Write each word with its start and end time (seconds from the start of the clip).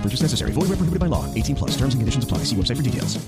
No 0.00 0.04
purchase 0.04 0.22
necessary. 0.22 0.52
Void 0.52 0.70
where 0.70 0.78
prohibited 0.78 0.98
by 0.98 1.08
law. 1.08 1.26
18 1.34 1.56
plus. 1.56 1.72
Terms 1.72 1.92
and 1.92 2.00
conditions 2.00 2.24
apply. 2.24 2.44
See 2.44 2.56
website 2.56 2.76
for 2.78 2.82
details. 2.82 3.18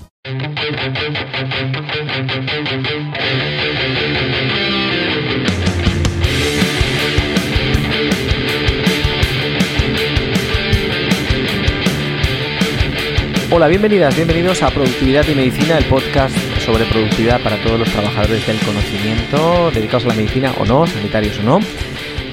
Hola, 13.51 13.67
bienvenidas, 13.67 14.15
bienvenidos 14.15 14.63
a 14.63 14.71
Productividad 14.71 15.27
y 15.27 15.35
Medicina, 15.35 15.77
el 15.77 15.85
podcast 15.85 16.35
sobre 16.65 16.85
productividad 16.85 17.39
para 17.43 17.61
todos 17.61 17.77
los 17.77 17.87
trabajadores 17.87 18.47
del 18.47 18.57
conocimiento, 18.57 19.69
dedicados 19.69 20.05
a 20.05 20.07
la 20.07 20.15
medicina 20.15 20.55
o 20.59 20.65
no, 20.65 20.87
sanitarios 20.87 21.37
o 21.37 21.43
no. 21.43 21.59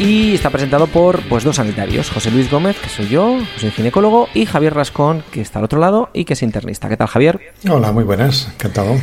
Y 0.00 0.32
está 0.32 0.48
presentado 0.48 0.86
por 0.86 1.20
pues 1.28 1.44
dos 1.44 1.56
sanitarios, 1.56 2.08
José 2.08 2.30
Luis 2.30 2.50
Gómez, 2.50 2.74
que 2.80 2.88
soy 2.88 3.08
yo, 3.08 3.36
que 3.54 3.60
soy 3.60 3.70
ginecólogo, 3.70 4.30
y 4.32 4.46
Javier 4.46 4.72
Rascón, 4.72 5.22
que 5.30 5.42
está 5.42 5.58
al 5.58 5.66
otro 5.66 5.78
lado 5.78 6.08
y 6.14 6.24
que 6.24 6.32
es 6.32 6.42
internista. 6.42 6.88
¿Qué 6.88 6.96
tal, 6.96 7.06
Javier? 7.06 7.38
Hola, 7.68 7.92
muy 7.92 8.04
buenas, 8.04 8.48
encantado. 8.54 8.96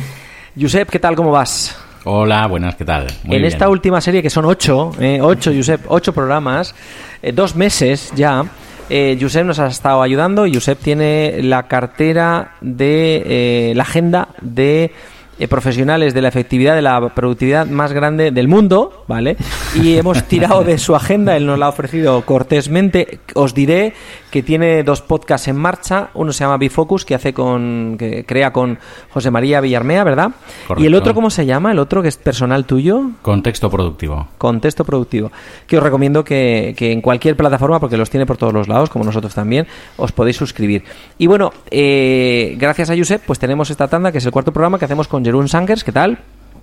Josep, 0.60 0.90
¿qué 0.90 0.98
tal? 0.98 1.14
¿Cómo 1.14 1.30
vas? 1.30 1.78
Hola, 2.02 2.48
buenas, 2.48 2.74
¿qué 2.74 2.84
tal? 2.84 3.06
Muy 3.22 3.36
en 3.36 3.42
bien. 3.42 3.44
esta 3.44 3.68
última 3.68 4.00
serie, 4.00 4.24
que 4.24 4.28
son 4.28 4.44
ocho, 4.44 4.90
eh, 4.98 5.20
ocho, 5.22 5.52
Josep, 5.54 5.82
ocho 5.86 6.12
programas, 6.12 6.74
eh, 7.22 7.30
dos 7.30 7.54
meses 7.54 8.12
ya, 8.16 8.44
eh, 8.90 9.16
Josep 9.20 9.46
nos 9.46 9.60
ha 9.60 9.68
estado 9.68 10.02
ayudando. 10.02 10.46
Josep 10.52 10.80
tiene 10.80 11.44
la 11.44 11.68
cartera 11.68 12.54
de 12.60 13.22
eh, 13.24 13.72
la 13.76 13.84
agenda 13.84 14.30
de 14.40 14.90
eh, 15.38 15.48
profesionales 15.48 16.14
de 16.14 16.22
la 16.22 16.28
efectividad, 16.28 16.74
de 16.74 16.82
la 16.82 17.14
productividad 17.14 17.66
más 17.66 17.92
grande 17.92 18.30
del 18.30 18.48
mundo, 18.48 19.04
¿vale? 19.06 19.36
Y 19.74 19.96
hemos 19.96 20.24
tirado 20.24 20.64
de 20.64 20.78
su 20.78 20.94
agenda, 20.94 21.36
él 21.36 21.46
nos 21.46 21.58
la 21.58 21.66
ha 21.66 21.68
ofrecido 21.68 22.22
cortésmente. 22.22 23.20
Os 23.34 23.54
diré 23.54 23.94
que 24.30 24.42
tiene 24.42 24.82
dos 24.82 25.00
podcasts 25.02 25.48
en 25.48 25.56
marcha. 25.56 26.08
Uno 26.14 26.32
se 26.32 26.44
llama 26.44 26.56
Bifocus, 26.56 27.04
que 27.04 27.14
hace 27.14 27.32
con, 27.32 27.96
que 27.98 28.24
crea 28.24 28.52
con 28.52 28.78
José 29.10 29.30
María 29.30 29.60
Villarmea, 29.60 30.04
¿verdad? 30.04 30.30
Correcto. 30.66 30.82
Y 30.82 30.86
el 30.86 30.94
otro, 30.94 31.14
¿cómo 31.14 31.30
se 31.30 31.46
llama? 31.46 31.72
El 31.72 31.78
otro 31.78 32.02
que 32.02 32.08
es 32.08 32.16
personal 32.16 32.64
tuyo. 32.64 33.02
Contexto 33.22 33.70
productivo. 33.70 34.28
Contexto 34.38 34.84
productivo. 34.84 35.32
Que 35.66 35.78
os 35.78 35.82
recomiendo 35.82 36.24
que, 36.24 36.74
que 36.76 36.92
en 36.92 37.00
cualquier 37.00 37.36
plataforma, 37.36 37.80
porque 37.80 37.96
los 37.96 38.10
tiene 38.10 38.26
por 38.26 38.36
todos 38.36 38.52
los 38.52 38.68
lados, 38.68 38.90
como 38.90 39.04
nosotros 39.04 39.34
también, 39.34 39.66
os 39.96 40.12
podéis 40.12 40.36
suscribir. 40.36 40.84
Y 41.18 41.26
bueno, 41.26 41.52
eh, 41.70 42.56
gracias 42.58 42.90
a 42.90 42.96
Josep, 42.96 43.22
pues 43.26 43.38
tenemos 43.38 43.70
esta 43.70 43.88
tanda, 43.88 44.12
que 44.12 44.18
es 44.18 44.26
el 44.26 44.32
cuarto 44.32 44.52
programa 44.52 44.78
que 44.78 44.84
hacemos 44.84 45.08
con 45.08 45.24
Jerún 45.24 45.48
Sangers. 45.48 45.84
¿Qué 45.84 45.92
tal? 45.92 46.18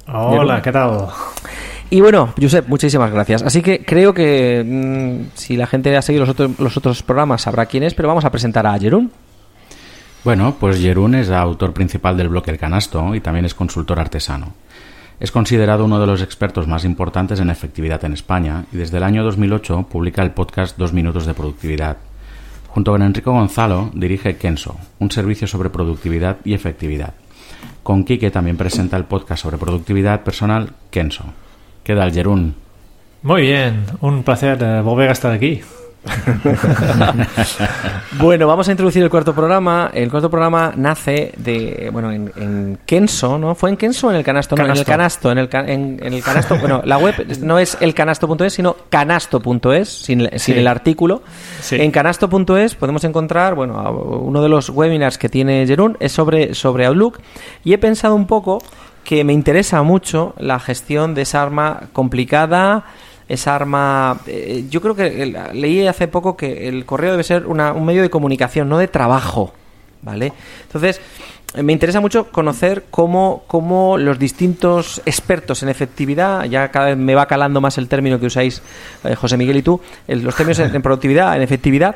Hola, 0.08 0.62
¿qué 0.62 0.72
tal? 0.72 1.08
Y 1.90 2.02
bueno, 2.02 2.34
Josep, 2.40 2.68
muchísimas 2.68 3.12
gracias. 3.12 3.44
Así 3.44 3.62
que 3.62 3.86
creo 3.86 4.14
que 4.14 4.64
mm, 4.66 5.38
si 5.38 5.56
la 5.56 5.68
gente 5.68 5.96
ha 5.96 6.02
seguido 6.02 6.26
los 6.26 6.78
otros, 6.78 7.04
programas 7.04 7.44
sabrá 7.44 7.66
quién 7.68 7.84
es, 7.84 7.94
pero 7.94 8.08
vamos 8.08 8.26
a 8.26 8.32
presentar 8.32 8.66
a 8.66 8.78
Jerún. 8.78 9.12
Bueno, 10.24 10.56
pues 10.60 10.80
Jerún 10.80 11.14
es 11.14 11.30
autor 11.30 11.74
principal 11.74 12.18
del 12.18 12.30
blog 12.30 12.44
El 12.50 12.58
Canasto 12.58 13.14
y 13.14 13.22
también 13.22 13.46
es 13.46 13.54
consultor 13.54 14.00
artesano. 14.00 14.54
Es 15.20 15.32
considerado 15.32 15.86
uno 15.86 16.00
de 16.00 16.08
los 16.08 16.22
expertos 16.22 16.68
más 16.68 16.84
importantes 16.84 17.40
en 17.40 17.50
efectividad 17.50 18.04
en 18.04 18.14
España 18.14 18.66
y 18.74 18.78
desde 18.78 18.98
el 18.98 19.04
año 19.04 19.24
2008 19.24 19.88
publica 19.90 20.24
el 20.24 20.32
podcast 20.32 20.78
Dos 20.78 20.92
Minutos 20.92 21.26
de 21.26 21.36
Productividad. 21.36 21.98
Junto 22.68 22.92
con 22.92 23.04
Enrico 23.04 23.32
Gonzalo 23.32 23.92
dirige 23.94 24.36
Kenso, 24.36 24.76
un 25.00 25.12
servicio 25.12 25.48
sobre 25.48 25.70
productividad 25.70 26.38
y 26.44 26.54
efectividad. 26.54 27.14
Con 27.84 28.04
Quique 28.04 28.32
también 28.32 28.58
presenta 28.58 28.98
el 28.98 29.06
podcast 29.06 29.44
sobre 29.44 29.58
productividad 29.58 30.24
personal 30.24 30.74
Kenso. 30.90 31.26
¿Qué 31.86 31.96
tal, 31.96 32.12
Jerún? 32.12 32.56
Muy 33.22 33.44
bien, 33.44 33.86
un 34.02 34.24
placer 34.24 34.58
eh, 34.62 34.82
volver 34.82 35.10
a 35.10 35.14
estar 35.14 35.32
aquí. 35.32 35.62
Bueno, 38.20 38.48
vamos 38.48 38.68
a 38.68 38.72
introducir 38.72 39.02
el 39.04 39.10
cuarto 39.10 39.34
programa. 39.34 39.90
El 39.94 40.10
cuarto 40.10 40.30
programa 40.30 40.72
nace 40.76 41.34
de, 41.38 41.90
bueno, 41.92 42.12
en, 42.12 42.32
en 42.38 42.80
Kenso, 42.86 43.38
¿no? 43.38 43.56
¿Fue 43.56 43.70
en 43.72 43.78
Kenso 43.78 44.08
o 44.08 44.12
en 44.12 44.18
el 44.18 44.24
canasto? 44.24 44.56
No, 44.56 44.64
en 44.66 44.72
el 44.72 44.86
canasto, 44.86 45.32
en 45.32 45.38
el, 45.40 45.50
ca- 45.50 45.66
en, 45.68 46.00
en 46.02 46.14
el 46.14 46.24
canasto. 46.24 46.58
Bueno, 46.58 46.82
la 46.86 46.98
web 46.98 47.16
no 47.42 47.60
es 47.60 47.78
elcanasto.es, 47.82 48.54
sino 48.54 48.76
canasto.es, 48.90 49.90
sin, 49.90 50.30
sin 50.30 50.40
Sí. 50.40 50.52
el 50.54 50.68
artículo. 50.68 51.24
Sí. 51.60 51.76
En 51.82 51.92
canasto.es 51.92 52.76
podemos 52.76 53.04
encontrar, 53.04 53.56
bueno, 53.56 53.92
uno 54.22 54.42
de 54.42 54.50
los 54.50 54.70
webinars 54.70 55.18
que 55.18 55.28
tiene 55.28 55.66
Jerún 55.68 55.98
es 56.00 56.12
sobre, 56.12 56.54
sobre 56.54 56.86
Outlook. 56.86 57.20
Y 57.64 57.74
he 57.74 57.78
pensado 57.78 58.16
un 58.16 58.28
poco 58.28 58.60
que 59.06 59.24
me 59.24 59.32
interesa 59.32 59.82
mucho 59.84 60.34
la 60.38 60.60
gestión 60.60 61.14
de 61.16 61.22
esa 61.22 61.42
arma 61.42 61.84
complicada, 61.94 62.84
esa 63.30 63.56
arma... 63.56 64.20
eh, 64.28 64.66
yo 64.70 64.82
creo 64.82 64.96
que 64.96 65.34
leí 65.54 65.88
hace 65.88 66.10
poco 66.10 66.36
que 66.36 66.68
el 66.68 66.86
correo 66.86 67.12
debe 67.12 67.24
ser 67.24 67.46
una- 67.48 67.72
un 67.72 67.86
medio 67.86 68.02
de 68.02 68.10
comunicación, 68.10 68.68
no 68.68 68.78
de 68.78 68.88
trabajo, 68.90 69.54
¿vale? 70.02 70.34
Entonces, 70.64 71.00
eh, 71.56 71.64
me 71.64 71.72
interesa 71.74 72.02
mucho 72.02 72.30
conocer 72.32 72.86
cómo, 72.92 73.44
cómo 73.48 73.98
los 73.98 74.20
distintos 74.20 75.02
expertos 75.06 75.64
en 75.64 75.70
efectividad, 75.70 76.44
ya 76.46 76.70
cada 76.70 76.88
vez 76.88 76.98
me 76.98 77.16
va 77.16 77.28
calando 77.28 77.62
más 77.62 77.78
el 77.78 77.88
término 77.88 78.20
que 78.20 78.26
usáis 78.26 78.62
eh, 79.04 79.16
José 79.16 79.38
Miguel 79.38 79.58
y 79.58 79.62
tú, 79.62 79.80
los 80.08 80.36
términos 80.36 80.60
en 80.60 80.82
productividad, 80.82 81.36
en 81.36 81.42
efectividad, 81.42 81.96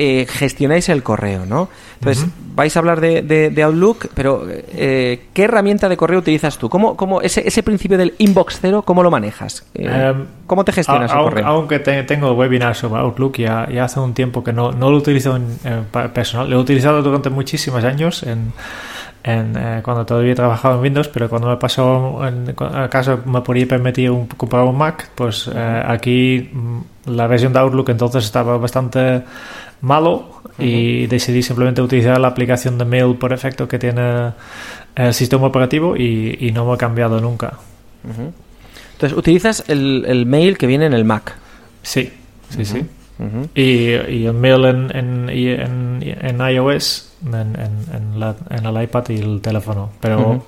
eh, 0.00 0.26
gestionáis 0.28 0.88
el 0.88 1.02
correo, 1.02 1.44
¿no? 1.44 1.68
Entonces, 2.00 2.26
vais 2.54 2.76
a 2.76 2.78
hablar 2.78 3.00
de, 3.00 3.22
de- 3.22 3.50
de 3.50 3.62
Outlook, 3.64 4.06
pero 4.14 4.46
eh, 4.48 5.24
¿qué 5.34 5.42
herramienta 5.44 5.88
de 5.88 5.96
correo 5.96 6.20
utilizas 6.20 6.56
tú? 6.56 6.68
¿Cómo, 6.68 6.96
cómo 6.96 7.20
ese, 7.22 7.46
ese 7.46 7.62
principio 7.64 7.98
del 7.98 8.14
inbox 8.18 8.58
cero, 8.60 8.82
cómo 8.82 9.02
lo 9.02 9.10
manejas? 9.10 9.64
Eh, 9.74 9.86
Em, 10.10 10.24
¿Cómo 10.46 10.64
te 10.64 10.70
gestionas 10.72 11.10
el 11.10 11.18
correo? 11.18 11.46
Aunque 11.46 11.80
te- 11.80 12.04
tengo 12.04 12.32
webinar 12.34 12.74
sobre 12.76 13.00
Outlook, 13.00 13.36
ya, 13.38 13.68
ya 13.68 13.84
hace 13.84 13.98
un 14.00 14.14
tiempo 14.14 14.44
que 14.44 14.52
no, 14.52 14.70
no 14.72 14.90
lo 14.90 14.96
utilizo 14.98 15.34
en, 15.36 15.58
personal. 16.14 16.48
Lo 16.48 16.56
he 16.58 16.60
utilizado 16.60 17.02
durante 17.02 17.28
muchísimos 17.30 17.82
años 17.84 18.22
en, 18.22 18.52
en, 19.22 19.56
eh, 19.56 19.80
cuando 19.82 20.06
todavía 20.06 20.34
trabajaba 20.34 20.76
en 20.76 20.82
Windows, 20.82 21.08
pero 21.08 21.28
cuando 21.28 21.48
me 21.48 21.56
pasó, 21.56 22.26
en, 22.26 22.54
acaso 22.74 23.20
me 23.26 23.40
podía 23.40 23.66
permitir 23.66 24.10
un, 24.10 24.26
comprar 24.26 24.64
un 24.64 24.76
Mac, 24.76 25.10
pues 25.14 25.50
eh, 25.52 25.82
aquí 25.86 26.50
mm, 26.52 26.78
la 27.06 27.26
versión 27.26 27.52
de 27.52 27.58
Outlook 27.58 27.90
entonces 27.90 28.24
estaba 28.24 28.58
bastante 28.58 29.22
malo 29.80 30.42
y 30.58 31.06
decidí 31.06 31.42
simplemente 31.42 31.80
utilizar 31.80 32.18
la 32.20 32.28
aplicación 32.28 32.78
de 32.78 32.84
mail 32.84 33.14
por 33.16 33.30
defecto 33.30 33.68
que 33.68 33.78
tiene 33.78 34.32
el 34.96 35.14
sistema 35.14 35.46
operativo 35.46 35.96
y, 35.96 36.36
y 36.40 36.50
no 36.50 36.66
me 36.66 36.74
he 36.74 36.78
cambiado 36.78 37.20
nunca. 37.20 37.54
Entonces, 38.92 39.16
utilizas 39.16 39.64
el, 39.68 40.04
el 40.08 40.26
mail 40.26 40.58
que 40.58 40.66
viene 40.66 40.86
en 40.86 40.94
el 40.94 41.04
Mac. 41.04 41.36
Sí, 41.82 42.12
sí, 42.50 42.64
sí. 42.64 42.84
Ujú. 43.18 43.48
Y, 43.54 43.62
y 43.94 44.26
el 44.26 44.32
mail 44.34 44.64
en, 44.64 44.96
en, 44.96 45.28
en, 45.30 46.00
en 46.02 46.40
iOS, 46.50 47.12
en, 47.26 47.34
en, 47.34 48.20
la- 48.20 48.36
en 48.50 48.64
el 48.66 48.82
iPad 48.82 49.04
y 49.10 49.18
el 49.18 49.40
teléfono. 49.40 49.90
Pero 50.00 50.20
Ujú. 50.20 50.42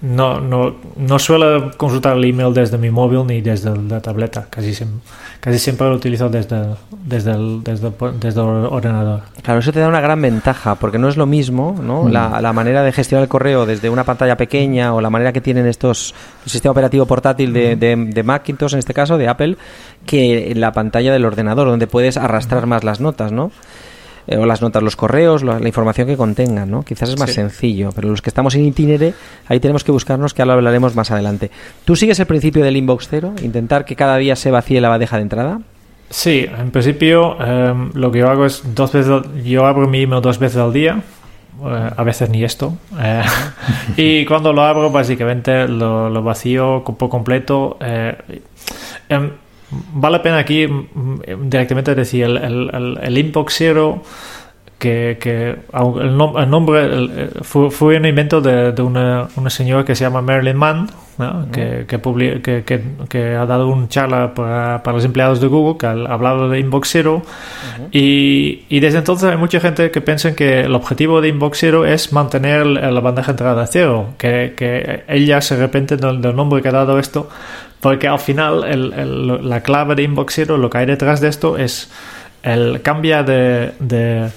No, 0.00 0.40
no, 0.40 0.74
no 0.96 1.18
suelo 1.18 1.70
consultar 1.76 2.16
el 2.16 2.24
email 2.24 2.54
desde 2.54 2.78
mi 2.78 2.90
móvil 2.90 3.26
ni 3.26 3.40
desde 3.40 3.76
la 3.76 4.00
tableta. 4.00 4.46
Casi, 4.48 4.70
siem- 4.70 5.00
casi 5.40 5.58
siempre 5.58 5.88
lo 5.88 5.94
utilizo 5.96 6.28
desde, 6.28 6.74
desde, 7.04 7.32
el, 7.32 7.62
desde, 7.62 7.92
desde 8.18 8.40
el 8.40 8.46
ordenador. 8.46 9.20
Claro, 9.42 9.60
eso 9.60 9.72
te 9.72 9.80
da 9.80 9.88
una 9.88 10.00
gran 10.00 10.20
ventaja, 10.22 10.76
porque 10.76 10.98
no 10.98 11.08
es 11.08 11.16
lo 11.16 11.26
mismo 11.26 11.78
¿no? 11.82 12.08
la, 12.08 12.40
la 12.40 12.52
manera 12.52 12.82
de 12.82 12.92
gestionar 12.92 13.24
el 13.24 13.28
correo 13.28 13.66
desde 13.66 13.90
una 13.90 14.04
pantalla 14.04 14.36
pequeña 14.36 14.94
o 14.94 15.00
la 15.00 15.10
manera 15.10 15.32
que 15.32 15.40
tienen 15.40 15.66
estos 15.66 16.14
el 16.44 16.50
sistema 16.50 16.72
operativo 16.72 17.04
portátil 17.06 17.52
de, 17.52 17.76
de, 17.76 17.94
de 17.96 18.22
Macintosh, 18.22 18.72
en 18.72 18.78
este 18.78 18.94
caso, 18.94 19.18
de 19.18 19.28
Apple, 19.28 19.56
que 20.06 20.52
la 20.56 20.72
pantalla 20.72 21.12
del 21.12 21.24
ordenador, 21.24 21.68
donde 21.68 21.86
puedes 21.86 22.16
arrastrar 22.16 22.66
más 22.66 22.82
las 22.82 23.00
notas, 23.00 23.30
¿no? 23.30 23.50
Eh, 24.26 24.36
o 24.36 24.46
las 24.46 24.62
notas, 24.62 24.82
los 24.82 24.96
correos, 24.96 25.42
la, 25.42 25.58
la 25.58 25.66
información 25.68 26.06
que 26.06 26.16
contengan, 26.16 26.70
¿no? 26.70 26.82
Quizás 26.84 27.08
es 27.10 27.18
más 27.18 27.30
Sí. 27.30 27.36
sencillo, 27.36 27.90
pero 27.94 28.08
los 28.08 28.22
que 28.22 28.30
estamos 28.30 28.54
en 28.54 28.64
itinere, 28.64 29.14
ahí 29.48 29.60
tenemos 29.60 29.84
que 29.84 29.92
buscarnos, 29.92 30.34
que 30.34 30.42
ahora 30.42 30.54
hablaremos 30.54 30.94
más 30.94 31.10
adelante. 31.10 31.50
¿Tú 31.84 31.96
sigues 31.96 32.18
el 32.20 32.26
principio 32.26 32.62
del 32.64 32.76
inbox 32.76 33.08
cero? 33.08 33.32
Intentar 33.42 33.84
que 33.84 33.96
cada 33.96 34.16
día 34.16 34.36
se 34.36 34.50
vacíe 34.50 34.80
la 34.80 34.88
bandeja 34.88 35.16
de 35.16 35.22
entrada. 35.22 35.60
Sí, 36.10 36.46
en 36.58 36.70
principio 36.70 37.42
em, 37.42 37.90
lo 37.94 38.12
que 38.12 38.18
yo 38.18 38.28
hago 38.30 38.44
es 38.44 38.62
dos 38.74 38.92
veces, 38.92 39.10
al- 39.10 39.42
yo 39.42 39.64
abro 39.66 39.88
mi 39.88 40.02
email 40.02 40.20
dos 40.20 40.38
veces 40.38 40.58
al 40.58 40.72
día, 40.72 41.00
eh, 41.64 41.90
a 41.96 42.02
veces 42.02 42.28
ni 42.28 42.44
esto, 42.44 42.76
eh, 43.00 43.22
y 43.96 44.26
cuando 44.26 44.52
lo 44.52 44.62
abro 44.62 44.90
básicamente 44.90 45.66
lo, 45.68 46.10
lo 46.10 46.22
vacío 46.22 46.84
por 46.84 47.08
completo. 47.08 47.78
Vale 49.94 50.16
la 50.18 50.22
pena 50.22 50.38
aquí 50.38 50.66
mm, 50.66 51.48
directamente 51.48 51.94
decir 51.94 52.24
el, 52.24 52.36
el, 52.36 52.98
el- 53.02 53.18
inbox 53.18 53.54
zero 53.54 54.02
que, 54.78 55.16
el, 55.20 56.16
nom- 56.18 56.42
el 56.42 56.50
nombre 56.50 56.80
eh, 56.90 57.30
fue, 57.42 57.70
fue 57.70 57.96
un 57.98 58.04
invento 58.06 58.40
de, 58.40 58.72
de 58.72 58.82
una, 58.82 59.28
una 59.36 59.48
señora 59.48 59.84
que 59.84 59.94
se 59.94 60.02
llama 60.02 60.22
Marilyn 60.22 60.56
Mann, 60.56 60.90
¿no? 61.18 61.46
que, 61.52 61.84
que, 63.08 63.36
ha 63.36 63.46
dado 63.46 63.68
una 63.68 63.88
charla 63.88 64.34
para, 64.34 64.82
para 64.82 64.96
los 64.96 65.04
empleados 65.04 65.40
de 65.40 65.46
Google 65.46 65.78
que 65.78 65.86
ha 65.86 65.92
hablado 65.92 66.48
de 66.48 66.58
Inbox 66.58 66.88
Zero. 66.90 67.22
Y, 67.92 68.64
y 68.68 68.80
desde 68.80 68.98
entonces 68.98 69.30
hay 69.30 69.36
mucha 69.36 69.60
gente 69.60 69.92
que 69.92 70.00
piensa 70.00 70.34
que 70.34 70.62
el 70.62 70.74
objetivo 70.74 71.20
de 71.20 71.28
Inbox 71.28 71.58
Zero 71.60 71.86
es 71.86 72.12
mantener 72.12 72.66
la 72.66 73.00
bandeja 73.00 73.28
de 73.28 73.32
entrada 73.34 73.64
cero, 73.68 74.08
que, 74.18 74.54
que 74.56 75.04
ella 75.06 75.40
se 75.42 75.54
arrepiente 75.54 75.96
del, 75.96 76.20
del 76.20 76.34
nombre 76.34 76.60
que 76.60 76.68
ha 76.68 76.72
dado 76.72 76.98
esto 76.98 77.28
porque 77.82 78.08
al 78.08 78.18
final 78.18 78.64
el- 78.64 78.92
el- 78.94 79.48
la 79.50 79.60
clave 79.62 79.94
de 79.94 80.04
Inbox 80.04 80.34
Zero, 80.34 80.56
lo 80.56 80.70
que 80.70 80.78
hay 80.78 80.86
detrás 80.86 81.20
de 81.20 81.28
esto 81.28 81.58
es 81.58 81.90
el 82.42 82.80
cambia 82.80 83.22
de, 83.22 83.72
de- 83.80 84.30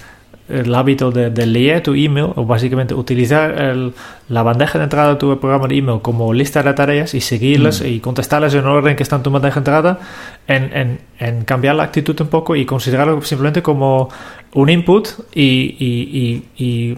el 0.48 0.72
hábito 0.76 1.10
de, 1.10 1.30
de 1.30 1.44
leer 1.44 1.82
tu 1.82 1.94
email 1.94 2.28
o 2.36 2.44
básicamente 2.44 2.94
utilizar 2.94 3.50
el- 3.60 3.92
la 4.28 4.42
bandeja 4.44 4.78
de 4.78 4.84
entrada 4.84 5.10
de 5.10 5.16
tu 5.16 5.40
programa 5.40 5.66
de 5.66 5.76
email 5.76 6.00
como 6.02 6.32
lista 6.32 6.62
de 6.62 6.72
tareas 6.72 7.14
y 7.14 7.20
seguirlas 7.20 7.80
y 7.80 7.98
contestarlas 7.98 8.54
en 8.54 8.64
orden 8.66 8.94
que 8.94 9.02
está 9.02 9.16
en 9.16 9.22
tu 9.24 9.30
bandeja 9.30 9.54
de 9.54 9.60
entrada 9.60 9.98
en, 10.46 10.70
en- 10.76 11.00
en 11.18 11.44
cambiar 11.44 11.74
la 11.74 11.82
actitud 11.84 12.20
un 12.20 12.28
poco 12.28 12.54
y 12.54 12.64
considerarlo 12.64 13.20
simplemente 13.22 13.60
como 13.62 14.08
un 14.54 14.68
input 14.70 15.08
y, 15.34 15.74
y- 15.80 16.42
y- 16.58 16.64
y 16.64 16.96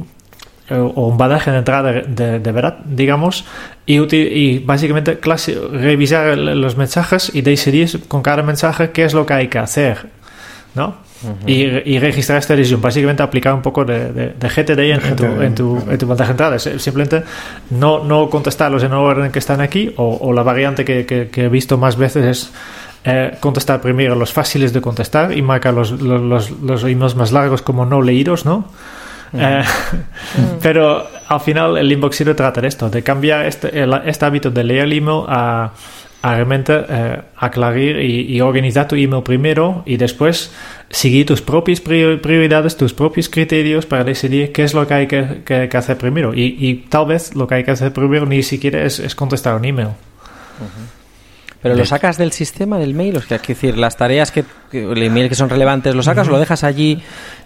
o 0.71 1.07
un 1.09 1.17
bandeja 1.19 1.51
de 1.53 1.59
entrada 1.59 1.93
de, 1.93 2.03
de- 2.03 2.39
de 2.41 2.53
verdad, 2.53 2.79
digamos, 2.85 3.45
y, 3.87 3.99
y 4.15 4.59
básicamente 4.59 5.19
clase- 5.21 5.59
revisar 5.73 6.37
los 6.37 6.77
mensajes 6.77 7.31
y 7.35 7.41
decidir 7.43 8.01
con 8.09 8.23
cada 8.23 8.43
mensaje 8.43 8.91
qué 8.91 9.05
es 9.05 9.15
lo 9.15 9.25
que 9.25 9.35
hay 9.35 9.49
que 9.49 9.59
hacer, 9.59 10.07
¿no? 10.75 11.07
y, 11.47 11.65
y 11.85 11.99
registrar 11.99 12.39
esta 12.39 12.55
decisión, 12.55 12.81
básicamente 12.81 13.25
aplicar 13.25 13.53
un 13.53 13.61
poco 13.63 13.85
de, 13.85 14.13
de- 14.13 14.49
GTD 14.49 14.79
en, 14.79 15.01
en 15.05 15.17
tu, 15.17 15.25
en, 15.43 15.55
tu, 15.55 15.77
en 15.91 15.99
tu 15.99 16.07
bandeja 16.07 16.29
de 16.29 16.31
entrada. 16.33 16.59
Simplemente 16.61 17.25
no, 17.71 18.05
no 18.05 18.31
contestarlos 18.31 18.85
en 18.85 18.93
el 18.93 18.99
orden 18.99 19.33
que 19.33 19.41
están 19.41 19.61
aquí, 19.61 19.93
o, 19.97 20.17
o 20.21 20.33
la 20.33 20.45
variante 20.45 20.85
que, 20.85 21.05
que- 21.07 21.29
que 21.29 21.47
he 21.47 21.49
visto 21.49 21.77
más 21.77 21.97
veces 21.97 22.25
es 22.25 22.53
eh, 23.05 23.37
contestar 23.41 23.81
primero 23.81 24.15
los 24.15 24.33
fáciles 24.33 24.73
de 24.73 24.81
contestar 24.81 25.37
y 25.37 25.43
marcar 25.43 25.75
los, 25.75 25.91
los, 25.91 26.21
los, 26.23 26.51
los 26.63 26.85
emails 26.85 27.17
más 27.17 27.33
largos 27.33 27.63
como 27.63 27.85
no 27.85 28.01
leídos, 28.01 28.45
¿no? 28.45 28.67
Eh, 29.33 29.63
pero 30.63 31.07
al 31.29 31.41
final 31.41 31.77
el 31.77 31.91
inbox 31.93 32.17
zero 32.17 32.35
trata 32.37 32.61
de 32.61 32.69
esto, 32.69 32.89
de 32.91 33.03
cambiar 33.03 33.47
este, 33.47 33.79
el- 33.83 34.01
este 34.07 34.25
hábito 34.25 34.51
de 34.51 34.65
leer 34.65 34.85
el 34.85 34.93
email 34.95 35.25
a, 35.29 35.73
a 36.23 36.35
realmente 36.35 36.73
eh, 36.89 37.21
aclarar 37.37 37.79
y, 37.79 38.23
y 38.35 38.41
organizar 38.41 38.89
tu 38.89 38.97
email 38.97 39.23
primero 39.23 39.83
y 39.87 39.97
después 39.99 40.51
seguir 40.91 41.27
tus 41.27 41.43
propias 41.43 41.81
prior- 41.81 42.21
prioridades, 42.21 42.77
tus 42.77 42.93
propios 42.95 43.29
criterios 43.29 43.85
para 43.87 44.03
decidir 44.05 44.53
qué 44.53 44.65
es 44.65 44.73
lo 44.75 44.87
que 44.87 44.95
hay 44.95 45.07
que, 45.07 45.43
que- 45.45 45.69
que 45.69 45.77
hacer 45.77 45.97
primero. 45.99 46.33
Y, 46.35 46.57
y 46.59 46.75
tal 46.89 47.07
vez 47.07 47.35
lo 47.37 47.47
que 47.47 47.57
hay 47.57 47.65
que 47.65 47.71
hacer 47.73 47.93
primero 47.93 48.25
ni 48.27 48.43
siquiera 48.43 48.83
es, 48.83 48.99
es 48.99 49.15
contestar 49.15 49.55
un 49.57 49.65
email. 49.65 49.89
Pero 51.61 51.75
lo 51.75 51.85
sacas 51.85 52.19
del 52.19 52.31
sistema 52.31 52.79
del 52.79 52.95
mail, 52.95 53.17
o 53.17 53.21
sea, 53.21 53.39
es 53.39 53.47
decir, 53.47 53.77
las 53.77 53.97
tareas 53.97 54.31
que, 54.31 54.45
que 54.71 54.85
el 54.85 55.03
email 55.03 55.29
que 55.29 55.35
son 55.35 55.51
relevantes, 55.51 55.93
lo 55.95 56.05
sacas 56.05 56.29
o 56.29 56.31
lo 56.31 56.39
dejas 56.39 56.63
allí. 56.63 57.03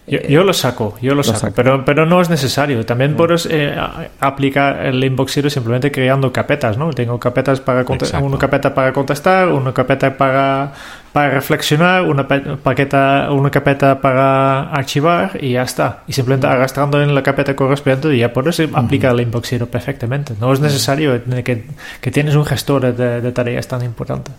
Yo, 0.07 0.21
yo 0.21 0.45
lo 0.45 0.53
saco, 0.53 0.97
yo 1.01 1.15
lo, 1.15 1.23
saco, 1.23 1.39
saco. 1.39 1.55
Pero, 1.55 1.85
pero 1.85 2.05
no 2.05 2.21
es 2.21 2.29
necesario. 2.29 2.85
También 2.85 3.17
puedes 3.17 3.49
eh, 3.51 3.75
aplicar 4.21 4.85
el 4.85 5.03
inbox 5.03 5.33
zero 5.33 5.49
simplemente 5.49 5.91
creando 5.91 6.31
carpetas, 6.31 6.77
¿no? 6.77 6.91
Tengo 6.91 7.19
carpetas 7.19 7.61
para 7.61 7.87
una 8.21 8.37
carpeta 8.37 8.75
para 8.75 8.93
contestar, 8.93 9.49
una 9.49 9.73
carpeta 9.73 10.17
para, 10.17 10.73
para 11.13 11.31
reflexionar, 11.31 12.03
una, 12.03 12.27
paqueta, 12.27 13.31
una 13.33 13.51
carpeta 13.51 14.01
para 14.01 14.71
archivar 14.71 15.39
y 15.41 15.53
ya 15.53 15.63
está. 15.63 16.05
Y 16.09 16.13
simplemente 16.15 16.47
arrastrando 16.47 17.03
en 17.03 17.15
la 17.15 17.23
carpeta 17.23 17.55
correspondiente 17.55 18.17
ya 18.17 18.33
puedes 18.33 18.61
aplicar 18.73 19.13
el 19.13 19.21
inbox 19.21 19.49
zero 19.49 19.67
perfectamente. 19.67 20.35
No 20.41 20.53
es 20.53 20.61
necesario 20.61 21.23
que, 21.45 21.65
que 22.01 22.11
tienes 22.11 22.35
un 22.35 22.45
gestor 22.47 22.95
de, 22.95 23.21
de 23.21 23.33
tareas 23.33 23.69
tan 23.69 23.83
importante. 23.85 24.33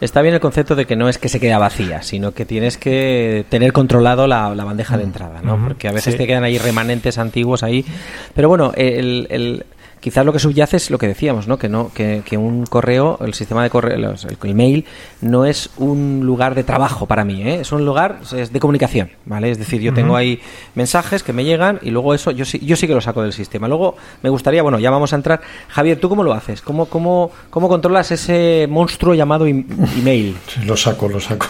Está 0.00 0.20
bien 0.22 0.34
el 0.34 0.40
concepto 0.40 0.74
de 0.74 0.86
que 0.86 0.96
no 0.96 1.08
es 1.08 1.18
que 1.18 1.28
se 1.28 1.38
queda 1.40 1.56
vacía, 1.58 2.02
sino 2.02 2.32
que 2.32 2.44
tienes 2.44 2.76
que 2.76 3.46
tener 3.48 3.72
controlado 3.72 4.26
la, 4.26 4.54
la 4.54 4.64
bandeja 4.64 4.98
de 4.98 5.04
entrada, 5.04 5.40
¿no? 5.42 5.56
Porque 5.56 5.88
a 5.88 5.92
veces 5.92 6.14
sí. 6.14 6.18
te 6.18 6.26
quedan 6.26 6.42
ahí 6.44 6.58
remanentes 6.58 7.16
antiguos 7.16 7.62
ahí. 7.62 7.86
Pero 8.34 8.48
bueno, 8.48 8.72
el, 8.76 9.28
el- 9.30 9.64
quizás 10.04 10.26
lo 10.26 10.34
que 10.34 10.38
subyace 10.38 10.76
es 10.76 10.90
lo 10.90 10.98
que 10.98 11.08
decíamos, 11.08 11.48
¿no? 11.48 11.58
Que 11.58 11.70
no, 11.70 11.90
que, 11.94 12.20
que 12.26 12.36
un 12.36 12.66
correo, 12.66 13.18
el 13.22 13.32
sistema 13.32 13.62
de 13.62 13.70
correo, 13.70 13.96
el 13.96 14.50
email, 14.50 14.84
no 15.22 15.46
es 15.46 15.70
un 15.78 16.20
lugar 16.24 16.54
de 16.54 16.62
trabajo 16.62 17.06
para 17.06 17.24
mí, 17.24 17.40
¿eh? 17.40 17.60
es 17.62 17.72
un 17.72 17.86
lugar 17.86 18.18
es 18.36 18.52
de 18.52 18.60
comunicación, 18.60 19.08
¿vale? 19.24 19.50
Es 19.50 19.56
decir, 19.56 19.80
yo 19.80 19.94
tengo 19.94 20.14
ahí 20.14 20.40
mensajes 20.74 21.22
que 21.22 21.32
me 21.32 21.42
llegan 21.42 21.78
y 21.80 21.88
luego 21.88 22.12
eso 22.12 22.32
yo 22.32 22.44
sí, 22.44 22.58
yo 22.58 22.76
sí 22.76 22.86
que 22.86 22.92
lo 22.92 23.00
saco 23.00 23.22
del 23.22 23.32
sistema. 23.32 23.66
Luego 23.66 23.96
me 24.22 24.28
gustaría, 24.28 24.62
bueno, 24.62 24.78
ya 24.78 24.90
vamos 24.90 25.14
a 25.14 25.16
entrar. 25.16 25.40
Javier, 25.68 25.98
¿tú 25.98 26.10
cómo 26.10 26.22
lo 26.22 26.34
haces? 26.34 26.60
¿Cómo, 26.60 26.84
cómo, 26.84 27.30
cómo 27.48 27.70
controlas 27.70 28.10
ese 28.10 28.66
monstruo 28.68 29.14
llamado 29.14 29.46
email? 29.46 30.36
Sí, 30.48 30.66
lo 30.66 30.76
saco, 30.76 31.08
lo 31.08 31.18
saco. 31.18 31.46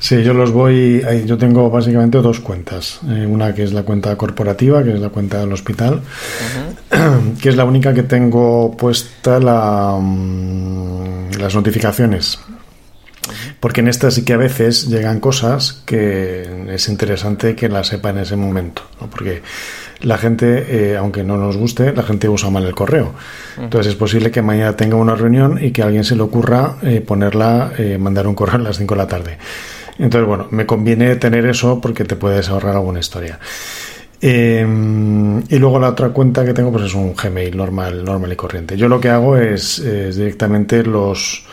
Sí, 0.00 0.24
yo 0.24 0.34
los 0.34 0.50
voy. 0.50 1.04
Yo 1.24 1.38
tengo 1.38 1.70
básicamente 1.70 2.18
dos 2.18 2.40
cuentas. 2.40 2.98
Eh, 3.08 3.26
una 3.26 3.54
que 3.54 3.62
es 3.62 3.72
la 3.72 3.84
cuenta 3.84 4.16
corporativa, 4.16 4.82
que 4.82 4.94
es 4.94 5.00
la 5.00 5.10
cuenta 5.10 5.38
del 5.38 5.52
hospital, 5.52 6.00
que 7.40 7.48
es 7.48 7.59
la 7.60 7.66
única 7.66 7.92
que 7.92 8.04
tengo 8.04 8.74
puesta 8.74 9.38
la, 9.38 9.94
mm, 10.00 11.32
las 11.38 11.54
notificaciones. 11.54 12.38
Porque 13.60 13.82
en 13.82 13.88
esta 13.88 14.10
sí 14.10 14.24
que 14.24 14.32
a 14.32 14.38
veces 14.38 14.88
llegan 14.88 15.20
cosas 15.20 15.82
que 15.84 16.72
es 16.72 16.88
interesante 16.88 17.54
que 17.54 17.68
las 17.68 17.88
sepa 17.88 18.08
en 18.08 18.18
ese 18.18 18.34
momento. 18.34 18.80
¿no? 18.98 19.10
Porque 19.10 19.42
la 20.00 20.16
gente, 20.16 20.64
eh, 20.70 20.96
aunque 20.96 21.22
no 21.22 21.36
nos 21.36 21.58
guste, 21.58 21.92
la 21.92 22.02
gente 22.02 22.30
usa 22.30 22.48
mal 22.48 22.64
el 22.64 22.74
correo. 22.74 23.12
Entonces 23.58 23.92
es 23.92 23.98
posible 23.98 24.30
que 24.30 24.40
mañana 24.40 24.74
tenga 24.74 24.96
una 24.96 25.14
reunión 25.14 25.62
y 25.62 25.70
que 25.70 25.82
a 25.82 25.84
alguien 25.84 26.04
se 26.04 26.16
le 26.16 26.22
ocurra 26.22 26.76
eh, 26.80 27.02
ponerla, 27.02 27.72
eh, 27.76 27.98
mandar 27.98 28.26
un 28.26 28.34
correo 28.34 28.56
a 28.56 28.62
las 28.62 28.78
5 28.78 28.94
de 28.94 28.98
la 28.98 29.06
tarde. 29.06 29.38
Entonces, 29.98 30.26
bueno, 30.26 30.48
me 30.50 30.64
conviene 30.64 31.14
tener 31.16 31.44
eso 31.44 31.78
porque 31.78 32.06
te 32.06 32.16
puedes 32.16 32.48
ahorrar 32.48 32.76
alguna 32.76 33.00
historia. 33.00 33.38
Eh, 34.22 34.66
y 35.48 35.58
luego 35.58 35.78
la 35.78 35.88
otra 35.88 36.10
cuenta 36.10 36.44
que 36.44 36.52
tengo 36.52 36.70
pues 36.70 36.84
es 36.84 36.94
un 36.94 37.14
Gmail 37.14 37.56
normal, 37.56 38.04
normal 38.04 38.32
y 38.32 38.36
corriente. 38.36 38.76
Yo 38.76 38.88
lo 38.88 39.00
que 39.00 39.08
hago 39.08 39.36
es, 39.36 39.82
directamente 39.82 40.82
los... 40.82 41.44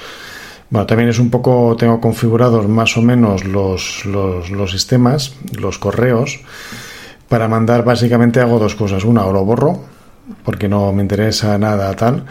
Bueno, 0.70 0.86
también 0.86 1.10
es 1.10 1.20
un 1.20 1.30
poco, 1.30 1.78
tengo 1.78 2.02
configurados 2.02 2.68
más 2.68 2.98
o 2.98 3.02
menos 3.02 3.46
los, 3.46 4.04
los 4.06 4.72
sistemas, 4.72 5.34
los 5.58 5.78
correos. 5.78 6.42
Para 7.30 7.48
mandar 7.48 7.86
básicamente 7.86 8.42
hago 8.42 8.60
dos 8.60 8.76
cosas. 8.76 9.06
Una, 9.06 9.26
o 9.26 9.32
lo 9.32 9.46
borro, 9.46 9.80
porque 10.44 10.68
no 10.68 10.92
me 10.94 11.02
interesa 11.02 11.58
nada 11.58 11.94
tal. 11.96 12.26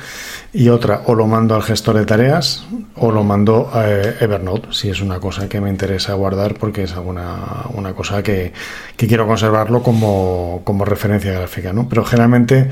Y 0.53 0.69
otra, 0.69 1.03
o 1.07 1.15
lo 1.15 1.27
mando 1.27 1.55
al 1.55 1.63
gestor 1.63 1.97
de 1.97 2.07
tareas 2.07 2.67
o 2.97 3.11
lo 3.11 3.25
mando 3.25 3.71
a 3.73 3.89
eh, 3.89 4.17
Evernote, 4.21 4.69
si 4.71 4.89
es 4.89 5.01
una 5.01 5.21
cosa 5.21 5.49
que 5.49 5.61
me 5.61 5.71
interesa 5.71 6.15
guardar 6.15 6.55
porque 6.55 6.85
es 6.85 6.93
alguna 6.95 7.67
una 7.75 7.93
cosa 7.95 8.23
que, 8.23 8.53
que 8.97 9.07
quiero 9.07 9.27
conservarlo 9.27 9.83
como, 9.83 10.63
como 10.65 10.85
referencia 10.85 11.33
gráfica, 11.33 11.73
¿no? 11.73 11.89
Pero 11.89 12.05
generalmente... 12.05 12.69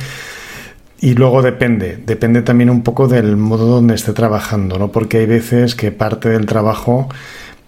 Y 1.01 1.13
luego 1.13 1.43
depende, 1.43 1.99
depende 2.07 2.41
también 2.41 2.71
un 2.71 2.83
poco 2.83 3.09
del 3.09 3.37
modo 3.37 3.67
donde 3.67 3.95
esté 3.95 4.15
trabajando, 4.15 4.79
¿no? 4.79 4.91
Porque 4.91 5.19
hay 5.19 5.27
veces 5.27 5.75
que 5.75 5.93
parte 5.93 6.31
del 6.31 6.47
trabajo 6.47 7.11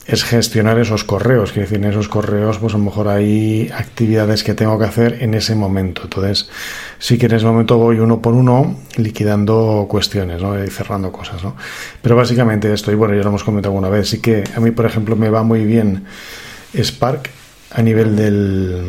es 0.07 0.23
gestionar 0.23 0.79
esos 0.79 1.03
correos, 1.03 1.51
quiero 1.51 1.69
decir, 1.69 1.85
en 1.85 1.91
esos 1.91 2.09
correos, 2.09 2.59
pues 2.59 2.75
a 2.75 2.79
lo 2.79 2.85
mejor 2.85 3.09
hay 3.09 3.71
actividades 3.75 4.45
que 4.45 4.55
tengo 4.55 4.79
que 4.79 4.85
hacer 4.85 5.19
en 5.21 5.35
ese 5.35 5.57
momento. 5.57 6.03
Entonces, 6.05 6.49
sí 6.99 7.19
que 7.19 7.27
en 7.27 7.33
ese 7.33 7.47
momento 7.47 7.77
voy 7.77 7.99
uno 7.99 8.23
por 8.23 8.35
uno 8.35 8.77
liquidando 8.97 9.87
cuestiones, 9.89 10.41
¿no? 10.41 10.63
Y 10.63 10.69
cerrando 10.69 11.11
cosas, 11.11 11.43
¿no? 11.43 11.57
Pero 12.03 12.15
básicamente 12.15 12.73
esto, 12.73 12.93
y 12.93 12.95
bueno, 12.95 13.15
ya 13.15 13.23
lo 13.23 13.31
hemos 13.31 13.43
comentado 13.43 13.73
alguna 13.73 13.89
vez, 13.89 14.09
sí 14.09 14.21
que 14.21 14.45
a 14.55 14.61
mí, 14.61 14.71
por 14.71 14.87
ejemplo, 14.87 15.17
me 15.17 15.29
va 15.29 15.43
muy 15.43 15.65
bien 15.65 16.05
Spark 16.75 17.31
a 17.73 17.83
nivel 17.83 18.15
del 18.15 18.85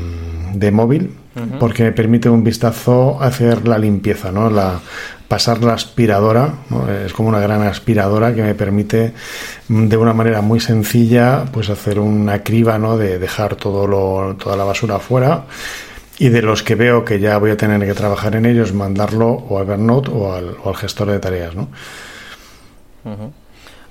de 0.53 0.71
móvil, 0.71 1.15
porque 1.59 1.83
me 1.83 1.91
permite 1.91 2.29
un 2.29 2.43
vistazo 2.43 3.21
hacer 3.21 3.67
la 3.67 3.77
limpieza, 3.77 4.31
¿no? 4.31 4.49
La, 4.49 4.79
pasar 5.27 5.61
la 5.63 5.73
aspiradora, 5.73 6.53
es 7.05 7.13
como 7.13 7.29
una 7.29 7.39
gran 7.39 7.61
aspiradora 7.63 8.33
que 8.33 8.41
me 8.41 8.55
permite 8.55 9.13
mm, 9.67 9.87
de 9.87 9.97
una 9.97 10.13
manera 10.13 10.41
muy 10.41 10.59
sencilla 10.59 11.45
pues 11.51 11.69
hacer 11.69 11.99
una 11.99 12.43
criba 12.43 12.77
¿no? 12.77 12.97
de 12.97 13.19
dejar 13.19 13.55
todo 13.55 13.87
lo, 13.87 14.35
toda 14.35 14.55
la 14.55 14.63
basura 14.63 14.95
afuera 14.95 15.45
y 16.17 16.29
de 16.29 16.41
los 16.41 16.63
que 16.63 16.75
veo 16.75 17.03
que 17.03 17.19
ya 17.19 17.37
voy 17.37 17.51
a 17.51 17.57
tener 17.57 17.85
que 17.85 17.93
trabajar 17.93 18.35
en 18.35 18.45
ellos 18.45 18.73
mandarlo 18.73 19.29
o 19.29 19.59
a 19.59 19.61
Evernote 19.61 20.11
o 20.11 20.33
al, 20.33 20.55
o 20.63 20.69
al 20.69 20.75
gestor 20.75 21.11
de 21.11 21.19
tareas. 21.19 21.55
¿no? 21.55 21.67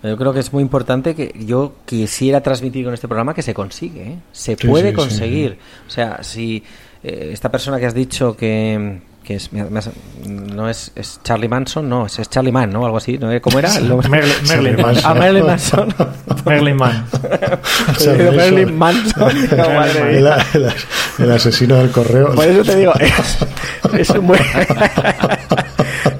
Yo 0.02 0.16
creo 0.16 0.32
que 0.32 0.40
es 0.40 0.52
muy 0.52 0.62
importante 0.62 1.14
que 1.14 1.34
yo 1.38 1.74
quisiera 1.84 2.40
transmitir 2.40 2.84
con 2.84 2.94
este 2.94 3.08
programa 3.08 3.34
que 3.34 3.42
se 3.42 3.54
consigue, 3.54 4.02
¿eh? 4.02 4.18
se 4.32 4.56
puede 4.56 4.92
conseguir. 4.92 5.58
O 5.86 5.90
sea, 5.90 6.22
si 6.22 6.62
eh, 7.08 7.30
esta 7.32 7.52
persona 7.52 7.78
que 7.78 7.86
has 7.86 7.94
dicho 7.94 8.36
que 8.36 9.00
que 9.26 9.34
es, 9.34 9.50
no 9.52 10.70
es, 10.70 10.92
es, 10.94 11.20
Charlie 11.24 11.48
Manson, 11.48 11.88
no, 11.88 12.06
es, 12.06 12.30
Charlie 12.30 12.52
Man, 12.52 12.72
¿no? 12.72 12.84
Algo 12.84 12.98
así, 12.98 13.18
¿no? 13.18 13.28
¿Cómo 13.40 13.58
era? 13.58 13.68
Merlin, 13.80 14.80
Manson. 14.80 15.02
Ah, 15.04 15.14
Merlin 15.14 15.46
Manson. 15.46 15.94
Merlin 16.46 16.76
Man. 16.76 17.06
Merlin 18.36 18.78
Manson. 18.78 19.32
el, 21.18 21.32
asesino 21.32 21.74
del 21.78 21.90
correo. 21.90 22.36
Por 22.36 22.44
eso 22.44 22.62
te 22.62 22.76
digo, 22.76 22.92
es, 23.98 24.10
un 24.10 24.28
buen... 24.28 24.40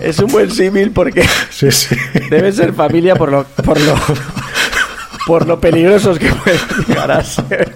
es 0.01 0.19
un 0.19 0.33
buen 0.33 0.51
símil 0.51 0.91
porque 0.91 1.25
sí, 1.51 1.71
sí. 1.71 1.95
debe 2.29 2.51
ser 2.51 2.73
familia 2.73 3.15
por 3.15 3.31
lo, 3.31 3.45
por 3.45 3.81
lo, 3.81 3.95
por 5.29 5.47
lo 5.47 5.61
peligrosos 5.61 6.19
que 6.19 6.29
pueden 6.33 6.61
llegar 6.89 7.13
a 7.13 7.23
ser. 7.23 7.76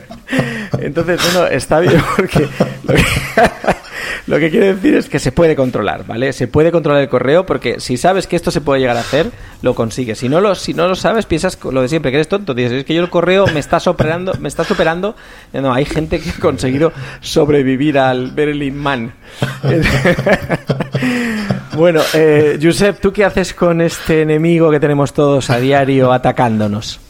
Entonces, 0.79 1.21
bueno, 1.33 1.49
está 1.49 1.81
bien 1.81 2.03
porque... 2.17 2.49
Lo 4.27 4.39
que 4.39 4.51
quiere 4.51 4.75
decir 4.75 4.95
es 4.95 5.09
que 5.09 5.19
se 5.19 5.33
puede 5.33 5.57
controlar, 5.57 6.07
¿vale? 6.07 6.33
Se 6.33 6.49
puede 6.49 6.71
controlar 6.71 7.03
el 7.03 7.09
correo 7.09 7.47
porque 7.47 7.81
si 7.81 7.97
sabes 7.97 8.27
que 8.27 8.37
esto 8.37 8.51
se 8.51 8.61
puede 8.61 8.81
llegar 8.81 8.97
a 8.97 9.01
hacer, 9.01 9.31
lo 9.63 9.75
consigues. 9.75 10.19
Si 10.19 10.29
no 10.29 10.41
lo, 10.41 10.55
si 10.55 10.75
no 10.75 10.89
lo 10.89 10.95
sabes, 10.95 11.27
piensas 11.27 11.59
lo 11.65 11.83
de 11.83 11.89
siempre, 11.89 12.11
que 12.11 12.19
eres 12.19 12.29
tonto. 12.29 12.55
Dices, 12.55 12.73
es 12.73 12.85
que 12.85 12.95
yo 12.95 13.03
el 13.03 13.11
correo 13.11 13.47
me 13.49 13.61
está 13.61 13.81
superando, 13.81 14.33
me 14.41 14.49
está 14.49 14.65
superando. 14.65 15.17
No, 15.53 15.73
hay 15.73 15.85
gente 15.85 16.21
que 16.21 16.31
ha 16.31 16.41
conseguido 16.41 16.93
sobrevivir 17.21 17.99
al 17.99 18.31
Berlin 18.31 18.77
Man. 18.77 19.15
bueno, 21.77 22.01
eh, 22.15 22.59
Josep, 22.63 23.01
¿tú 23.01 23.13
qué 23.13 23.25
haces 23.25 23.55
con 23.55 23.81
este 23.81 24.23
enemigo 24.23 24.71
que 24.71 24.81
tenemos 24.81 25.13
todos 25.13 25.51
a 25.51 25.59
diario 25.59 26.13
atacándonos? 26.13 27.01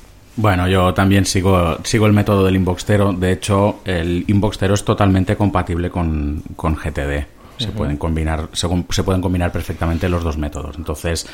Bueno, 0.40 0.66
yo 0.68 0.94
también 0.94 1.26
sigo, 1.26 1.76
sigo 1.84 2.06
el 2.06 2.14
método 2.14 2.46
del 2.46 2.56
inboxtero. 2.56 3.12
De 3.12 3.30
hecho, 3.30 3.80
el 3.84 4.24
inboxtero 4.26 4.72
es 4.72 4.82
totalmente 4.82 5.36
compatible 5.36 5.90
con, 5.90 6.42
con 6.56 6.76
GTD 6.76 7.39
se 7.60 7.72
pueden 7.72 7.96
combinar 7.96 8.48
se, 8.52 8.68
se, 8.90 9.04
pueden 9.04 9.20
combinar 9.20 9.52
perfectamente 9.52 10.08
los 10.08 10.24
dos 10.24 10.38
métodos. 10.38 10.76
Entonces 10.76 11.26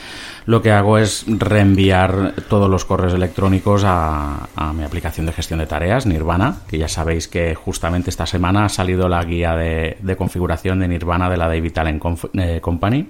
lo 0.45 0.61
que 0.63 0.73
hago 0.73 0.99
es 0.99 1.25
reenviar 1.27 2.35
todos 2.49 2.69
los 2.69 2.85
correos 2.85 3.15
electrónicos 3.15 3.83
a, 3.85 4.49
mi 4.75 4.83
aplicación 4.83 5.27
de 5.27 5.33
gestión 5.33 5.61
de 5.61 5.67
tareas 5.67 6.07
Nirvana 6.07 6.59
que 6.69 6.79
ya 6.79 6.89
sabéis 6.89 7.29
que 7.29 7.55
justamente 7.55 8.11
esta 8.11 8.27
semana 8.27 8.65
ha 8.65 8.69
salido 8.69 9.09
la 9.09 9.23
guía 9.25 9.55
de, 9.55 10.17
configuración 10.17 10.81
de 10.81 10.89
Nirvana 10.89 11.31
de 11.31 11.37
la 11.37 11.47
David 11.47 11.79
Allen 11.79 12.01
eh, 12.35 12.61
Company. 12.61 13.09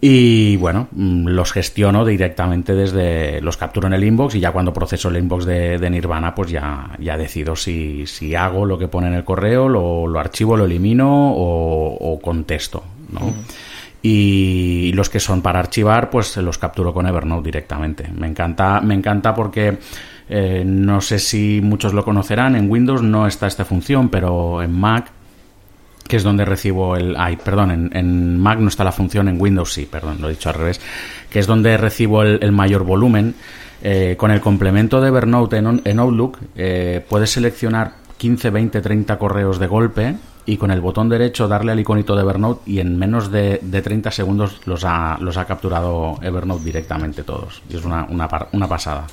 Y 0.00 0.56
bueno 0.56 0.88
mm, 0.90 1.28
los 1.28 1.52
gestiono 1.52 2.04
directamente 2.04 2.74
desde 2.74 3.40
los 3.40 3.56
capturo 3.56 3.86
en 3.86 3.94
el 3.94 4.04
inbox 4.04 4.34
y 4.34 4.40
ya 4.40 4.52
cuando 4.52 4.72
proceso 4.72 5.08
el 5.08 5.18
inbox 5.18 5.44
de, 5.44 5.90
Nirvana 5.90 6.34
pues 6.34 6.50
ya, 6.50 6.90
ya 6.98 7.16
decido 7.16 7.54
si, 7.54 8.06
si 8.06 8.34
hago 8.34 8.64
lo 8.64 8.78
que 8.78 8.88
pone 8.88 9.08
en 9.08 9.14
el 9.14 9.24
correo 9.24 9.68
lo, 9.68 10.06
lo 10.06 10.18
archivo 10.18 10.56
lo 10.56 10.64
elimino 10.64 11.32
o 11.36 11.91
o, 11.98 12.20
contesto, 12.20 12.82
¿no? 13.10 13.32
Y 14.02 14.92
los 14.94 15.08
que 15.08 15.20
son 15.20 15.42
para 15.42 15.60
archivar, 15.60 16.10
pues 16.10 16.36
los 16.38 16.58
capturo 16.58 16.92
con 16.92 17.06
Evernote 17.06 17.44
directamente. 17.44 18.08
Me 18.16 18.26
encanta, 18.26 18.80
me 18.80 18.94
encanta 18.94 19.32
porque 19.32 19.78
eh, 20.28 20.64
no 20.66 21.00
sé 21.00 21.18
si 21.18 21.60
muchos 21.62 21.94
lo 21.94 22.04
conocerán. 22.04 22.56
En 22.56 22.70
Windows 22.70 23.02
no 23.02 23.26
está 23.26 23.46
esta 23.46 23.64
función, 23.64 24.08
pero 24.08 24.60
en 24.60 24.72
Mac, 24.72 25.10
que 26.08 26.16
es 26.16 26.24
donde 26.24 26.44
recibo 26.44 26.96
el. 26.96 27.14
Ay, 27.16 27.36
perdón, 27.36 27.90
en, 27.92 28.40
Mac 28.40 28.58
no 28.58 28.68
está 28.68 28.82
la 28.82 28.92
función, 28.92 29.28
en 29.28 29.40
Windows 29.40 29.72
sí, 29.72 29.86
perdón, 29.90 30.16
lo 30.20 30.28
he 30.28 30.32
dicho 30.32 30.48
al 30.48 30.56
revés. 30.56 30.80
Que 31.30 31.38
es 31.38 31.46
donde 31.46 31.76
recibo 31.76 32.22
el, 32.22 32.52
mayor 32.52 32.84
volumen. 32.84 33.34
Eh, 33.84 34.14
con 34.16 34.30
el 34.30 34.40
complemento 34.40 35.00
de 35.00 35.08
Evernote 35.08 35.56
en, 35.56 35.98
Outlook, 35.98 36.38
eh, 36.54 37.04
puedes 37.08 37.30
seleccionar 37.30 37.94
15, 38.16 38.50
20, 38.50 38.80
30 38.80 39.18
correos 39.18 39.58
de 39.58 39.66
golpe 39.66 40.14
y 40.46 40.56
con 40.56 40.70
el 40.70 40.80
botón 40.80 41.08
derecho 41.08 41.48
darle 41.48 41.72
al 41.72 41.80
iconito 41.80 42.14
de 42.14 42.22
Evernote 42.22 42.70
y 42.70 42.80
en 42.80 42.98
menos 42.98 43.30
de, 43.30 43.60
de 43.62 43.82
30 43.82 44.10
segundos 44.10 44.60
los 44.64 44.84
ha, 44.84 45.18
los 45.20 45.36
ha 45.36 45.44
capturado 45.44 46.18
Evernote 46.22 46.64
directamente 46.64 47.22
todos. 47.22 47.62
Y 47.70 47.76
es 47.76 47.84
una, 47.84 48.04
una, 48.08 48.28
una 48.52 48.68
pasada, 48.68 49.06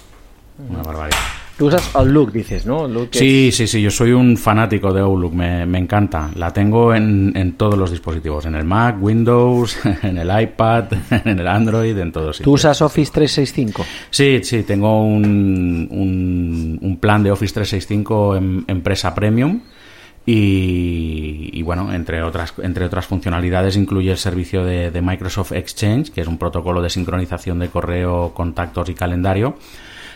una 0.70 0.82
barbaridad. 0.82 1.18
Tú 1.60 1.66
usas 1.66 1.94
Outlook, 1.94 2.32
dices, 2.32 2.66
¿no? 2.66 2.88
sí, 3.12 3.52
sí, 3.52 3.68
sí, 3.68 3.82
yo 3.82 3.92
soy 3.92 4.14
un 4.14 4.38
fanático 4.38 4.94
de 4.94 5.02
Outlook, 5.02 5.34
me, 5.34 5.66
me 5.66 5.78
encanta. 5.78 6.30
La 6.36 6.54
tengo 6.54 6.96
en, 6.96 7.34
en, 7.36 7.58
todos 7.58 7.78
los 7.78 7.92
dispositivos, 7.92 8.46
en 8.46 8.56
el 8.56 8.64
Mac, 8.64 8.96
Windows, 9.02 9.78
en 10.04 10.20
el 10.20 10.42
iPad, 10.42 10.86
en 11.26 11.38
el 11.38 11.46
Android, 11.46 11.98
en 11.98 12.14
todos. 12.14 12.40
¿Tú 12.40 12.54
usas 12.54 12.82
Office 12.82 13.12
365? 13.12 13.86
Sí, 14.10 14.40
sí, 14.42 14.64
tengo 14.64 15.04
un, 15.04 15.90
un, 15.92 16.80
un 16.82 16.98
plan 16.98 17.24
de 17.24 17.32
Office 17.32 17.54
365 17.56 18.38
en 18.38 18.64
empresa 18.66 19.14
premium 19.14 19.60
y, 20.32 21.62
bueno, 21.64 21.92
entre 21.92 22.22
otras, 22.22 22.54
entre 22.62 22.86
otras 22.86 23.08
funcionalidades 23.08 23.76
incluye 23.76 24.12
el 24.12 24.18
servicio 24.18 24.64
de, 24.64 25.02
Microsoft 25.02 25.54
Exchange, 25.54 26.12
que 26.12 26.22
es 26.22 26.28
un 26.28 26.38
protocolo 26.38 26.84
de 26.84 26.90
sincronización 26.92 27.58
de 27.58 27.70
correo, 27.70 28.32
contactos 28.36 28.90
y 28.90 28.94
calendario. 28.94 29.58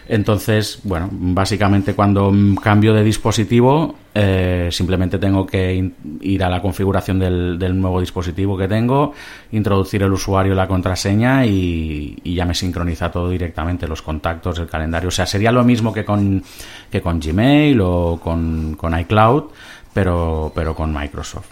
Entonces, 0.08 0.82
bueno, 0.84 1.10
básicamente 1.12 1.96
cuando 1.96 2.32
cambio 2.62 2.93
de 2.93 3.03
dispositivo, 3.03 3.96
eh, 4.13 4.67
simplemente 4.70 5.17
tengo 5.17 5.48
que 5.48 5.91
ir 6.22 6.43
a 6.43 6.50
la 6.50 6.62
configuración 6.62 7.17
del, 7.17 7.82
nuevo 7.82 8.01
dispositivo 8.01 8.58
que 8.58 8.67
tengo, 8.67 9.13
introducir 9.53 10.03
el 10.03 10.12
usuario 10.12 10.53
y 10.53 10.55
la 10.58 10.67
contraseña 10.67 11.46
y, 11.46 12.22
ya 12.24 12.46
me 12.46 12.53
sincroniza 12.53 13.10
todo 13.10 13.29
directamente, 13.29 13.88
los 13.88 14.01
contactos, 14.01 14.60
el 14.60 14.67
calendario. 14.67 15.08
O 15.08 15.12
sea, 15.12 15.25
sería 15.25 15.51
lo 15.51 15.63
mismo 15.63 15.93
que 15.93 16.03
con, 16.03 16.43
que 16.91 17.01
con 17.01 17.20
Gmail 17.20 17.79
o 17.82 18.20
con, 18.22 18.75
con 18.75 19.00
iCloud 19.00 19.46
pero, 19.94 20.52
pero 20.54 20.76
con 20.76 20.94
Microsoft. 20.94 21.48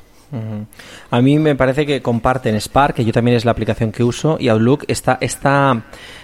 A 1.09 1.21
mí 1.21 1.39
me 1.39 1.55
parece 1.55 1.85
que 1.85 2.01
comparten 2.01 2.55
Spark, 2.55 2.95
que 2.95 3.03
yo 3.03 3.11
también 3.11 3.35
es 3.35 3.43
la 3.43 3.51
aplicación 3.51 3.91
que 3.91 4.03
uso, 4.03 4.37
y 4.39 4.47
Outlook 4.47 4.85
está, 4.87 5.17
está 5.19 5.83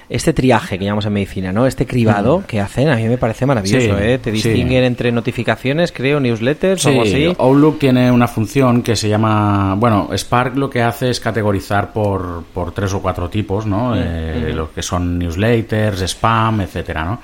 este 0.09 0.31
triaje 0.31 0.79
que 0.79 0.85
llamamos 0.85 1.05
en 1.05 1.13
medicina, 1.13 1.51
¿no? 1.51 1.65
Este 1.65 1.85
cribado 1.85 2.43
que 2.47 2.61
hacen, 2.61 2.87
a 2.89 2.95
mí 2.95 3.07
me 3.07 3.17
parece 3.17 3.45
maravilloso, 3.45 3.97
¿eh? 3.99 4.17
Te 4.19 4.31
distinguen 4.31 4.85
entre 4.85 5.11
notificaciones, 5.11 5.91
creo, 5.91 6.19
newsletters 6.19 6.85
o 6.85 6.89
algo 6.89 7.01
así. 7.01 7.35
Outlook 7.37 7.79
tiene 7.79 8.09
una 8.11 8.27
función 8.27 8.81
que 8.81 8.95
se 8.95 9.09
llama, 9.09 9.75
bueno, 9.75 10.09
Spark 10.15 10.55
lo 10.55 10.69
que 10.69 10.81
hace 10.81 11.09
es 11.09 11.19
categorizar 11.19 11.91
por, 11.91 12.43
por 12.53 12.71
tres 12.71 12.93
o 12.93 13.01
cuatro 13.01 13.29
tipos, 13.29 13.65
¿no? 13.65 13.93
Eh, 13.95 14.53
lo 14.53 14.71
que 14.71 14.81
son 14.81 15.19
newsletters, 15.19 16.01
spam, 16.01 16.61
etcétera, 16.61 17.03
¿no? 17.03 17.21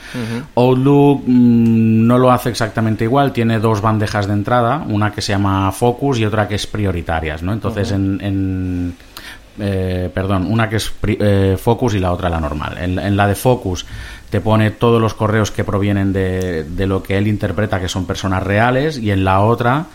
Outlook 0.56 1.24
mm, 1.26 2.06
no 2.06 2.18
lo 2.18 2.32
hace 2.32 2.50
exactamente 2.50 3.06
igual, 3.06 3.32
tiene 3.32 3.60
dos 3.60 3.82
bandejas 3.82 4.28
de 4.28 4.34
entrada, 4.34 4.84
una 4.90 5.12
que 5.12 5.22
se 5.22 5.32
llama 5.32 5.72
Focus 5.72 6.20
y 6.20 6.26
otra 6.26 6.48
que 6.50 6.56
es 6.56 6.68
prioritarias, 6.68 7.44
¿no? 7.44 7.54
Entonces 7.54 7.92
en 7.92 8.94
eh, 9.60 10.10
perdón, 10.14 10.48
una 10.50 10.70
que 10.70 10.78
es 10.78 10.92
eh, 11.08 11.58
Focus 11.60 11.96
y 11.96 12.00
la 12.00 12.12
otra 12.12 12.30
la 12.30 12.40
normal. 12.40 12.78
En, 12.80 13.16
la 13.16 13.28
de 13.28 13.36
Focus 13.36 13.86
te 14.30 14.42
pone 14.42 14.72
todos 14.72 15.02
los 15.02 15.14
correos 15.14 15.52
que 15.52 15.64
provienen 15.64 16.12
de, 16.12 16.64
de, 16.64 16.88
lo 16.88 17.04
que 17.04 17.18
él 17.18 17.28
interpreta 17.28 17.80
que 17.80 17.88
son 17.88 18.06
personas 18.06 18.44
reales 18.44 18.98
y 18.98 19.12
en 19.12 19.24
la 19.24 19.42
otra 19.42 19.86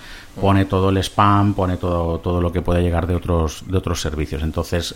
pone 0.40 0.64
todo 0.64 0.90
el 0.90 0.98
spam, 0.98 1.54
pone 1.54 1.76
todo, 1.76 2.18
todo 2.18 2.40
lo 2.40 2.52
que 2.52 2.62
puede 2.62 2.82
llegar 2.82 3.06
de 3.06 3.16
otros, 3.16 3.64
de 3.66 3.78
otros 3.78 4.00
servicios. 4.00 4.42
Entonces 4.42 4.94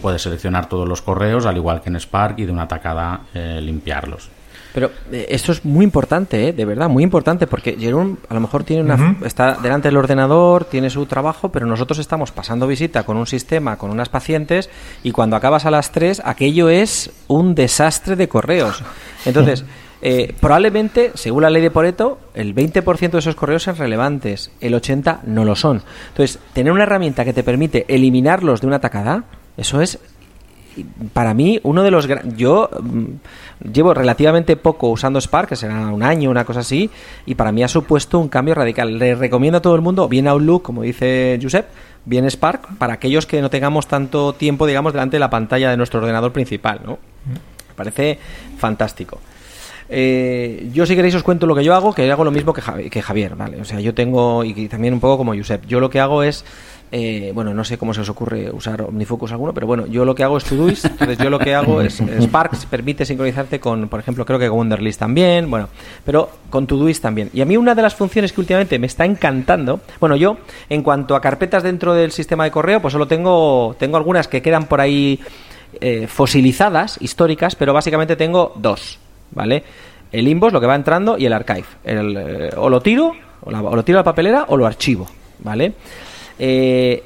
puedes 0.00 0.22
seleccionar 0.22 0.68
todos 0.68 0.88
los 0.88 1.02
correos 1.02 1.46
al 1.46 1.56
igual 1.56 1.80
que 1.80 1.90
en 1.90 1.96
Spark 1.96 2.38
y 2.38 2.46
de 2.46 2.52
una 2.52 2.68
tacada 2.68 3.22
eh, 3.34 3.60
limpiarlos. 3.62 4.30
Pero 4.74 4.90
eh, 5.10 5.26
esto 5.30 5.52
es 5.52 5.64
muy 5.64 5.84
importante, 5.84 6.48
¿eh? 6.48 6.52
de 6.52 6.64
verdad, 6.64 6.88
muy 6.88 7.02
importante, 7.02 7.46
porque 7.46 7.76
Jerome 7.78 8.16
a 8.28 8.34
lo 8.34 8.40
mejor 8.40 8.64
tiene 8.64 8.82
una, 8.82 9.16
está 9.24 9.54
delante 9.54 9.88
del 9.88 9.96
ordenador, 9.96 10.64
tiene 10.64 10.90
su 10.90 11.06
trabajo, 11.06 11.50
pero 11.50 11.66
nosotros 11.66 11.98
estamos 11.98 12.32
pasando 12.32 12.66
visita 12.66 13.04
con 13.04 13.16
un 13.16 13.26
sistema, 13.26 13.76
con 13.76 13.90
unas 13.90 14.08
pacientes, 14.08 14.68
y 15.02 15.12
cuando 15.12 15.36
acabas 15.36 15.64
a 15.64 15.70
las 15.70 15.90
3, 15.92 16.22
aquello 16.24 16.68
es 16.68 17.10
un 17.28 17.54
desastre 17.54 18.16
de 18.16 18.28
correos. 18.28 18.82
Entonces, 19.24 19.64
eh, 20.00 20.34
probablemente, 20.40 21.12
según 21.14 21.42
la 21.42 21.50
ley 21.50 21.62
de 21.62 21.70
Poreto, 21.70 22.18
el 22.34 22.54
20% 22.54 23.10
de 23.10 23.18
esos 23.18 23.34
correos 23.34 23.64
son 23.64 23.76
relevantes, 23.76 24.50
el 24.60 24.74
80% 24.74 25.22
no 25.24 25.44
lo 25.44 25.56
son. 25.56 25.82
Entonces, 26.10 26.38
tener 26.52 26.72
una 26.72 26.84
herramienta 26.84 27.24
que 27.24 27.32
te 27.32 27.42
permite 27.42 27.84
eliminarlos 27.88 28.60
de 28.60 28.66
una 28.66 28.80
tacada, 28.80 29.24
eso 29.56 29.80
es 29.80 29.98
para 31.12 31.34
mí 31.34 31.60
uno 31.62 31.82
de 31.82 31.90
los 31.90 32.08
yo 32.36 32.70
mm, 32.80 33.70
llevo 33.72 33.94
relativamente 33.94 34.56
poco 34.56 34.88
usando 34.88 35.20
Spark, 35.20 35.48
que 35.48 35.56
será 35.56 35.88
un 35.88 36.02
año, 36.02 36.30
una 36.30 36.44
cosa 36.44 36.60
así, 36.60 36.90
y 37.26 37.34
para 37.34 37.52
mí 37.52 37.62
ha 37.62 37.68
supuesto 37.68 38.18
un 38.18 38.28
cambio 38.28 38.54
radical. 38.54 38.98
Le 38.98 39.14
recomiendo 39.14 39.58
a 39.58 39.62
todo 39.62 39.74
el 39.74 39.80
mundo, 39.80 40.08
bien 40.08 40.28
Outlook, 40.28 40.62
como 40.62 40.82
dice 40.82 41.38
Josep, 41.42 41.66
bien 42.04 42.28
Spark, 42.30 42.78
para 42.78 42.94
aquellos 42.94 43.26
que 43.26 43.40
no 43.40 43.50
tengamos 43.50 43.86
tanto 43.86 44.32
tiempo, 44.32 44.66
digamos, 44.66 44.92
delante 44.92 45.16
de 45.16 45.20
la 45.20 45.30
pantalla 45.30 45.70
de 45.70 45.76
nuestro 45.76 46.00
ordenador 46.00 46.32
principal, 46.32 46.80
¿no? 46.84 46.98
Me 47.26 47.74
parece 47.74 48.18
fantástico. 48.58 49.20
Eh, 49.90 50.68
yo 50.72 50.84
si 50.84 50.94
queréis 50.94 51.14
os 51.14 51.22
cuento 51.22 51.46
lo 51.46 51.54
que 51.54 51.64
yo 51.64 51.74
hago, 51.74 51.94
que 51.94 52.10
hago 52.10 52.24
lo 52.24 52.30
mismo 52.30 52.52
que, 52.52 52.90
que 52.90 53.02
Javier, 53.02 53.36
¿vale? 53.36 53.60
O 53.60 53.64
sea, 53.64 53.80
yo 53.80 53.94
tengo, 53.94 54.44
y 54.44 54.68
también 54.68 54.94
un 54.94 55.00
poco 55.00 55.16
como 55.16 55.34
Josep, 55.34 55.66
yo 55.66 55.80
lo 55.80 55.88
que 55.88 56.00
hago 56.00 56.22
es 56.22 56.44
eh, 56.90 57.32
bueno, 57.34 57.52
no 57.52 57.64
sé 57.64 57.76
cómo 57.76 57.92
se 57.92 58.00
os 58.00 58.08
ocurre 58.08 58.50
usar 58.50 58.82
OmniFocus 58.82 59.32
alguno, 59.32 59.52
pero 59.52 59.66
bueno, 59.66 59.86
yo 59.86 60.04
lo 60.04 60.14
que 60.14 60.24
hago 60.24 60.38
es 60.38 60.44
Todoist. 60.44 60.86
Entonces, 60.86 61.18
yo 61.18 61.28
lo 61.28 61.38
que 61.38 61.54
hago 61.54 61.82
es 61.82 62.02
Spark 62.20 62.56
permite 62.70 63.04
sincronizarte 63.04 63.60
con, 63.60 63.88
por 63.88 64.00
ejemplo, 64.00 64.24
creo 64.24 64.38
que 64.38 64.48
Wunderlist 64.48 64.98
también, 64.98 65.50
bueno, 65.50 65.68
pero 66.04 66.30
con 66.48 66.66
Todoist 66.66 67.02
también. 67.02 67.30
Y 67.34 67.42
a 67.42 67.44
mí 67.44 67.56
una 67.56 67.74
de 67.74 67.82
las 67.82 67.94
funciones 67.94 68.32
que 68.32 68.40
últimamente 68.40 68.78
me 68.78 68.86
está 68.86 69.04
encantando, 69.04 69.80
bueno, 70.00 70.16
yo 70.16 70.38
en 70.68 70.82
cuanto 70.82 71.14
a 71.14 71.20
carpetas 71.20 71.62
dentro 71.62 71.92
del 71.92 72.10
sistema 72.10 72.44
de 72.44 72.50
correo, 72.50 72.80
pues 72.80 72.92
solo 72.92 73.06
tengo, 73.06 73.76
tengo 73.78 73.96
algunas 73.96 74.28
que 74.28 74.40
quedan 74.40 74.66
por 74.66 74.80
ahí 74.80 75.20
eh, 75.80 76.06
fosilizadas, 76.06 76.96
históricas, 77.00 77.54
pero 77.54 77.74
básicamente 77.74 78.16
tengo 78.16 78.52
dos, 78.56 78.98
¿vale? 79.32 79.62
El 80.10 80.26
inbox, 80.26 80.54
lo 80.54 80.60
que 80.60 80.66
va 80.66 80.74
entrando, 80.74 81.18
y 81.18 81.26
el 81.26 81.34
archive. 81.34 81.66
El, 81.84 82.16
eh, 82.16 82.50
o 82.56 82.70
lo 82.70 82.80
tiro, 82.80 83.12
o, 83.42 83.50
o 83.50 83.76
lo 83.76 83.84
tiro 83.84 83.98
a 83.98 84.00
la 84.00 84.04
papelera, 84.04 84.46
o 84.48 84.56
lo 84.56 84.66
archivo, 84.66 85.06
¿vale? 85.40 85.74
Eh, 86.38 87.02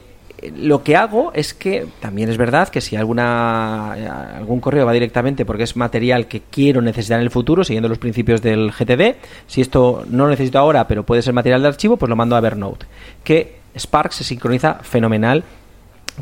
lo 0.56 0.82
que 0.82 0.96
hago 0.96 1.30
es 1.34 1.54
que 1.54 1.86
también 2.00 2.28
es 2.28 2.36
verdad 2.36 2.68
que 2.68 2.80
si 2.80 2.96
alguna 2.96 3.92
algún 4.36 4.60
correo 4.60 4.84
va 4.84 4.92
directamente 4.92 5.44
porque 5.44 5.62
es 5.62 5.76
material 5.76 6.26
que 6.26 6.42
quiero 6.50 6.82
necesitar 6.82 7.20
en 7.20 7.24
el 7.24 7.30
futuro 7.30 7.62
siguiendo 7.62 7.88
los 7.88 7.98
principios 7.98 8.42
del 8.42 8.72
GTD 8.72 9.16
si 9.46 9.60
esto 9.60 10.04
no 10.10 10.24
lo 10.24 10.30
necesito 10.30 10.58
ahora 10.58 10.88
pero 10.88 11.04
puede 11.04 11.22
ser 11.22 11.32
material 11.32 11.62
de 11.62 11.68
archivo 11.68 11.96
pues 11.96 12.10
lo 12.10 12.16
mando 12.16 12.34
a 12.34 12.40
Evernote 12.40 12.86
que 13.22 13.58
Spark 13.78 14.12
se 14.12 14.24
sincroniza 14.24 14.80
fenomenal 14.82 15.44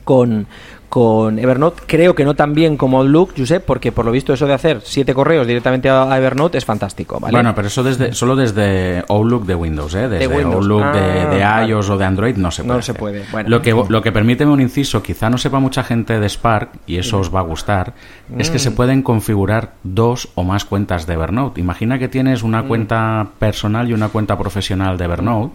con, 0.05 0.47
con 0.91 1.39
Evernote. 1.39 1.85
Creo 1.87 2.15
que 2.15 2.25
no 2.25 2.35
tan 2.35 2.53
bien 2.53 2.77
como 2.77 2.99
Outlook, 2.99 3.33
Josep, 3.39 3.65
porque 3.65 3.93
por 3.93 4.05
lo 4.05 4.11
visto 4.11 4.35
eso 4.35 4.47
de 4.47 4.53
hacer 4.53 4.81
siete 4.83 5.15
correos 5.15 5.47
directamente 5.47 5.89
a 5.89 6.19
Evernote 6.19 6.59
es 6.59 6.65
fantástico. 6.65 7.19
Bueno, 7.21 7.55
pero 7.55 7.69
eso 7.69 7.83
desde, 7.83 8.13
solo 8.13 8.35
desde 8.35 9.05
Outlook 9.09 9.47
de 9.47 9.55
Windows, 9.55 9.95
¿eh? 9.95 10.09
desde 10.09 10.43
Outlook 10.43 10.83
de, 10.93 11.45
ah, 11.45 11.65
iOS 11.65 11.91
o 11.91 11.97
de 11.97 12.05
Android 12.05 12.37
no 12.37 12.51
se 12.51 12.65
puede. 12.65 12.77
No 12.77 12.83
se 12.83 12.95
puede. 12.95 13.25
lo, 13.47 13.63
que, 13.63 13.73
lo 13.89 14.03
que 14.03 14.11
permite 14.11 14.45
un 14.45 14.61
inciso, 14.61 15.01
quizá 15.01 15.31
no 15.31 15.39
sepa 15.39 15.61
mucha 15.61 15.85
gente 15.85 16.19
de 16.19 16.29
Spark, 16.29 16.71
y 16.87 16.99
eso 16.99 17.21
os 17.21 17.33
va 17.33 17.39
a 17.39 17.45
gustar, 17.45 17.95
es 18.37 18.51
que 18.51 18.59
se 18.59 18.71
mm. 18.71 18.75
pueden 18.75 19.03
configurar 19.03 19.75
dos 19.85 20.29
o 20.35 20.43
más 20.43 20.65
cuentas 20.65 21.07
de 21.07 21.15
Evernote. 21.15 21.61
Imagina 21.61 22.01
que 22.01 22.09
tienes 22.09 22.43
una 22.43 22.63
mm. 22.63 22.69
cuenta 22.69 23.29
personal 23.39 23.89
y 23.89 23.93
una 23.93 24.09
cuenta 24.09 24.37
profesional 24.37 24.99
de 24.99 25.05
Evernote. 25.05 25.55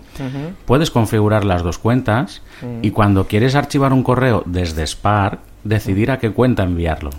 Puedes 0.66 0.92
configurar 0.92 1.44
las 1.44 1.62
dos 1.62 1.78
cuentas 1.78 2.42
y 2.82 2.92
cuando 2.92 3.28
quieres 3.28 3.56
archivar 3.56 3.92
un 3.92 4.04
correo 4.04 4.44
desde 4.46 4.88
Spark, 4.88 5.25
decidir 5.66 6.12
a 6.12 6.20
qué 6.20 6.32
cuenta 6.32 6.64
enviarlo. 6.64 7.10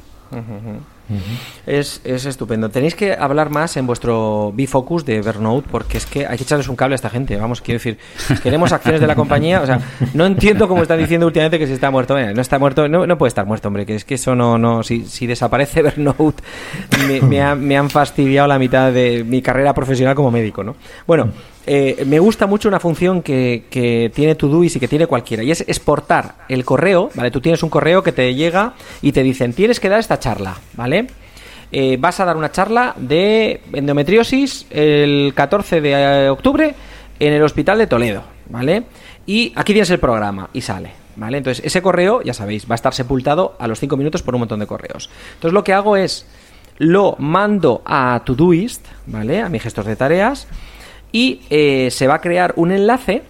es, 1.67 2.00
es, 2.05 2.25
estupendo. 2.26 2.69
Tenéis 2.69 2.95
que 2.95 3.12
hablar 3.12 3.50
más 3.50 3.76
en 3.76 3.87
vuestro 3.87 4.53
B-Focus 4.55 5.05
de 5.05 5.17
Evernote 5.17 5.69
porque 5.71 5.99
es 5.99 6.07
que 6.07 6.26
hay 6.26 6.37
que 6.37 6.45
echarles 6.45 6.69
un 6.69 6.76
cable 6.76 6.95
a 6.95 6.97
esta 6.97 7.11
gente. 7.11 7.37
Vamos, 7.37 7.61
quiero 7.61 7.79
decir, 7.79 7.99
queremos 8.43 8.73
acciones 8.73 9.00
de 9.00 9.07
la 9.07 9.15
compañía. 9.15 9.61
O 9.61 9.67
sea, 9.67 9.81
no 10.15 10.26
entiendo 10.26 10.67
cómo 10.69 10.83
están 10.83 10.99
diciendo 10.99 11.26
últimamente 11.26 11.59
que 11.59 11.67
se 11.67 11.75
está 11.75 11.91
muerto. 11.91 12.17
no 12.17 12.41
está 12.41 12.59
muerto, 12.59 12.88
no, 12.88 13.07
no, 13.07 13.19
puede 13.19 13.29
estar 13.29 13.47
muerto, 13.47 13.69
hombre. 13.69 13.85
Que 13.85 13.97
es 13.97 14.05
que 14.05 14.15
eso 14.15 14.35
no, 14.35 14.59
no. 14.59 14.83
Si, 14.83 15.05
si 15.05 15.26
desaparece 15.26 15.81
Evernote, 15.87 16.43
me, 17.07 17.21
me, 17.21 17.55
me 17.55 17.76
han 17.76 17.91
fastidiado 17.91 18.49
la 18.49 18.59
mitad 18.59 18.93
de 18.93 19.25
mi 19.25 19.43
carrera 19.43 19.75
profesional 19.75 20.15
como 20.15 20.31
médico, 20.31 20.65
¿no? 20.65 20.76
Bueno. 21.07 21.31
Eh, 21.68 22.04
me 22.06 22.20
gusta 22.20 22.46
mucho 22.46 22.68
una 22.68 22.78
función 22.78 23.23
que, 23.23 24.11
tiene 24.14 24.37
Todoist 24.37 24.76
y 24.76 24.80
que 24.80 24.87
tiene 24.87 25.08
cualquiera, 25.08 25.42
y 25.42 25.50
es 25.50 25.62
exportar 25.62 26.37
el 26.49 26.64
correo, 26.64 27.11
¿vale? 27.14 27.32
Tú 27.32 27.40
tienes 27.40 27.62
un 27.64 27.70
correo 27.70 28.04
que 28.04 28.12
te 28.12 28.32
llega 28.35 28.75
y 29.02 29.11
te 29.11 29.25
dicen, 29.25 29.52
tienes 29.52 29.80
que 29.80 29.88
dar 29.88 29.99
esta 29.99 30.20
charla, 30.20 30.56
¿vale? 30.75 31.08
Eh, 31.73 31.96
vas 31.99 32.20
a 32.20 32.25
dar 32.25 32.37
una 32.37 32.52
charla 32.52 32.94
de 32.96 33.61
endometriosis 33.73 34.66
el 34.70 35.32
14 35.35 35.80
de 35.80 35.90
eh, 35.90 36.28
octubre 36.28 36.73
en 37.18 37.32
el 37.32 37.42
Hospital 37.42 37.78
de 37.78 37.88
Toledo, 37.88 38.23
¿vale? 38.49 38.85
Y 39.26 39.52
aquí 39.56 39.73
tienes 39.73 39.90
el 39.90 39.99
programa 39.99 40.49
y 40.52 40.61
sale, 40.61 40.92
¿vale? 41.16 41.38
Entonces, 41.38 41.64
ese 41.66 41.82
correo, 41.82 42.23
ya 42.23 42.32
sabéis, 42.32 42.70
va 42.70 42.75
a 42.75 42.76
estar 42.76 42.94
sepultado 42.94 43.56
a 43.58 43.66
los 43.66 43.80
5 43.80 43.96
minutos 43.96 44.23
por 44.23 44.37
un 44.37 44.40
montón 44.40 44.61
de 44.61 44.68
correos. 44.68 45.11
Entonces, 45.35 45.52
lo 45.52 45.64
que 45.64 45.73
hago 45.73 45.97
es, 45.97 46.28
lo 46.78 47.17
mando 47.19 47.82
a 47.84 48.23
Todoist, 48.25 48.86
¿vale? 49.06 49.41
A 49.41 49.49
mi 49.49 49.58
gestor 49.58 49.86
de 49.86 49.97
tareas 49.97 50.47
y 51.12 51.40
eh, 51.50 51.90
se 51.90 52.06
va 52.06 52.14
a 52.14 52.21
crear 52.21 52.52
un 52.56 52.73
enlace 52.73 53.23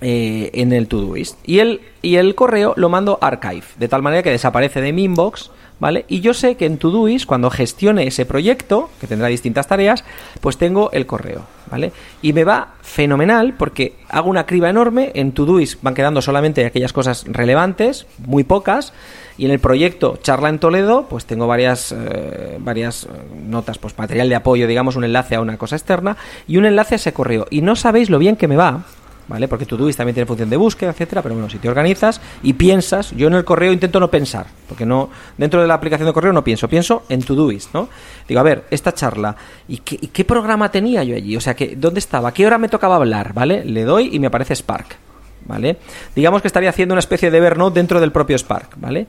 eh, 0.00 0.50
en 0.54 0.72
el 0.72 0.86
Todoist 0.86 1.36
y 1.44 1.58
el, 1.58 1.80
y 2.02 2.16
el 2.16 2.34
correo 2.34 2.72
lo 2.76 2.88
mando 2.88 3.18
archive, 3.20 3.64
de 3.78 3.88
tal 3.88 4.02
manera 4.02 4.22
que 4.22 4.30
desaparece 4.30 4.80
de 4.80 4.92
mi 4.92 5.04
inbox, 5.04 5.50
¿vale? 5.80 6.04
Y 6.08 6.20
yo 6.20 6.34
sé 6.34 6.56
que 6.56 6.66
en 6.66 6.78
Todoist, 6.78 7.26
cuando 7.26 7.50
gestione 7.50 8.06
ese 8.06 8.26
proyecto, 8.26 8.90
que 9.00 9.06
tendrá 9.06 9.28
distintas 9.28 9.66
tareas, 9.66 10.04
pues 10.40 10.56
tengo 10.56 10.90
el 10.92 11.06
correo, 11.06 11.46
¿vale? 11.70 11.92
Y 12.22 12.32
me 12.32 12.44
va 12.44 12.74
fenomenal 12.82 13.54
porque 13.54 13.96
hago 14.08 14.30
una 14.30 14.46
criba 14.46 14.70
enorme, 14.70 15.10
en 15.14 15.32
Todoist 15.32 15.82
van 15.82 15.94
quedando 15.94 16.22
solamente 16.22 16.64
aquellas 16.64 16.92
cosas 16.92 17.24
relevantes, 17.26 18.06
muy 18.18 18.44
pocas, 18.44 18.92
y 19.38 19.44
en 19.46 19.52
el 19.52 19.60
proyecto 19.60 20.18
Charla 20.20 20.48
en 20.48 20.58
Toledo, 20.58 21.06
pues 21.08 21.24
tengo 21.24 21.46
varias, 21.46 21.92
eh, 21.92 22.58
varias 22.58 23.04
eh, 23.04 23.08
notas, 23.46 23.78
pues 23.78 23.96
material 23.96 24.28
de 24.28 24.34
apoyo, 24.34 24.66
digamos, 24.66 24.96
un 24.96 25.04
enlace 25.04 25.36
a 25.36 25.40
una 25.40 25.56
cosa 25.56 25.76
externa 25.76 26.16
y 26.46 26.56
un 26.56 26.66
enlace 26.66 26.96
a 26.96 26.96
ese 26.96 27.12
correo. 27.12 27.46
Y 27.48 27.62
no 27.62 27.76
sabéis 27.76 28.10
lo 28.10 28.18
bien 28.18 28.34
que 28.34 28.48
me 28.48 28.56
va, 28.56 28.82
¿vale? 29.28 29.46
Porque 29.46 29.64
Todoist 29.64 29.96
también 29.96 30.14
tiene 30.14 30.26
función 30.26 30.50
de 30.50 30.56
búsqueda, 30.56 30.90
etcétera, 30.90 31.22
pero 31.22 31.36
bueno, 31.36 31.48
si 31.48 31.58
te 31.58 31.68
organizas 31.68 32.20
y 32.42 32.54
piensas, 32.54 33.12
yo 33.12 33.28
en 33.28 33.34
el 33.34 33.44
correo 33.44 33.72
intento 33.72 34.00
no 34.00 34.10
pensar, 34.10 34.46
porque 34.68 34.84
no 34.84 35.08
dentro 35.36 35.62
de 35.62 35.68
la 35.68 35.74
aplicación 35.74 36.08
de 36.08 36.12
correo 36.12 36.32
no 36.32 36.42
pienso, 36.42 36.68
pienso 36.68 37.04
en 37.08 37.22
Todoist, 37.22 37.72
¿no? 37.72 37.88
Digo, 38.26 38.40
a 38.40 38.44
ver, 38.44 38.64
esta 38.70 38.92
charla, 38.92 39.36
¿y 39.68 39.78
qué, 39.78 39.98
y 40.00 40.08
qué 40.08 40.24
programa 40.24 40.70
tenía 40.70 41.04
yo 41.04 41.14
allí? 41.14 41.36
O 41.36 41.40
sea, 41.40 41.54
que 41.54 41.76
¿dónde 41.76 42.00
estaba? 42.00 42.34
¿Qué 42.34 42.44
hora 42.44 42.58
me 42.58 42.68
tocaba 42.68 42.96
hablar? 42.96 43.34
¿Vale? 43.34 43.64
Le 43.64 43.84
doy 43.84 44.10
y 44.12 44.18
me 44.18 44.26
aparece 44.26 44.56
Spark. 44.56 45.07
¿Vale? 45.48 45.78
Digamos 46.14 46.42
que 46.42 46.48
estaría 46.48 46.70
haciendo 46.70 46.92
una 46.92 47.00
especie 47.00 47.30
de 47.30 47.38
Evernote 47.38 47.80
dentro 47.80 48.00
del 48.00 48.12
propio 48.12 48.36
Spark, 48.38 48.76
¿vale? 48.76 49.06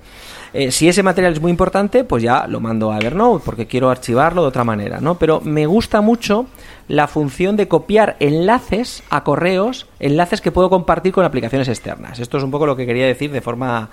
Eh, 0.54 0.72
si 0.72 0.90
ese 0.90 1.04
material 1.04 1.34
es 1.34 1.42
muy 1.42 1.52
importante, 1.52 2.04
pues 2.04 2.24
ya 2.24 2.48
lo 2.48 2.60
mando 2.60 2.92
a 2.92 2.98
Evernote 2.98 3.44
porque 3.46 3.68
quiero 3.68 3.90
archivarlo 3.92 4.42
de 4.42 4.48
otra 4.48 4.64
manera, 4.64 5.00
¿no? 5.00 5.16
Pero 5.16 5.42
me 5.42 5.68
gusta 5.68 6.02
mucho 6.02 6.48
la 6.88 7.08
función 7.08 7.56
de 7.56 7.68
copiar 7.68 8.16
enlaces 8.20 9.04
a 9.12 9.24
correos, 9.24 9.86
enlaces 10.00 10.42
que 10.42 10.52
puedo 10.52 10.70
compartir 10.72 11.14
con 11.14 11.24
aplicaciones 11.24 11.68
externas. 11.68 12.20
Esto 12.20 12.38
es 12.38 12.44
un 12.44 12.50
poco 12.50 12.66
lo 12.66 12.76
que 12.76 12.88
quería 12.88 13.06
decir 13.06 13.32
de 13.32 13.42
forma 13.42 13.90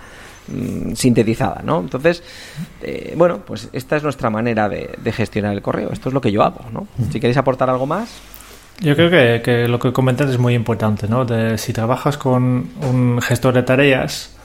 mm, 0.48 0.94
sintetizada, 0.94 1.60
¿no? 1.62 1.80
Entonces, 1.80 2.22
eh, 2.80 3.12
bueno, 3.16 3.40
pues 3.44 3.68
esta 3.74 3.96
es 3.96 4.02
nuestra 4.02 4.30
manera 4.30 4.68
de, 4.70 4.94
de, 4.96 5.12
gestionar 5.12 5.52
el 5.52 5.60
correo. 5.60 5.90
Esto 5.92 6.08
es 6.08 6.14
lo 6.14 6.22
que 6.22 6.32
yo 6.32 6.42
hago, 6.42 6.64
¿no? 6.72 6.86
Si 7.10 7.20
queréis 7.20 7.36
aportar 7.36 7.68
algo 7.68 7.84
más. 7.84 8.08
Yo 8.80 8.94
creo 8.94 9.10
que, 9.10 9.42
que, 9.42 9.68
lo 9.68 9.78
que 9.78 9.92
comentas 9.92 10.30
es 10.30 10.38
muy 10.38 10.54
importante, 10.54 11.08
¿no? 11.08 11.24
De, 11.24 11.56
si 11.58 11.72
trabajas 11.72 12.18
con 12.18 12.68
un 12.82 13.20
gestor 13.22 13.54
de 13.54 13.62
tareas 13.62 14.36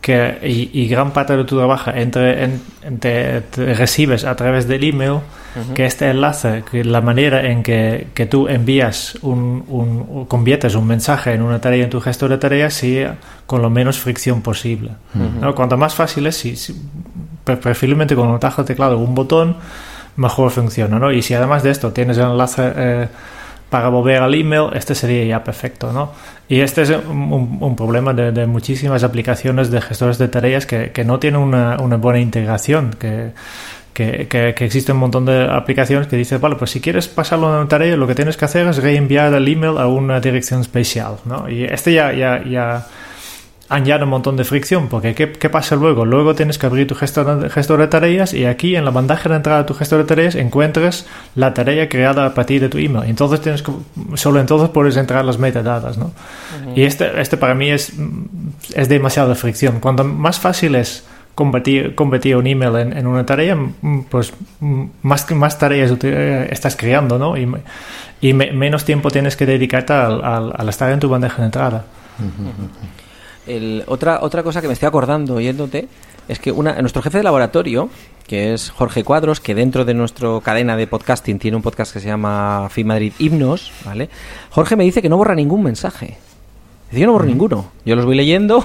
que, 0.00 0.38
y, 0.42 0.88
gran 0.88 1.12
parte 1.12 1.36
de 1.36 1.44
tu 1.44 1.56
trabajo 1.56 1.90
entre, 1.90 2.44
en, 2.44 2.98
te, 2.98 3.42
recibes 3.56 4.24
a 4.24 4.34
través 4.34 4.66
del 4.66 4.84
email, 4.84 5.20
que 5.74 5.86
este 5.86 6.08
enlace, 6.08 6.62
que 6.70 6.84
la 6.84 7.00
manera 7.00 7.44
en 7.44 7.62
que, 7.62 8.06
que 8.14 8.26
tú 8.26 8.46
envías 8.48 9.18
un, 9.22 9.64
un, 9.68 10.26
conviertes 10.26 10.74
un 10.74 10.86
mensaje 10.86 11.32
en 11.32 11.42
una 11.42 11.60
tarea 11.60 11.84
en 11.84 11.90
tu 11.90 12.00
gestor 12.00 12.30
de 12.30 12.38
tareas 12.38 12.74
sea 12.74 13.16
con 13.46 13.60
lo 13.60 13.68
menos 13.68 13.98
fricción 13.98 14.40
posible. 14.40 14.92
¿no? 15.40 15.54
Cuanto 15.54 15.76
más 15.76 15.94
fácil 15.94 16.26
es, 16.26 16.36
si, 16.36 16.56
si, 16.56 16.80
preferiblemente 17.44 18.14
con 18.14 18.28
un 18.28 18.38
tajo 18.38 18.62
de 18.62 18.68
teclado 18.68 18.98
o 18.98 19.02
un 19.02 19.14
botón, 19.14 19.56
mejor 20.16 20.50
funciona, 20.50 20.98
¿no? 20.98 21.12
Y 21.12 21.22
si 21.22 21.34
además 21.34 21.62
de 21.62 21.70
esto 21.70 21.92
tienes 21.92 22.18
el 22.18 22.24
enlace... 22.24 22.72
Eh, 22.76 23.08
para 23.70 23.88
volver 23.88 24.22
al 24.22 24.34
email, 24.34 24.70
este 24.74 24.94
sería 24.94 25.24
ya 25.24 25.44
perfecto, 25.44 25.92
¿no? 25.92 26.12
Y 26.48 26.60
este 26.60 26.82
es 26.82 26.90
un, 26.90 27.58
un 27.60 27.76
problema 27.76 28.14
de, 28.14 28.32
de, 28.32 28.46
muchísimas 28.46 29.04
aplicaciones 29.04 29.70
de 29.70 29.80
gestores 29.82 30.16
de 30.16 30.28
tareas 30.28 30.64
que, 30.64 30.92
que 30.92 31.04
no 31.04 31.18
tienen 31.18 31.40
una, 31.40 31.76
una, 31.78 31.96
buena 31.96 32.20
integración, 32.20 32.96
que, 32.98 33.32
que, 33.92 34.26
que, 34.28 34.64
existe 34.64 34.92
un 34.92 34.98
montón 34.98 35.26
de 35.26 35.44
aplicaciones 35.44 36.06
que 36.06 36.16
dicen, 36.16 36.40
vale, 36.40 36.56
pues 36.56 36.70
si 36.70 36.80
quieres 36.80 37.08
pasarlo 37.08 37.48
a 37.48 37.60
una 37.60 37.68
tarea, 37.68 37.96
lo 37.96 38.06
que 38.06 38.14
tienes 38.14 38.38
que 38.38 38.46
hacer 38.46 38.66
es 38.66 38.82
reenviar 38.82 39.34
el 39.34 39.46
email 39.46 39.76
a 39.76 39.86
una 39.86 40.20
dirección 40.20 40.62
especial, 40.62 41.16
¿no? 41.26 41.48
Y 41.50 41.64
este 41.64 41.92
ya, 41.92 42.12
ya, 42.12 42.42
ya 42.44 42.86
añade 43.70 44.04
un 44.04 44.10
montón 44.10 44.36
de 44.36 44.44
fricción, 44.44 44.88
porque 44.88 45.14
¿qué, 45.14 45.30
¿qué, 45.32 45.50
pasa 45.50 45.76
luego? 45.76 46.06
Luego 46.06 46.34
tienes 46.34 46.56
que 46.58 46.66
abrir 46.66 46.86
tu 46.86 46.94
gestor, 46.94 47.50
gestor, 47.50 47.78
de 47.80 47.88
tareas 47.88 48.32
y 48.32 48.46
aquí 48.46 48.76
en 48.76 48.84
la 48.84 48.90
bandeja 48.90 49.28
de 49.28 49.36
entrada 49.36 49.58
de 49.60 49.64
tu 49.66 49.74
gestor 49.74 49.98
de 49.98 50.04
tareas 50.04 50.34
encuentras 50.36 51.06
la 51.34 51.52
tarea 51.52 51.88
creada 51.88 52.24
a 52.24 52.32
partir 52.32 52.60
de 52.62 52.68
tu 52.70 52.78
email. 52.78 53.08
Entonces 53.08 53.40
tienes 53.42 53.62
que, 53.62 53.72
solo 54.14 54.40
entonces 54.40 54.70
puedes 54.70 54.96
entrar 54.96 55.24
las 55.24 55.38
metadatas, 55.38 55.98
¿no? 55.98 56.06
Uh 56.06 56.10
-huh. 56.70 56.72
Y 56.76 56.82
este, 56.84 57.20
este 57.20 57.36
para 57.36 57.54
mí 57.54 57.68
es, 57.70 57.92
es 58.74 58.88
demasiada 58.88 59.34
fricción. 59.34 59.80
Cuanto 59.80 60.02
más 60.02 60.40
fácil 60.40 60.74
es 60.74 61.04
convertir, 61.34 61.94
convertir 61.94 62.36
un 62.36 62.46
email 62.46 62.74
en, 62.76 62.96
en 62.96 63.06
una 63.06 63.24
tarea, 63.26 63.56
pues 64.08 64.32
más, 65.02 65.30
más 65.30 65.58
tareas 65.58 65.92
eh, 66.02 66.48
estás 66.50 66.74
creando, 66.74 67.18
¿no? 67.18 67.36
Y, 67.36 67.46
y 68.22 68.32
me- 68.32 68.50
menos 68.52 68.84
tiempo 68.84 69.10
tienes 69.10 69.36
que 69.36 69.44
dedicarte 69.46 69.92
al, 69.92 70.24
al, 70.24 70.52
al 70.56 70.68
estar 70.70 70.90
en 70.90 70.98
tu 71.00 71.08
bandeja 71.10 71.36
de 71.36 71.44
entrada. 71.44 71.84
El- 73.48 73.84
otra, 73.86 74.20
otra 74.22 74.42
cosa 74.42 74.60
que 74.60 74.66
me 74.68 74.74
estoy 74.74 74.86
acordando 74.86 75.34
oyéndote 75.36 75.88
es 76.28 76.38
que 76.38 76.52
una, 76.52 76.80
nuestro 76.80 77.00
jefe 77.02 77.18
de 77.18 77.24
laboratorio, 77.24 77.88
que 78.26 78.52
es 78.52 78.70
Jorge 78.70 79.02
Cuadros, 79.02 79.40
que 79.40 79.54
dentro 79.54 79.84
de 79.86 79.94
nuestra 79.94 80.28
cadena 80.42 80.76
de 80.76 80.86
podcasting 80.86 81.38
tiene 81.38 81.56
un 81.56 81.62
podcast 81.62 81.92
que 81.92 82.00
se 82.00 82.06
llama 82.06 82.68
Fi 82.70 82.84
Madrid 82.84 83.12
Himnos, 83.18 83.72
¿vale? 83.84 84.10
Jorge 84.50 84.76
me 84.76 84.84
dice 84.84 85.00
que 85.00 85.08
no 85.08 85.16
borra 85.16 85.34
ningún 85.34 85.62
mensaje. 85.62 86.18
Dice, 86.90 87.00
yo 87.00 87.06
no 87.06 87.12
borro 87.14 87.24
ninguno. 87.26 87.70
Yo 87.86 87.96
los 87.96 88.04
voy 88.04 88.16
leyendo, 88.16 88.62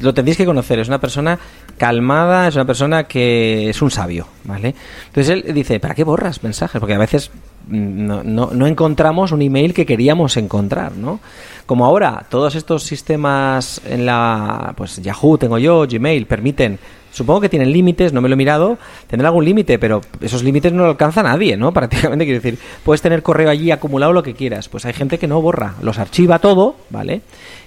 lo 0.00 0.12
tendréis 0.14 0.36
que 0.36 0.44
conocer. 0.44 0.80
Es 0.80 0.88
una 0.88 1.00
persona 1.00 1.38
calmada, 1.76 2.48
es 2.48 2.56
una 2.56 2.64
persona 2.64 3.04
que 3.04 3.70
es 3.70 3.80
un 3.80 3.90
sabio, 3.92 4.26
¿vale? 4.44 4.74
Entonces 5.06 5.28
él 5.44 5.54
dice, 5.54 5.78
¿para 5.78 5.94
qué 5.94 6.02
borras 6.02 6.42
mensajes? 6.42 6.80
Porque 6.80 6.94
a 6.94 6.98
veces 6.98 7.30
mm, 7.68 8.06
no, 8.06 8.24
no, 8.24 8.50
no 8.52 8.66
encontramos 8.66 9.30
un 9.30 9.42
email 9.42 9.72
que 9.72 9.86
queríamos 9.86 10.36
encontrar, 10.36 10.92
¿no? 10.96 11.20
Como 11.68 11.84
ahora 11.84 12.24
todos 12.30 12.54
estos 12.54 12.84
sistemas 12.84 13.82
en 13.84 14.06
la, 14.06 14.72
pues 14.74 15.02
Yahoo 15.02 15.36
tengo 15.36 15.58
yo, 15.58 15.86
Gmail, 15.86 16.24
permiten, 16.24 16.78
supongo 17.12 17.42
que 17.42 17.50
tienen 17.50 17.70
límites, 17.70 18.10
no 18.14 18.22
me 18.22 18.30
lo 18.30 18.32
he 18.32 18.36
mirado, 18.38 18.78
tendrá 19.06 19.28
algún 19.28 19.44
límite, 19.44 19.78
pero 19.78 20.00
esos 20.22 20.42
límites 20.42 20.72
no 20.72 20.84
lo 20.84 20.88
alcanza 20.88 21.22
nadie, 21.22 21.58
¿no? 21.58 21.70
Prácticamente 21.74 22.24
quiero 22.24 22.40
decir, 22.40 22.58
puedes 22.82 23.02
tener 23.02 23.22
correo 23.22 23.50
allí 23.50 23.70
acumulado 23.70 24.14
lo 24.14 24.22
que 24.22 24.32
quieras, 24.32 24.66
pues 24.70 24.86
hay 24.86 24.94
gente 24.94 25.18
que 25.18 25.28
no 25.28 25.42
borra, 25.42 25.74
los 25.82 25.98
archiva 25.98 26.38
todo, 26.38 26.76
¿vale? 26.88 27.20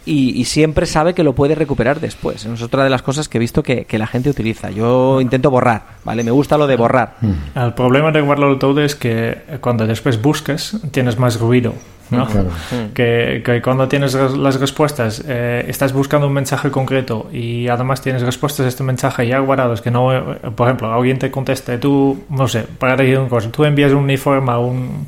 Y, 0.06 0.40
y 0.40 0.46
siempre 0.46 0.88
sabe 0.88 1.14
que 1.14 1.24
lo 1.24 1.34
puede 1.34 1.54
recuperar 1.54 2.00
después. 2.00 2.46
Es 2.46 2.62
otra 2.62 2.84
de 2.84 2.90
las 2.90 3.04
cosas 3.04 3.30
que 3.30 3.38
he 3.38 3.40
visto 3.40 3.62
que, 3.62 3.86
que 3.86 4.00
la 4.00 4.08
gente 4.08 4.30
utiliza. 4.30 4.72
Yo 4.72 5.22
intento 5.22 5.52
borrar, 5.52 5.84
¿vale? 6.04 6.24
Me 6.24 6.32
gusta 6.32 6.58
lo 6.58 6.66
de 6.66 6.76
borrar. 6.76 7.18
El 7.54 7.74
problema 7.74 8.12
de 8.12 8.22
guardarlo 8.22 8.58
todo 8.58 8.82
es 8.82 8.96
que 8.96 9.38
cuando 9.62 9.86
después 9.86 10.20
busques 10.22 10.76
tienes 10.92 11.20
más 11.20 11.40
ruido. 11.40 11.74
¿no? 12.12 12.28
Claro. 12.28 12.50
Que, 12.94 13.42
que 13.44 13.62
cuando 13.62 13.88
tienes 13.88 14.14
las 14.14 14.60
respuestas, 14.60 15.24
eh, 15.28 15.66
estás 15.68 15.94
buscando 15.94 16.28
un 16.28 16.34
mensaje 16.34 16.70
concreto 16.70 17.30
y 17.32 17.68
además 17.68 18.02
tienes 18.02 18.22
respuestas 18.22 18.66
a 18.66 18.70
este 18.70 18.84
mensaje 18.84 19.28
ya 19.28 19.40
guardados, 19.40 19.82
que 19.82 19.92
no, 19.92 20.14
eh, 20.14 20.22
por 20.56 20.68
ejemplo, 20.68 20.92
alguien 20.92 21.20
te 21.20 21.32
conteste, 21.32 21.78
tú, 21.78 22.24
no 22.30 22.48
sé, 22.48 22.64
para 22.64 22.96
decir 22.96 23.18
una 23.18 23.30
cosa, 23.30 23.50
tú 23.50 23.64
envías 23.64 23.92
un 23.92 24.00
uniforme 24.04 24.52
a 24.52 24.58
un, 24.58 25.08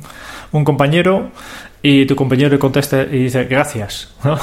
un 0.52 0.64
compañero 0.64 1.30
y 1.86 2.06
tu 2.06 2.16
compañero 2.16 2.58
contesta 2.58 3.02
y 3.02 3.24
dice 3.24 3.44
gracias, 3.44 4.08
¿no? 4.24 4.38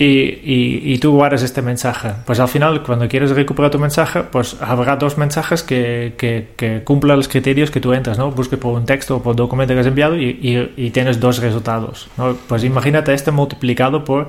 Y, 0.00 0.04
y, 0.04 0.92
y 0.92 0.98
tú 0.98 1.12
guardas 1.12 1.44
este 1.44 1.62
mensaje. 1.62 2.10
Pues 2.26 2.40
al 2.40 2.48
final, 2.48 2.82
cuando 2.82 3.06
quieres 3.06 3.30
recuperar 3.30 3.70
tu 3.70 3.78
mensaje, 3.78 4.24
pues 4.24 4.56
habrá 4.60 4.96
dos 4.96 5.16
mensajes 5.16 5.62
que, 5.62 6.14
que, 6.18 6.82
cumplan 6.82 7.18
los 7.18 7.28
criterios 7.28 7.70
que 7.70 7.80
tú 7.80 7.92
entras, 7.92 8.18
¿no? 8.18 8.32
Busques 8.32 8.58
por 8.58 8.74
un 8.74 8.84
texto 8.84 9.18
o 9.18 9.22
por 9.22 9.36
documento 9.36 9.74
que 9.74 9.80
has 9.80 9.86
enviado 9.86 10.16
y, 10.16 10.72
y 10.76 10.90
tienes 10.90 11.20
dos 11.20 11.38
resultados, 11.38 12.08
¿no? 12.18 12.36
Pues 12.48 12.64
imagínate 12.64 13.14
este 13.14 13.30
multiplicado 13.30 14.02
por 14.02 14.26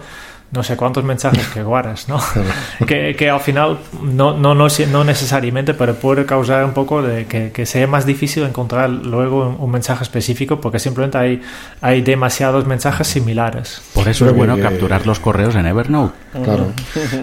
no 0.54 0.64
sé 0.64 0.76
cuántos 0.78 1.04
mensajes 1.04 1.48
que 1.48 1.64
guardas, 1.64 2.08
¿no? 2.08 2.20
que, 2.88 3.16
que 3.18 3.30
al 3.30 3.40
final 3.40 3.80
no, 4.02 4.38
no, 4.38 4.54
no, 4.56 4.68
no 4.92 5.04
necesariamente, 5.04 5.74
pero 5.74 5.96
puede 5.96 6.26
causar 6.26 6.64
un 6.66 6.74
poco 6.74 7.02
de 7.02 7.26
que, 7.26 7.52
que 7.52 7.66
sea 7.66 7.88
más 7.88 8.06
difícil 8.06 8.44
encontrar 8.44 8.90
luego 8.90 9.48
un, 9.48 9.56
un 9.60 9.72
mensaje 9.72 10.04
específico 10.04 10.62
porque 10.62 10.80
simplemente 10.80 11.18
hay, 11.18 11.42
hay 11.82 12.02
demasiados 12.02 12.66
mensajes 12.68 13.08
similares. 13.08 13.82
Por 13.94 14.08
eso 14.08 14.26
Creo 14.26 14.32
es 14.32 14.38
bueno 14.38 14.56
que- 14.56 14.62
capturar 14.62 15.06
los 15.08 15.20
correos 15.20 15.56
en 15.56 15.66
Evernote. 15.66 16.14
Claro. 16.44 16.72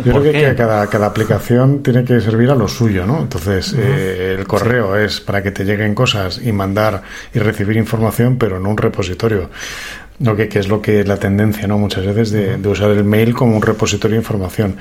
Yo 0.05 0.13
¿Por 0.13 0.23
creo 0.23 0.51
que 0.51 0.55
cada, 0.57 0.87
cada 0.87 1.07
aplicación 1.07 1.83
tiene 1.83 2.05
que 2.05 2.21
servir 2.21 2.51
a 2.51 2.55
lo 2.55 2.69
suyo, 2.69 3.07
¿no? 3.07 3.19
Entonces, 3.21 3.75
eh, 3.77 4.37
el 4.39 4.47
correo 4.47 4.97
es 4.97 5.21
para 5.21 5.43
que 5.43 5.51
te 5.51 5.65
lleguen 5.65 5.95
cosas 5.95 6.41
y 6.43 6.53
mandar 6.53 7.03
y 7.35 7.39
recibir 7.41 7.77
información, 7.77 8.37
pero 8.39 8.61
no 8.61 8.69
un 8.71 8.77
repositorio. 8.77 9.51
No, 10.21 10.37
que, 10.37 10.49
que 10.49 10.59
es 10.59 10.69
lo 10.69 10.81
que 10.81 11.01
es 11.01 11.09
la 11.09 11.17
tendencia, 11.17 11.67
¿no? 11.67 11.79
Muchas 11.79 12.05
veces 12.05 12.31
de, 12.31 12.59
de 12.59 12.69
usar 12.69 12.91
el 12.91 13.05
mail 13.05 13.35
como 13.35 13.57
un 13.57 13.63
repositorio 13.63 14.17
de 14.17 14.23
información. 14.23 14.77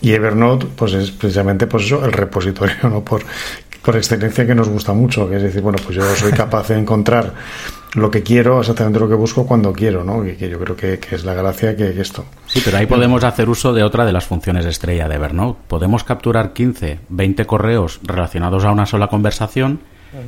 Y 0.00 0.12
Evernote, 0.12 0.66
pues 0.74 0.94
es 0.94 1.10
precisamente 1.10 1.66
pues 1.66 1.84
eso, 1.84 2.04
el 2.04 2.12
repositorio, 2.12 2.76
¿no? 2.84 3.04
Por, 3.04 3.22
por 3.82 3.96
excelencia 3.96 4.46
que 4.46 4.54
nos 4.54 4.68
gusta 4.68 4.92
mucho, 4.92 5.28
que 5.28 5.36
es 5.36 5.42
decir, 5.42 5.60
bueno, 5.60 5.78
pues 5.84 5.96
yo 5.96 6.02
soy 6.14 6.32
capaz 6.36 6.68
de 6.68 6.78
encontrar 6.78 7.34
lo 7.94 8.10
que 8.10 8.22
quiero, 8.22 8.60
exactamente 8.60 8.98
lo 8.98 9.08
que 9.08 9.14
busco 9.14 9.46
cuando 9.46 9.72
quiero, 9.72 10.04
¿no? 10.04 10.22
Que, 10.22 10.36
que 10.36 10.48
yo 10.48 10.58
creo 10.58 10.76
que, 10.76 10.98
que 10.98 11.14
es 11.14 11.24
la 11.24 11.34
gracia 11.34 11.76
que, 11.76 11.92
que 11.92 12.00
esto. 12.00 12.24
Sí, 12.46 12.60
pero 12.64 12.78
ahí 12.78 12.86
podemos 12.86 13.24
hacer 13.24 13.48
uso 13.48 13.72
de 13.72 13.82
otra 13.82 14.04
de 14.04 14.12
las 14.12 14.26
funciones 14.26 14.66
estrella 14.66 15.08
de 15.08 15.16
Evernote. 15.16 15.58
Podemos 15.68 16.04
capturar 16.04 16.52
15, 16.52 17.00
20 17.08 17.46
correos 17.46 18.00
relacionados 18.02 18.64
a 18.64 18.72
una 18.72 18.86
sola 18.86 19.08
conversación, 19.08 19.80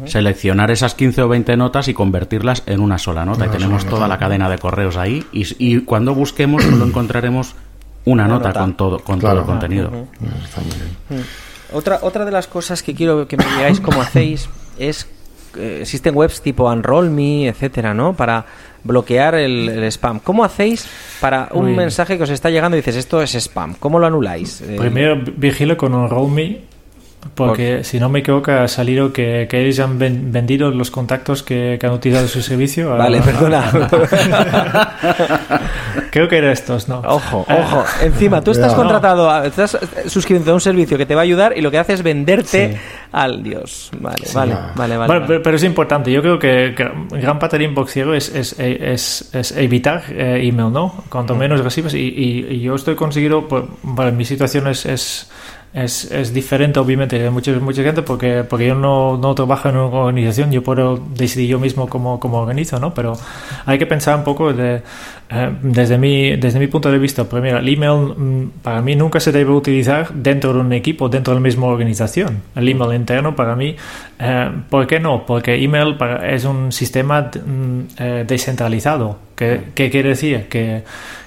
seleccionar 0.06 0.70
esas 0.70 0.94
15 0.94 1.22
o 1.22 1.28
20 1.28 1.56
notas 1.56 1.88
y 1.88 1.94
convertirlas 1.94 2.62
en 2.66 2.80
una 2.80 2.98
sola 2.98 3.24
nota. 3.24 3.44
Y 3.44 3.48
Una 3.48 3.56
tenemos 3.56 3.82
sola 3.82 3.90
toda 3.90 4.02
nota. 4.02 4.14
la 4.14 4.18
cadena 4.18 4.48
de 4.50 4.58
correos 4.58 4.96
ahí 4.96 5.24
y, 5.32 5.46
y 5.58 5.80
cuando 5.80 6.14
busquemos 6.14 6.62
solo 6.62 6.84
encontraremos 6.84 7.54
una, 8.04 8.24
Una 8.24 8.34
nota, 8.34 8.48
nota. 8.48 8.60
con 8.60 8.74
todo 8.76 8.98
con 9.00 9.18
Claro. 9.18 9.40
todo 9.40 9.44
el 9.44 9.46
contenido. 9.58 9.90
Está 10.44 10.60
muy 10.60 10.70
bien. 11.18 11.24
Otra, 11.72 11.98
otra 12.02 12.24
de 12.24 12.30
las 12.32 12.46
cosas 12.46 12.82
que 12.82 12.94
quiero 12.94 13.28
que 13.28 13.36
me 13.36 13.44
digáis 13.44 13.80
cómo 13.80 14.00
hacéis 14.02 14.48
es 14.78 15.06
eh, 15.56 15.78
existen 15.82 16.16
webs 16.16 16.42
tipo 16.42 16.70
Unroll.me, 16.70 17.48
etcétera, 17.48 17.92
¿no? 17.92 18.14
Para 18.14 18.44
bloquear 18.84 19.34
el, 19.34 19.68
el 19.68 19.84
spam. 19.84 20.20
¿Cómo 20.20 20.44
hacéis 20.44 20.86
para 21.20 21.48
un 21.52 21.66
Uy. 21.66 21.72
mensaje 21.74 22.16
que 22.16 22.22
os 22.22 22.30
está 22.30 22.50
llegando 22.50 22.76
y 22.76 22.80
dices 22.80 22.96
esto 22.96 23.20
es 23.20 23.34
spam? 23.34 23.74
¿Cómo 23.78 23.98
lo 23.98 24.06
anuláis? 24.06 24.60
Eh, 24.62 24.76
Primero 24.78 25.20
vigilo 25.36 25.76
con 25.76 25.92
un 25.94 26.08
porque 27.34 27.84
si 27.84 28.00
no 28.00 28.08
me 28.08 28.20
equivoco 28.20 28.50
ha 28.50 28.66
salido 28.68 29.12
que, 29.12 29.46
que 29.50 29.62
ellos 29.62 29.78
han 29.80 29.98
ven- 29.98 30.32
vendido 30.32 30.70
los 30.70 30.90
contactos 30.90 31.42
que, 31.42 31.76
que 31.80 31.86
han 31.86 31.92
utilizado 31.92 32.26
su 32.28 32.40
servicio. 32.42 32.92
a- 32.94 32.96
Vale, 32.96 33.20
perdona. 33.20 33.70
Creo 36.10 36.28
que 36.28 36.38
era 36.38 36.50
estos, 36.52 36.88
¿no? 36.88 36.98
Ojo, 37.00 37.46
ojo. 37.48 37.84
Encima, 38.02 38.42
tú 38.42 38.50
estás 38.50 38.74
contratado, 38.74 39.30
a- 39.30 39.46
estás 39.46 39.74
eh, 39.74 40.08
suscribiendo 40.08 40.50
a 40.50 40.54
un 40.54 40.60
servicio 40.60 40.98
que 40.98 41.06
te 41.06 41.14
va 41.14 41.20
a 41.20 41.24
ayudar 41.24 41.56
y 41.56 41.60
lo 41.60 41.70
que 41.70 41.78
hace 41.78 41.92
es 41.92 42.02
venderte 42.02 42.72
Sí. 42.72 42.78
al 43.12 43.42
Dios. 43.42 43.90
Vale, 44.00 44.24
vale, 44.34 44.54
vale, 44.74 44.96
vale. 44.96 45.06
Bueno, 45.06 45.26
vale. 45.28 45.40
pero, 45.40 45.56
es 45.56 45.64
importante. 45.64 46.10
Yo 46.10 46.22
creo 46.22 46.38
que, 46.38 46.74
que 46.76 46.88
gran 47.18 47.38
parte 47.38 47.58
del 47.58 47.68
inbox 47.68 47.92
ciego 47.92 48.14
es, 48.14 48.34
es, 48.34 48.58
es, 48.58 49.30
es 49.34 49.52
evitar 49.56 50.02
eh, 50.10 50.40
email, 50.42 50.72
¿no? 50.72 51.04
Cuanto 51.08 51.36
menos 51.36 51.60
recibes. 51.62 51.94
Y, 51.94 51.98
y- 51.98 52.46
y 52.50 52.60
yo 52.60 52.74
estoy 52.74 52.94
conseguido, 52.96 53.46
pues, 53.46 53.64
bueno, 53.82 54.10
mi 54.12 54.24
situación 54.24 54.66
es, 54.68 55.30
es, 55.72 56.10
es, 56.10 56.34
diferente, 56.34 56.80
obviamente, 56.80 57.18
de 57.18 57.30
mucha, 57.30 57.52
mucha 57.60 57.82
gente, 57.82 58.02
porque, 58.02 58.44
porque 58.48 58.66
yo 58.66 58.74
no, 58.74 59.16
no 59.18 59.34
trabajo 59.36 59.68
en 59.68 59.76
una 59.76 59.86
organización, 59.86 60.50
yo 60.50 60.62
puedo 60.64 60.96
decidir 61.14 61.48
yo 61.48 61.60
mismo 61.60 61.88
cómo, 61.88 62.18
cómo 62.18 62.38
organizo, 62.38 62.80
¿no? 62.80 62.92
Pero 62.92 63.12
hay 63.66 63.78
que 63.78 63.86
pensar 63.86 64.16
un 64.16 64.24
poco 64.24 64.52
de, 64.52 64.82
eh, 65.30 65.50
desde, 65.62 65.96
mi, 65.96 66.36
desde 66.36 66.58
mi 66.58 66.66
punto 66.66 66.90
de 66.90 66.98
vista. 66.98 67.22
Primero, 67.24 67.58
el 67.58 67.68
email 67.68 68.14
mm, 68.16 68.50
para 68.62 68.82
mí 68.82 68.96
nunca 68.96 69.20
se 69.20 69.30
debe 69.30 69.52
utilizar 69.52 70.12
dentro 70.12 70.52
de 70.52 70.58
un 70.60 70.72
equipo, 70.72 71.08
dentro 71.08 71.34
de 71.34 71.40
la 71.40 71.44
misma 71.44 71.66
organización. 71.68 72.42
El 72.56 72.68
email 72.68 72.94
interno 72.94 73.36
para 73.36 73.54
mí, 73.54 73.76
eh, 74.18 74.50
¿por 74.68 74.88
qué 74.88 74.98
no? 74.98 75.24
Porque 75.24 75.54
email 75.62 75.96
para- 75.96 76.32
es 76.32 76.44
un 76.44 76.72
sistema 76.72 77.30
mm, 77.32 77.80
eh, 77.96 78.24
descentralizado. 78.26 79.18
¿Qué, 79.36 79.68
qué 79.74 79.88
quiere 79.88 80.10
decir? 80.10 80.48
Que, 80.48 80.82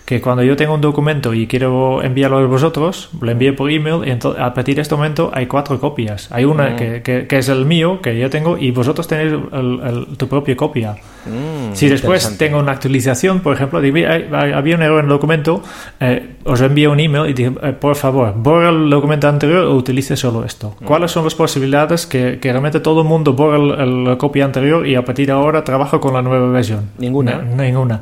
que 0.05 0.19
cuando 0.19 0.43
yo 0.43 0.57
tengo 0.57 0.73
un 0.73 0.81
documento 0.81 1.33
y 1.33 1.47
quiero 1.47 2.03
enviarlo 2.03 2.37
a 2.37 2.45
vosotros, 2.45 3.09
lo 3.21 3.31
envío 3.31 3.55
por 3.55 3.71
email 3.71 4.05
y 4.05 4.11
entonces, 4.11 4.41
a 4.41 4.53
partir 4.53 4.75
de 4.75 4.81
este 4.81 4.93
momento 4.95 5.31
hay 5.33 5.45
cuatro 5.45 5.79
copias. 5.79 6.29
Hay 6.31 6.43
una 6.43 6.75
que, 6.75 7.01
que- 7.01 7.25
que 7.25 7.37
es 7.37 7.47
el 7.47 7.65
mío, 7.65 8.01
que 8.01 8.19
yo 8.19 8.29
tengo, 8.29 8.57
y 8.57 8.71
vosotros 8.71 9.07
tenéis 9.07 9.31
el- 9.31 9.79
el- 9.81 10.17
tu 10.17 10.27
propia 10.27 10.57
copia. 10.57 10.95
Mm, 11.25 11.73
Si 11.73 11.87
después 11.87 12.37
tengo 12.37 12.59
una 12.59 12.73
actualización, 12.73 13.39
por 13.39 13.55
ejemplo, 13.55 13.79
digo, 13.79 13.93
"Mira, 13.93 14.11
hay- 14.13 14.27
hay- 14.31 14.51
había 14.51 14.75
un 14.75 14.81
error 14.81 14.99
en 14.99 15.05
el 15.05 15.09
documento, 15.09 15.63
eh, 16.01 16.35
os 16.43 16.59
envío 16.59 16.91
un 16.91 16.99
email 16.99 17.29
y 17.29 17.33
digo, 17.33 17.55
eh, 17.63 17.71
por 17.71 17.95
favor, 17.95 18.33
borra 18.35 18.69
el 18.69 18.89
documento 18.89 19.29
anterior 19.29 19.63
o 19.63 19.73
utilice 19.75 20.17
solo 20.17 20.43
esto. 20.43 20.75
Mm. 20.81 20.85
¿Cuáles 20.85 21.11
son 21.11 21.23
las 21.23 21.33
posibilidades 21.33 22.05
que, 22.05 22.39
que 22.41 22.51
realmente 22.51 22.81
todo 22.81 23.01
el 23.03 23.07
mundo 23.07 23.31
borra 23.33 23.57
la 23.57 24.17
copia 24.17 24.43
anterior 24.43 24.85
y 24.85 24.95
a 24.95 25.05
partir 25.05 25.27
de 25.27 25.31
ahora 25.31 25.63
trabajo 25.63 26.01
con 26.01 26.13
la 26.13 26.21
nueva 26.21 26.49
versión? 26.49 26.89
Ninguna. 26.97 27.37
No, 27.37 27.63
ninguna. 27.63 28.01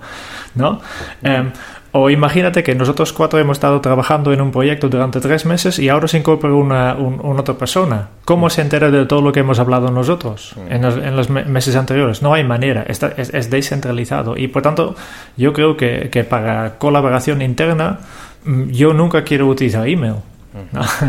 ¿No? 0.55 0.81
Em, 1.23 1.51
o 1.93 2.09
imagínate 2.09 2.63
que 2.63 2.73
nosotros 2.75 3.11
cuatro 3.13 3.37
hemos 3.39 3.57
estado 3.57 3.81
trabajando 3.81 4.31
en 4.31 4.39
un 4.41 4.51
proyecto 4.51 4.87
durante 4.87 5.19
tres 5.19 5.45
meses 5.45 5.77
y 5.77 5.89
ahora 5.89 6.07
se 6.07 6.17
incorpora 6.17 6.53
una, 6.53 6.93
un- 6.95 7.19
una 7.21 7.41
otra 7.41 7.55
persona. 7.55 8.07
¿Cómo 8.23 8.49
se 8.49 8.61
entera 8.61 8.89
de 8.91 9.05
todo 9.05 9.21
lo 9.21 9.31
que 9.33 9.41
hemos 9.41 9.59
hablado 9.59 9.91
nosotros 9.91 10.55
en 10.69 10.81
los, 10.81 10.95
en 10.97 11.15
los 11.17 11.29
me- 11.29 11.43
meses 11.45 11.75
anteriores? 11.75 12.21
No 12.21 12.33
hay 12.33 12.43
manera, 12.45 12.83
Está- 12.87 13.13
es, 13.17 13.33
es 13.33 13.49
descentralizado. 13.49 14.37
Y 14.37 14.47
por 14.47 14.61
tanto, 14.61 14.95
yo 15.35 15.51
creo 15.53 15.75
que, 15.75 16.09
que 16.09 16.23
para 16.23 16.77
colaboración 16.77 17.41
interna, 17.41 17.99
mm, 18.45 18.69
yo 18.69 18.93
nunca 18.93 19.23
quiero 19.23 19.47
utilizar 19.47 19.87
email. 19.87 20.15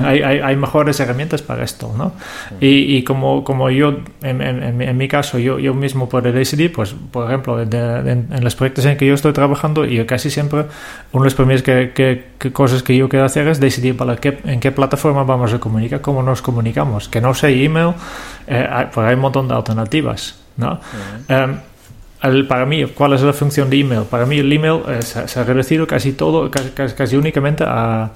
Hay, 0.04 0.22
hay, 0.22 0.38
hay, 0.38 0.56
mejores 0.56 1.00
herramientas 1.00 1.42
para 1.42 1.64
esto, 1.64 1.92
¿no? 1.96 2.12
Y, 2.60 2.96
y 2.96 3.02
como, 3.02 3.42
como 3.42 3.70
yo, 3.70 3.96
en, 4.22 4.40
en, 4.40 4.80
en, 4.80 4.96
mi 4.96 5.08
caso, 5.08 5.38
yo, 5.38 5.58
yo 5.58 5.74
mismo 5.74 6.08
puedo 6.08 6.30
decidir, 6.30 6.72
pues, 6.72 6.94
por 7.10 7.26
ejemplo, 7.26 7.56
de, 7.56 7.66
de, 7.66 8.12
en, 8.12 8.44
los 8.44 8.54
proyectos 8.54 8.84
en 8.84 8.96
que 8.96 9.06
yo 9.06 9.14
estoy 9.14 9.32
trabajando, 9.32 9.84
y 9.84 10.04
casi 10.06 10.30
siempre, 10.30 10.66
una 11.10 11.24
de 11.24 11.26
las 11.26 11.34
primeras 11.34 11.62
que, 11.62 11.92
que, 11.92 12.24
que 12.38 12.52
cosas 12.52 12.84
que 12.84 12.96
yo 12.96 13.08
quiero 13.08 13.24
hacer 13.24 13.48
es 13.48 13.58
decidir 13.58 13.96
para 13.96 14.16
qué, 14.16 14.38
en 14.44 14.60
qué 14.60 14.70
plataforma 14.70 15.24
vamos 15.24 15.52
a 15.52 15.58
comunicar, 15.58 16.00
cómo 16.00 16.22
nos 16.22 16.40
comunicamos. 16.40 17.08
Que 17.08 17.20
no 17.20 17.34
sea 17.34 17.50
email, 17.50 17.94
eh, 18.46 18.68
hay, 18.70 18.86
pues 18.92 19.06
hay 19.08 19.14
un 19.14 19.20
montón 19.20 19.48
de 19.48 19.54
alternativas, 19.54 20.38
¿no? 20.56 20.78
Um, 21.28 21.56
el, 22.22 22.46
para 22.46 22.64
mí, 22.64 22.84
¿cuál 22.86 23.14
es 23.14 23.22
la 23.22 23.32
función 23.32 23.68
de 23.68 23.80
email? 23.80 24.02
Para 24.02 24.24
mí 24.24 24.38
el 24.38 24.52
email 24.52 24.82
eh, 24.86 25.02
se, 25.02 25.26
se, 25.26 25.40
ha 25.40 25.42
reducido 25.42 25.84
casi 25.88 26.12
todo, 26.12 26.48
casi, 26.48 26.94
casi 26.94 27.16
únicamente 27.16 27.64
a 27.66 28.12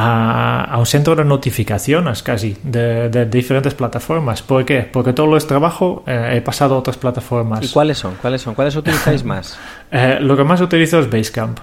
a, 0.00 0.64
a, 0.64 0.78
un 0.78 0.86
centro 0.86 1.16
de 1.16 1.24
notificaciones 1.24 2.22
casi 2.22 2.56
de, 2.62 3.08
de, 3.08 3.26
diferentes 3.26 3.74
plataformas. 3.74 4.42
¿Por 4.42 4.64
qué? 4.64 4.82
Porque 4.82 5.12
todo 5.12 5.36
el 5.36 5.44
trabajo 5.44 6.04
eh, 6.06 6.34
he 6.36 6.40
pasado 6.40 6.76
a 6.76 6.78
otras 6.78 6.96
plataformas. 6.96 7.64
¿Y 7.64 7.68
cuáles 7.68 7.98
son? 7.98 8.14
¿Cuáles 8.22 8.40
son? 8.42 8.54
¿Cuáles 8.54 8.76
utilizáis 8.76 9.24
más? 9.32 9.58
eh, 9.90 10.18
lo 10.20 10.36
que 10.36 10.44
más 10.44 10.60
utilizo 10.60 11.00
es 11.00 11.10
Basecamp. 11.10 11.58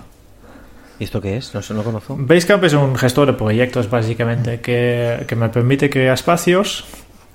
¿Y 0.99 1.05
esto 1.05 1.21
qué 1.21 1.37
es? 1.37 1.53
No 1.53 1.61
no 1.75 1.83
conozco. 1.83 2.15
Basecamp 2.19 2.63
es 2.65 2.73
un 2.73 2.95
gestor 2.97 3.27
de 3.27 3.33
proyectos 3.33 3.89
básicamente 3.89 4.59
que, 4.59 5.23
que 5.27 5.35
me 5.35 5.47
permite 5.49 5.89
crear 5.89 6.13
espacios 6.13 6.83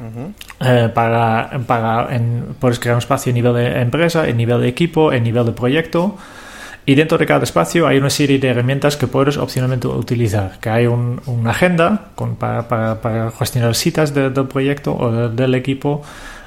Uh 0.01 0.05
-huh. 0.05 0.87
eh, 0.87 0.89
para, 0.89 1.51
para 1.67 2.17
en, 2.17 2.57
puedes 2.59 2.79
crear 2.79 2.95
un 2.95 3.01
espacio 3.01 3.33
a 3.33 3.35
nivel 3.35 3.53
de 3.53 3.83
empresa, 3.83 4.27
en 4.27 4.39
nivel 4.39 4.59
de 4.63 4.69
equipo, 4.69 5.13
en 5.13 5.23
nivel 5.25 5.45
de 5.45 5.53
proyecto 5.53 6.17
y 6.87 6.95
dentro 6.95 7.19
de 7.19 7.27
cada 7.27 7.45
espacio 7.45 7.87
hay 7.87 7.99
una 7.99 8.11
serie 8.11 8.39
de 8.39 8.49
herramientas 8.49 8.97
que 8.97 9.07
puedes 9.07 9.37
opcionalmente 9.37 9.87
utilizar. 9.87 10.59
Que 10.61 10.71
hay 10.71 10.87
un, 10.87 11.21
una 11.27 11.51
agenda 11.51 12.11
para, 12.39 13.31
gestionar 13.39 13.75
citas 13.75 14.15
de, 14.15 14.31
del 14.31 14.47
proyecto 14.47 14.97
o 14.97 15.13
de, 15.13 15.29
del 15.29 15.55
equipo. 15.55 16.03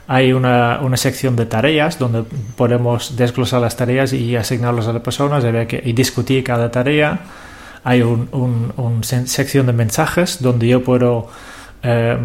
Hay 0.07 0.33
una, 0.33 0.79
una, 0.81 0.97
sección 0.97 1.35
de 1.35 1.45
tareas 1.45 1.97
donde 1.97 2.23
podemos 2.57 3.15
desglosar 3.15 3.61
las 3.61 3.77
tareas 3.77 4.11
y 4.11 4.35
asignarlas 4.35 4.87
a 4.87 4.93
las 4.93 5.01
personas 5.01 5.45
y, 5.83 5.93
discutir 5.93 6.43
cada 6.43 6.69
tarea. 6.71 7.19
Hay 7.83 8.01
una 8.01 8.25
un, 8.31 9.03
sección 9.03 9.67
de 9.67 9.73
mensajes 9.73 10.41
donde 10.41 10.67
yo 10.67 10.83
puedo 10.83 11.29
eh, 11.83 12.17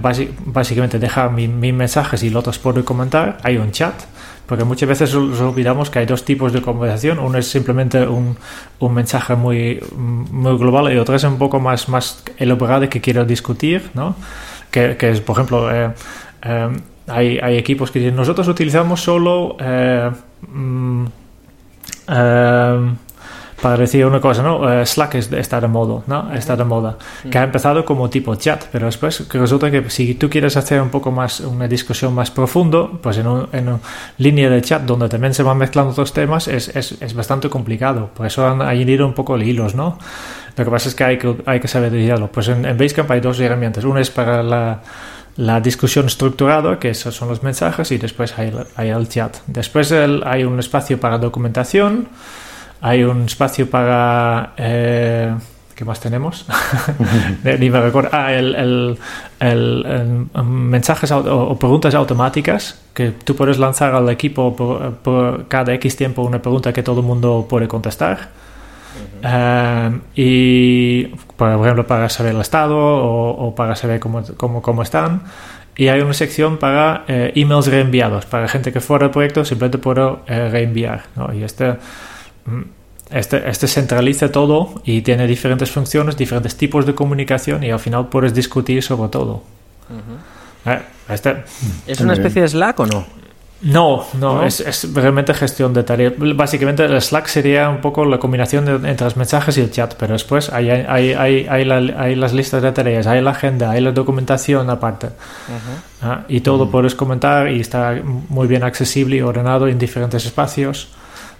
básicamente 0.46 0.98
dejar 0.98 1.30
mis 1.30 1.48
mi 1.48 1.72
mensajes 1.72 2.22
y 2.22 2.30
los 2.30 2.40
otros 2.40 2.58
puedo 2.58 2.84
comentar. 2.84 3.38
Hay 3.44 3.58
un 3.58 3.70
chat 3.70 3.94
porque 4.48 4.64
muchas 4.64 4.88
veces 4.88 5.14
nos 5.14 5.40
olvidamos 5.42 5.90
que 5.90 5.98
hay 5.98 6.06
dos 6.06 6.24
tipos 6.24 6.54
de 6.54 6.62
conversación. 6.62 7.18
Uno 7.18 7.36
es 7.36 7.46
simplemente 7.46 8.06
un, 8.06 8.34
un 8.78 8.94
mensaje 8.94 9.36
muy, 9.36 9.78
muy 9.94 10.56
global 10.56 10.90
y 10.90 10.96
otro 10.96 11.14
es 11.14 11.24
un 11.24 11.36
poco 11.36 11.60
más, 11.60 11.90
más 11.90 12.24
elaborado 12.38 12.88
que 12.88 12.98
quiero 13.02 13.26
discutir, 13.26 13.90
¿no? 13.92 14.16
Que, 14.70 14.96
que 14.96 15.10
es, 15.10 15.20
por 15.20 15.36
ejemplo, 15.36 15.70
eh, 15.70 15.90
eh, 16.44 16.68
hay, 17.08 17.38
hay, 17.38 17.58
equipos 17.58 17.90
que 17.90 17.98
dicen, 17.98 18.16
nosotros 18.16 18.48
utilizamos 18.48 19.02
solo... 19.02 19.56
Eh, 19.60 20.10
mm, 20.48 21.04
para 23.60 23.76
decir 23.76 24.06
una 24.06 24.20
cosa, 24.20 24.42
¿no? 24.42 24.60
Uh, 24.60 24.86
Slack 24.86 25.16
es, 25.16 25.32
está 25.32 25.60
de 25.60 25.68
moda, 25.68 26.02
¿no? 26.06 26.32
Está 26.32 26.56
de 26.56 26.64
moda. 26.64 26.96
Que 27.30 27.38
ha 27.38 27.42
empezado 27.42 27.84
como 27.84 28.08
tipo 28.08 28.34
chat, 28.36 28.64
pero 28.70 28.86
después 28.86 29.28
resulta 29.28 29.70
que 29.70 29.90
si 29.90 30.14
tú 30.14 30.30
quieres 30.30 30.56
hacer 30.56 30.80
un 30.80 30.90
poco 30.90 31.10
más, 31.10 31.40
una 31.40 31.66
discusión 31.66 32.14
más 32.14 32.30
profundo, 32.30 32.98
pues 33.02 33.18
en, 33.18 33.26
un, 33.26 33.48
en 33.52 33.68
una 33.68 33.80
línea 34.18 34.48
de 34.48 34.62
chat 34.62 34.82
donde 34.82 35.08
también 35.08 35.34
se 35.34 35.42
van 35.42 35.58
mezclando 35.58 35.92
otros 35.92 36.12
temas, 36.12 36.48
es, 36.48 36.68
es, 36.68 37.00
es 37.00 37.14
bastante 37.14 37.48
complicado. 37.48 38.10
Por 38.14 38.26
eso 38.26 38.46
han 38.46 38.62
añadido 38.62 39.06
un 39.06 39.14
poco 39.14 39.36
hilos, 39.38 39.74
¿no? 39.74 39.98
Lo 40.56 40.64
que 40.64 40.70
pasa 40.70 40.88
es 40.88 40.94
que 40.94 41.04
hay 41.04 41.18
que, 41.18 41.36
hay 41.46 41.60
que 41.60 41.68
saber 41.68 41.90
dirigirlo. 41.92 42.30
Pues 42.30 42.48
en, 42.48 42.64
en 42.64 42.76
Basecamp 42.76 43.10
hay 43.10 43.20
dos 43.20 43.38
herramientas. 43.40 43.84
Una 43.84 44.00
es 44.00 44.10
para 44.10 44.42
la 44.42 44.80
la 45.38 45.60
discusión 45.60 46.06
estructurada, 46.06 46.80
que 46.80 46.90
esos 46.90 47.14
son 47.14 47.28
los 47.28 47.44
mensajes, 47.44 47.92
y 47.92 47.98
después 47.98 48.36
hay, 48.36 48.52
hay 48.74 48.88
el 48.88 49.08
chat. 49.08 49.36
Después 49.46 49.92
el, 49.92 50.22
hay 50.26 50.42
un 50.42 50.58
espacio 50.58 50.98
para 50.98 51.16
documentación, 51.16 52.08
hay 52.80 53.02
un 53.02 53.22
espacio 53.22 53.68
para... 53.68 54.52
Eh, 54.56 55.34
¿Qué 55.78 55.84
más 55.84 56.00
tenemos? 56.00 56.44
Ni 57.60 57.70
me 57.70 57.80
recuerdo. 57.80 58.10
Ah, 58.12 58.32
el, 58.32 58.52
el, 58.56 58.98
el, 59.38 59.86
el 60.34 60.42
mensajes 60.42 61.12
o, 61.12 61.18
o, 61.18 61.56
preguntas 61.56 61.94
automáticas 61.94 62.80
que 62.92 63.12
tú 63.12 63.36
puedes 63.36 63.58
lanzar 63.58 63.94
al 63.94 64.08
equipo 64.08 64.56
por, 64.56 64.96
por, 64.96 65.46
cada 65.46 65.72
X 65.74 65.94
tiempo 65.94 66.22
una 66.22 66.42
pregunta 66.42 66.72
que 66.72 66.82
todo 66.82 66.98
el 66.98 67.06
mundo 67.06 67.46
puede 67.48 67.68
contestar. 67.68 68.30
Uh 69.22 69.24
-huh. 69.24 70.00
y, 70.16 71.04
por 71.36 71.52
ejemplo, 71.52 71.86
para 71.86 72.08
saber 72.08 72.34
el 72.34 72.40
estado 72.40 72.76
o, 72.76 73.46
o 73.46 73.54
para 73.54 73.76
saber 73.76 74.00
cómo, 74.00 74.24
cómo, 74.36 74.60
cómo, 74.60 74.82
están. 74.82 75.22
Y 75.76 75.86
hay 75.86 76.00
una 76.00 76.12
sección 76.12 76.56
para 76.56 77.04
eh, 77.06 77.30
emails 77.36 77.68
reenviados. 77.68 78.26
Para 78.26 78.48
gente 78.48 78.72
que 78.72 78.80
fuera 78.80 79.04
del 79.04 79.12
proyecto 79.12 79.44
simplemente 79.44 79.78
puedo 79.78 80.22
eh, 80.26 80.48
reenviar. 80.50 81.02
¿no? 81.14 81.32
Y 81.32 81.44
este 81.44 81.76
este, 83.10 83.48
este 83.48 83.66
centraliza 83.66 84.30
todo 84.30 84.82
y 84.84 85.00
tiene 85.02 85.26
diferentes 85.26 85.70
funciones, 85.70 86.16
diferentes 86.16 86.56
tipos 86.56 86.84
de 86.86 86.94
comunicación 86.94 87.64
y 87.64 87.70
al 87.70 87.78
final 87.78 88.08
puedes 88.08 88.34
discutir 88.34 88.82
sobre 88.82 89.08
todo. 89.08 89.42
Uh 89.90 89.94
-huh. 90.66 90.74
eh, 90.74 90.82
este, 91.08 91.44
¿Es 91.86 92.00
una 92.00 92.12
especie 92.12 92.42
de 92.42 92.48
Slack 92.48 92.80
o 92.80 92.86
no? 92.86 93.18
No, 93.60 94.04
no, 94.14 94.34
¿No? 94.34 94.42
Es, 94.44 94.60
es, 94.60 94.94
realmente 94.94 95.34
gestión 95.34 95.72
de 95.74 95.82
tareas. 95.82 96.12
Básicamente 96.16 96.84
el 96.84 97.00
Slack 97.00 97.26
sería 97.26 97.68
un 97.68 97.80
poco 97.80 98.04
la 98.04 98.18
combinación 98.18 98.64
de, 98.64 98.88
entre 98.88 99.04
los 99.04 99.16
mensajes 99.16 99.58
y 99.58 99.62
el 99.62 99.72
chat, 99.72 99.94
pero 99.98 100.12
después 100.12 100.52
hay, 100.52 100.70
hay, 100.70 101.12
hay, 101.12 101.46
hay, 101.48 101.64
la, 101.64 101.76
hay 101.76 102.14
las 102.14 102.32
listas 102.34 102.62
de 102.62 102.70
tareas, 102.70 103.08
hay 103.08 103.20
la 103.20 103.32
agenda, 103.32 103.70
hay 103.70 103.80
la 103.80 103.90
documentación 103.90 104.70
aparte. 104.70 105.06
Uh 105.06 105.10
-huh. 105.10 106.02
¿Ah? 106.02 106.24
Y 106.28 106.40
todo 106.40 106.64
uh 106.64 106.68
-huh. 106.68 106.70
puedes 106.70 106.94
comentar 106.94 107.50
y 107.50 107.60
está 107.60 108.00
muy 108.28 108.46
bien 108.46 108.62
accesible 108.62 109.16
y 109.16 109.22
ordenado 109.22 109.66
en 109.66 109.78
diferentes 109.78 110.24
espacios. 110.24 110.88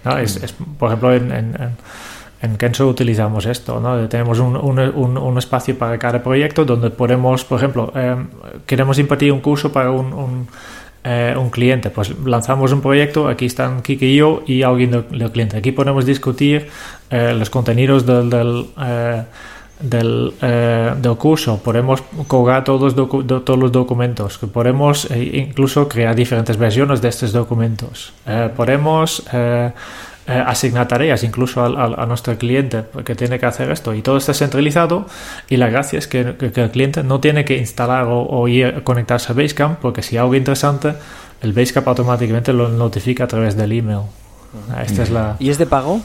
¿No? 0.03 0.17
Es, 0.17 0.37
es, 0.37 0.53
por 0.77 0.89
ejemplo, 0.89 1.13
en, 1.13 1.31
en, 1.31 1.55
en, 2.41 2.57
Kenso 2.57 2.87
utilizamos 2.87 3.45
esto, 3.45 3.79
¿no? 3.79 4.07
Tenemos 4.07 4.39
un, 4.39 4.55
un, 4.55 4.79
un, 4.79 5.17
un, 5.17 5.37
espacio 5.37 5.77
para 5.77 5.97
cada 5.97 6.23
proyecto 6.23 6.65
donde 6.65 6.89
podemos, 6.89 7.43
por 7.45 7.59
ejemplo, 7.59 7.91
eh, 7.95 8.15
queremos 8.65 8.97
impartir 8.99 9.31
un 9.31 9.41
curso 9.41 9.71
para 9.71 9.91
un, 9.91 10.47
eh, 11.03 11.35
un, 11.37 11.49
cliente, 11.49 11.89
pues 11.89 12.17
lanzamos 12.25 12.71
un 12.71 12.81
proyecto, 12.81 13.27
aquí 13.27 13.45
están 13.45 13.81
Kike 13.81 14.05
y 14.05 14.15
yo 14.15 14.43
y 14.45 14.63
alguien 14.63 14.91
del, 14.91 15.05
del 15.09 15.31
cliente. 15.31 15.57
Aquí 15.57 15.71
podemos 15.71 16.05
discutir 16.05 16.67
eh, 17.09 17.33
los 17.37 17.49
contenidos 17.49 18.05
del... 18.05 18.29
del 18.29 18.65
del, 19.79 20.33
eh, 20.41 20.93
del, 20.97 21.15
curso, 21.15 21.59
podemos 21.63 22.03
colgar 22.27 22.63
todos, 22.63 22.95
docu 22.95 23.23
todos 23.23 23.59
los 23.59 23.71
documentos, 23.71 24.37
podemos 24.37 25.09
eh, 25.11 25.45
incluso 25.47 25.87
crear 25.87 26.15
diferentes 26.15 26.57
versiones 26.57 27.01
de 27.01 27.09
estos 27.09 27.31
documentos, 27.31 28.13
eh, 28.25 28.49
podemos 28.55 29.23
eh, 29.31 29.71
asignar 30.27 30.87
tareas 30.87 31.23
incluso 31.23 31.63
al, 31.63 31.75
al, 31.75 31.99
a 31.99 32.05
nuestro 32.05 32.37
cliente 32.37 32.83
que 33.03 33.15
tiene 33.15 33.39
que 33.39 33.47
hacer 33.47 33.71
esto. 33.71 33.95
Y 33.95 34.03
todo 34.03 34.17
está 34.17 34.31
centralizado. 34.35 35.07
Y 35.49 35.57
la 35.57 35.69
gracia 35.69 35.97
es 35.97 36.07
que, 36.07 36.35
que, 36.37 36.51
que 36.51 36.61
el 36.61 36.69
cliente 36.69 37.01
no 37.01 37.19
tiene 37.19 37.45
que 37.45 37.57
instalar 37.57 38.05
o, 38.05 38.27
o, 38.27 38.47
ir 38.47 38.67
a 38.67 38.83
conectarse 38.83 39.31
a 39.31 39.35
Basecamp 39.35 39.79
porque 39.79 40.03
si 40.03 40.17
hay 40.17 40.21
algo 40.21 40.35
interesante 40.35 40.93
el 41.41 41.53
Basecamp 41.53 41.87
automáticamente 41.87 42.53
lo 42.53 42.69
notifica 42.69 43.23
a 43.23 43.27
través 43.27 43.55
del 43.55 43.71
email. 43.71 44.01
Esta 44.83 45.03
es 45.03 45.09
la... 45.09 45.35
¿Y 45.39 45.49
es 45.49 45.57
de 45.57 45.65
pago? 45.65 46.01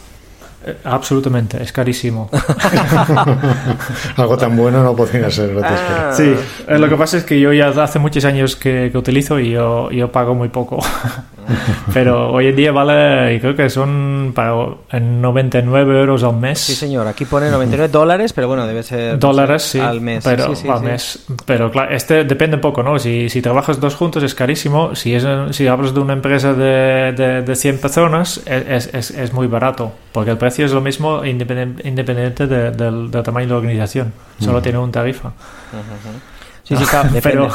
Absolutamente, 0.85 1.63
es 1.63 1.73
carísimo. 1.73 2.31
Algo 4.17 4.37
tan 4.37 4.57
bueno 4.57 4.83
no 4.83 4.97
podría 4.97 5.31
ser. 5.31 5.59
Ah. 5.63 6.13
Sí, 6.17 6.35
eh, 6.67 6.79
lo 6.79 6.89
que 6.89 6.97
pasa 6.97 7.19
es 7.19 7.25
que 7.25 7.39
yo 7.39 7.53
ya 7.53 7.69
hace 7.69 7.99
muchos 7.99 8.25
años 8.25 8.57
que, 8.57 8.91
que 8.91 8.99
utilizo 8.99 9.39
y 9.39 9.51
yo, 9.51 9.91
yo, 9.91 10.11
pago 10.11 10.35
muy 10.35 10.49
poco. 10.49 10.79
Pero 11.95 12.33
hoy 12.33 12.49
en 12.49 12.57
día 12.57 12.73
vale, 12.73 13.41
creo 13.41 13.55
que 13.55 13.69
son 13.71 14.33
para 14.35 14.55
en 14.91 15.21
99 15.21 16.01
euros 16.01 16.23
al 16.23 16.37
mes. 16.37 16.59
Sí, 16.59 16.75
señor, 16.75 17.07
aquí 17.07 17.25
pone 17.25 17.51
99 17.51 17.89
dólares, 17.93 18.33
pero 18.33 18.49
bueno, 18.49 18.67
debe 18.67 18.83
ser 18.83 19.19
dólares 19.19 19.63
sí, 19.63 19.81
al 19.81 20.01
mes. 20.01 20.25
Pero, 20.25 20.55
sí, 20.55 20.63
sí, 20.63 20.69
al 20.69 20.83
mes. 20.83 21.25
pero 21.45 21.71
claro, 21.71 21.95
este 21.95 22.25
depende 22.25 22.57
un 22.57 22.61
poco, 22.61 22.83
¿no? 22.83 22.99
Si, 22.99 23.29
si 23.29 23.43
trabajas 23.43 23.81
dos 23.81 23.95
juntos 23.95 24.23
es 24.23 24.35
carísimo. 24.35 24.95
Si, 24.95 25.15
es, 25.15 25.27
si 25.51 25.67
hablas 25.67 25.95
de 25.95 26.01
una 26.01 26.13
empresa 26.15 26.53
de, 26.53 27.13
de, 27.13 27.43
de 27.43 27.57
100 27.57 27.79
personas, 27.79 28.41
es, 28.47 28.93
es, 28.93 29.11
es 29.11 29.33
muy 29.33 29.47
barato, 29.47 29.93
porque 30.13 30.31
el 30.31 30.39
precio 30.39 30.67
es 30.67 30.73
lo 30.73 30.81
mismo 30.81 31.25
independiente, 31.25 31.89
independiente 31.89 32.47
de, 32.47 32.71
del, 32.71 33.11
del, 33.11 33.23
tamaño 33.23 33.47
de 33.47 33.53
la 33.53 33.59
organización. 33.59 34.13
Solo 34.39 34.59
uh 34.59 34.61
-huh. 34.61 34.63
tiene 34.63 34.79
un 34.79 34.93
tarifa. 34.93 35.29
Uh 35.29 35.77
-huh. 35.77 36.34
Sí, 36.65 36.77
sí, 36.77 36.85
claro, 36.87 37.11
Pero, 37.23 37.49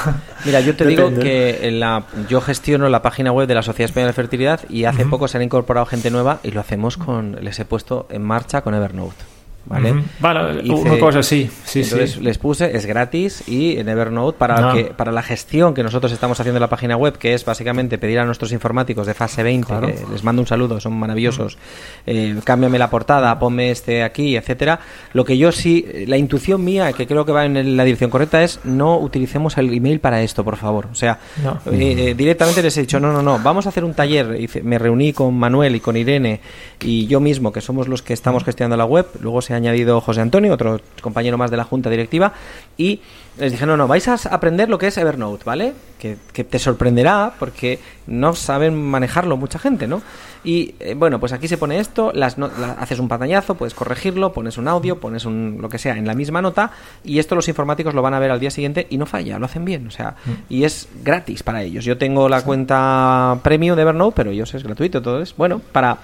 Mira, 0.45 0.59
yo 0.61 0.75
te 0.75 0.85
depende. 0.85 1.11
digo 1.11 1.21
que 1.21 1.71
la, 1.71 2.03
yo 2.29 2.41
gestiono 2.41 2.87
la 2.89 3.01
página 3.01 3.31
web 3.31 3.47
de 3.47 3.55
la 3.55 3.63
Sociedad 3.63 3.89
Española 3.89 4.09
de 4.09 4.13
Fertilidad 4.13 4.61
y 4.69 4.85
hace 4.85 5.03
uh 5.03 5.07
-huh. 5.07 5.09
poco 5.09 5.27
se 5.27 5.37
han 5.37 5.43
incorporado 5.43 5.85
gente 5.87 6.11
nueva 6.11 6.39
y 6.43 6.51
lo 6.51 6.61
hacemos 6.61 6.95
con, 6.97 7.37
les 7.43 7.59
he 7.59 7.65
puesto 7.65 8.05
en 8.11 8.21
marcha 8.21 8.61
con 8.61 8.73
Evernote. 8.75 9.28
¿Vale? 9.65 9.93
Vale, 10.19 10.61
Hice- 10.63 10.73
una 10.73 10.99
cosa 10.99 11.21
sí, 11.23 11.49
sí, 11.65 11.81
Entonces 11.81 12.11
sí. 12.13 12.21
les 12.21 12.37
puse, 12.37 12.75
es 12.75 12.85
gratis 12.85 13.43
y 13.47 13.77
en 13.77 13.87
Evernote 13.89 14.37
para, 14.37 14.59
No. 14.61 14.73
que, 14.73 14.85
para 14.85 15.11
la 15.11 15.21
gestión 15.21 15.73
que 15.73 15.83
nosotros 15.83 16.11
estamos 16.11 16.39
haciendo 16.39 16.57
en 16.57 16.61
la 16.61 16.69
página 16.69 16.95
web, 16.97 17.17
que 17.17 17.33
es 17.33 17.45
básicamente 17.45 17.97
pedir 17.97 18.19
a 18.19 18.25
nuestros 18.25 18.51
informáticos 18.51 19.05
de 19.07 19.13
fase 19.13 19.43
20, 19.43 19.67
Claro. 19.67 19.87
que 19.87 19.95
les 20.11 20.23
mando 20.23 20.41
un 20.41 20.47
saludo, 20.47 20.79
son 20.79 20.93
maravillosos, 20.93 21.57
eh, 22.07 22.35
cámbiame 22.43 22.79
la 22.79 22.89
portada, 22.89 23.37
ponme 23.37 23.71
este 23.71 24.03
aquí, 24.03 24.35
etcétera. 24.35 24.79
Lo 25.13 25.23
que 25.25 25.37
yo 25.37 25.51
sí, 25.51 25.85
la 26.07 26.17
intuición 26.17 26.63
mía, 26.63 26.91
que 26.93 27.05
creo 27.05 27.25
que 27.25 27.31
va 27.31 27.45
en 27.45 27.77
la 27.77 27.83
dirección 27.83 28.09
correcta, 28.09 28.43
es 28.43 28.59
no 28.63 28.97
utilicemos 28.97 29.57
el 29.57 29.73
email 29.73 29.99
para 29.99 30.21
esto, 30.21 30.43
por 30.43 30.57
favor. 30.57 30.87
O 30.91 30.95
sea, 30.95 31.19
No. 31.43 31.59
eh, 31.71 32.09
eh, 32.09 32.15
directamente 32.15 32.61
les 32.63 32.75
he 32.77 32.81
dicho, 32.81 32.99
no, 32.99 33.11
no, 33.13 33.21
no, 33.21 33.39
vamos 33.39 33.65
a 33.65 33.69
hacer 33.69 33.83
un 33.83 33.93
taller. 33.93 34.37
Me 34.63 34.79
reuní 34.79 35.13
con 35.13 35.35
Manuel 35.37 35.75
y 35.75 35.79
con 35.79 35.95
Irene 35.97 36.39
y 36.81 37.07
yo 37.07 37.19
mismo, 37.19 37.51
que 37.51 37.61
somos 37.61 37.87
los 37.87 38.01
que 38.01 38.13
estamos 38.13 38.43
gestionando 38.43 38.77
la 38.77 38.85
web. 38.85 39.05
Luego 39.21 39.41
se 39.49 39.55
ha 39.55 39.57
añadido 39.57 39.99
José 39.99 40.21
Antonio, 40.21 40.53
otro 40.53 40.79
compañero 41.01 41.35
más 41.39 41.49
de 41.49 41.57
la 41.57 41.63
junta 41.63 41.89
directiva. 41.89 42.33
Y 42.77 43.01
les 43.39 43.51
dije, 43.51 43.65
no, 43.65 43.75
no, 43.77 43.87
vais 43.87 44.07
a 44.07 44.13
aprender 44.29 44.69
lo 44.69 44.77
que 44.77 44.85
es 44.87 44.97
Evernote, 44.99 45.43
¿vale? 45.43 45.73
Que, 45.97 46.17
que 46.33 46.43
te 46.43 46.59
sorprenderá 46.59 47.33
porque 47.39 47.79
no 48.05 48.35
saben 48.35 48.79
manejarlo 48.79 49.37
mucha 49.37 49.57
gente, 49.57 49.87
¿no? 49.87 50.03
Y 50.43 50.75
eh, 50.79 50.93
bueno, 50.95 51.19
pues 51.19 51.33
aquí 51.33 51.47
se 51.47 51.57
pone 51.57 51.79
esto, 51.79 52.11
las 52.13 52.37
no- 52.37 52.49
la- 52.59 52.73
haces 52.73 52.99
un 52.99 53.07
pantallazo, 53.07 53.55
puedes 53.55 53.73
corregirlo, 53.73 54.33
pones 54.33 54.57
un 54.59 54.67
audio, 54.67 54.99
pones 54.99 55.25
un 55.25 55.57
lo 55.59 55.67
que 55.67 55.79
sea 55.79 55.97
en 55.97 56.05
la 56.05 56.13
misma 56.13 56.41
nota 56.43 56.71
y 57.03 57.17
esto 57.17 57.33
los 57.33 57.47
informáticos 57.47 57.93
lo 57.95 58.01
van 58.03 58.13
a 58.13 58.19
ver 58.19 58.29
al 58.29 58.39
día 58.39 58.51
siguiente 58.51 58.85
y 58.91 58.97
no 58.97 59.05
falla, 59.07 59.39
lo 59.39 59.45
hacen 59.45 59.65
bien, 59.65 59.87
o 59.87 59.91
sea, 59.91 60.15
y 60.47 60.63
es 60.63 60.87
gratis 61.03 61.41
para 61.41 61.63
ellos. 61.63 61.83
Yo 61.85 61.97
tengo 61.97 62.29
la 62.29 62.43
cuenta 62.43 63.39
premium 63.43 63.75
de 63.75 63.81
Evernote, 63.81 64.13
pero 64.15 64.29
ellos 64.29 64.53
es 64.53 64.63
gratuito, 64.63 65.01
todo 65.01 65.21
es 65.21 65.35
bueno 65.35 65.59
para 65.71 65.97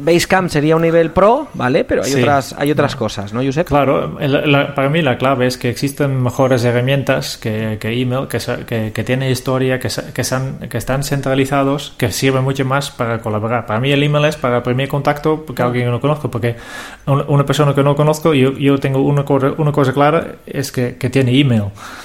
Basecamp 0.00 0.48
sería 0.48 0.76
un 0.76 0.82
nivel 0.82 1.10
pro, 1.10 1.48
¿vale? 1.54 1.84
Pero 1.84 2.02
hay 2.02 2.12
Sí. 2.12 2.20
otras 2.20 2.54
hay 2.58 2.70
otras 2.70 2.96
cosas, 2.96 3.32
¿no, 3.32 3.42
Josep? 3.44 3.66
Claro, 3.68 4.18
el- 4.20 4.50
la- 4.50 4.74
para 4.74 4.88
mí 4.88 5.02
la 5.02 5.18
clave 5.18 5.46
es 5.46 5.58
que 5.58 5.68
existen 5.68 6.22
mejores 6.22 6.64
herramientas 6.64 7.36
que, 7.38 7.78
que 7.80 8.00
email, 8.00 8.26
que, 8.28 8.38
que, 8.66 8.92
que 8.92 9.04
tiene 9.04 9.30
historia, 9.30 9.78
que, 9.78 9.88
que, 10.14 10.20
están, 10.20 10.58
que 10.68 10.78
están 10.78 11.02
centralizados, 11.02 11.94
que 11.96 12.10
sirven 12.12 12.44
mucho 12.44 12.64
más 12.64 12.90
para 12.90 13.20
colaborar. 13.20 13.66
Para 13.66 13.80
mí 13.80 13.90
el 13.92 14.02
email 14.02 14.24
es 14.26 14.36
para 14.36 14.58
el 14.58 14.62
primer 14.62 14.88
contacto 14.88 15.44
que 15.44 15.62
alguien 15.62 15.84
que 15.86 15.90
no 15.90 16.00
conozco, 16.00 16.30
porque 16.30 16.56
un- 17.06 17.24
una 17.28 17.44
persona 17.46 17.74
que 17.74 17.82
no 17.82 17.94
conozco, 17.96 18.34
yo, 18.34 18.52
yo 18.52 18.78
tengo 18.78 19.00
una 19.02 19.24
cosa, 19.24 19.52
una 19.58 19.72
cosa 19.72 19.92
clara, 19.92 20.26
es 20.46 20.70
que, 20.72 20.96
que 20.96 21.10
tiene 21.10 21.38
email. 21.38 21.64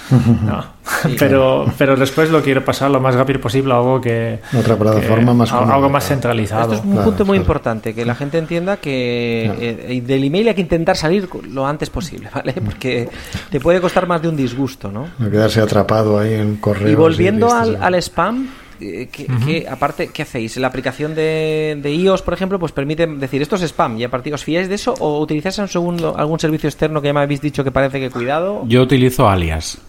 No. 0.45 0.76
pero, 1.19 1.65
pero 1.77 1.95
después 1.95 2.29
lo 2.29 2.41
quiero 2.41 2.63
pasar 2.63 2.89
lo 2.91 2.99
más 2.99 3.15
rápido 3.15 3.39
posible 3.41 3.73
a 3.73 3.77
algo 3.77 3.99
que... 4.01 4.39
Otra 4.57 4.75
plataforma 4.75 5.31
que- 5.33 5.37
más 5.37 5.51
algo 5.53 5.89
más 5.89 6.03
claro. 6.03 6.15
centralizado. 6.15 6.61
Esto 6.73 6.75
es 6.75 6.81
un 6.85 6.91
Claro, 6.93 7.05
punto 7.05 7.25
muy 7.25 7.37
claro. 7.37 7.43
importante, 7.43 7.93
que 7.93 8.05
la 8.05 8.15
gente 8.15 8.37
entienda 8.37 8.77
que 8.77 9.51
eh, 9.59 10.01
del 10.05 10.23
email 10.23 10.47
hay 10.49 10.55
que 10.55 10.61
intentar 10.61 10.95
salir 10.97 11.27
lo 11.51 11.65
antes 11.67 11.89
posible, 11.89 12.29
¿vale? 12.33 12.53
Porque 12.53 13.09
te 13.49 13.59
puede 13.59 13.81
costar 13.81 14.07
más 14.07 14.21
de 14.21 14.29
un 14.29 14.35
disgusto, 14.37 14.91
¿no? 14.91 15.07
No 15.19 15.29
quedarse 15.29 15.61
atrapado 15.61 16.19
ahí 16.19 16.33
en 16.33 16.57
correo. 16.57 16.87
Y 16.89 16.95
volviendo 16.95 17.51
al, 17.53 17.77
al 17.81 17.95
spam, 17.95 18.47
eh, 18.79 19.09
que, 19.11 19.25
que, 19.45 19.67
aparte, 19.69 20.09
¿qué 20.13 20.21
hacéis? 20.21 20.55
La 20.57 20.67
aplicación 20.67 21.15
de, 21.15 21.79
de 21.81 21.93
iOS, 21.95 22.21
por 22.21 22.33
ejemplo, 22.33 22.59
pues 22.59 22.71
permite 22.71 23.07
decir 23.07 23.41
esto 23.41 23.55
es 23.55 23.63
spam 23.63 23.97
y 23.97 24.03
a 24.03 24.09
partir 24.09 24.33
os 24.33 24.43
fiáis 24.43 24.69
de 24.69 24.75
eso 24.75 24.93
o 24.99 25.19
utilizáis 25.19 25.57
un 25.57 25.67
segundo, 25.67 26.15
algún 26.17 26.39
servicio 26.39 26.69
externo 26.69 27.01
que 27.01 27.07
ya 27.07 27.13
me 27.13 27.21
habéis 27.21 27.41
dicho 27.41 27.63
que 27.63 27.71
parece 27.71 27.99
que 27.99 28.09
cuidado. 28.11 28.63
Yo 28.67 28.81
utilizo 28.83 29.27
alias 29.27 29.79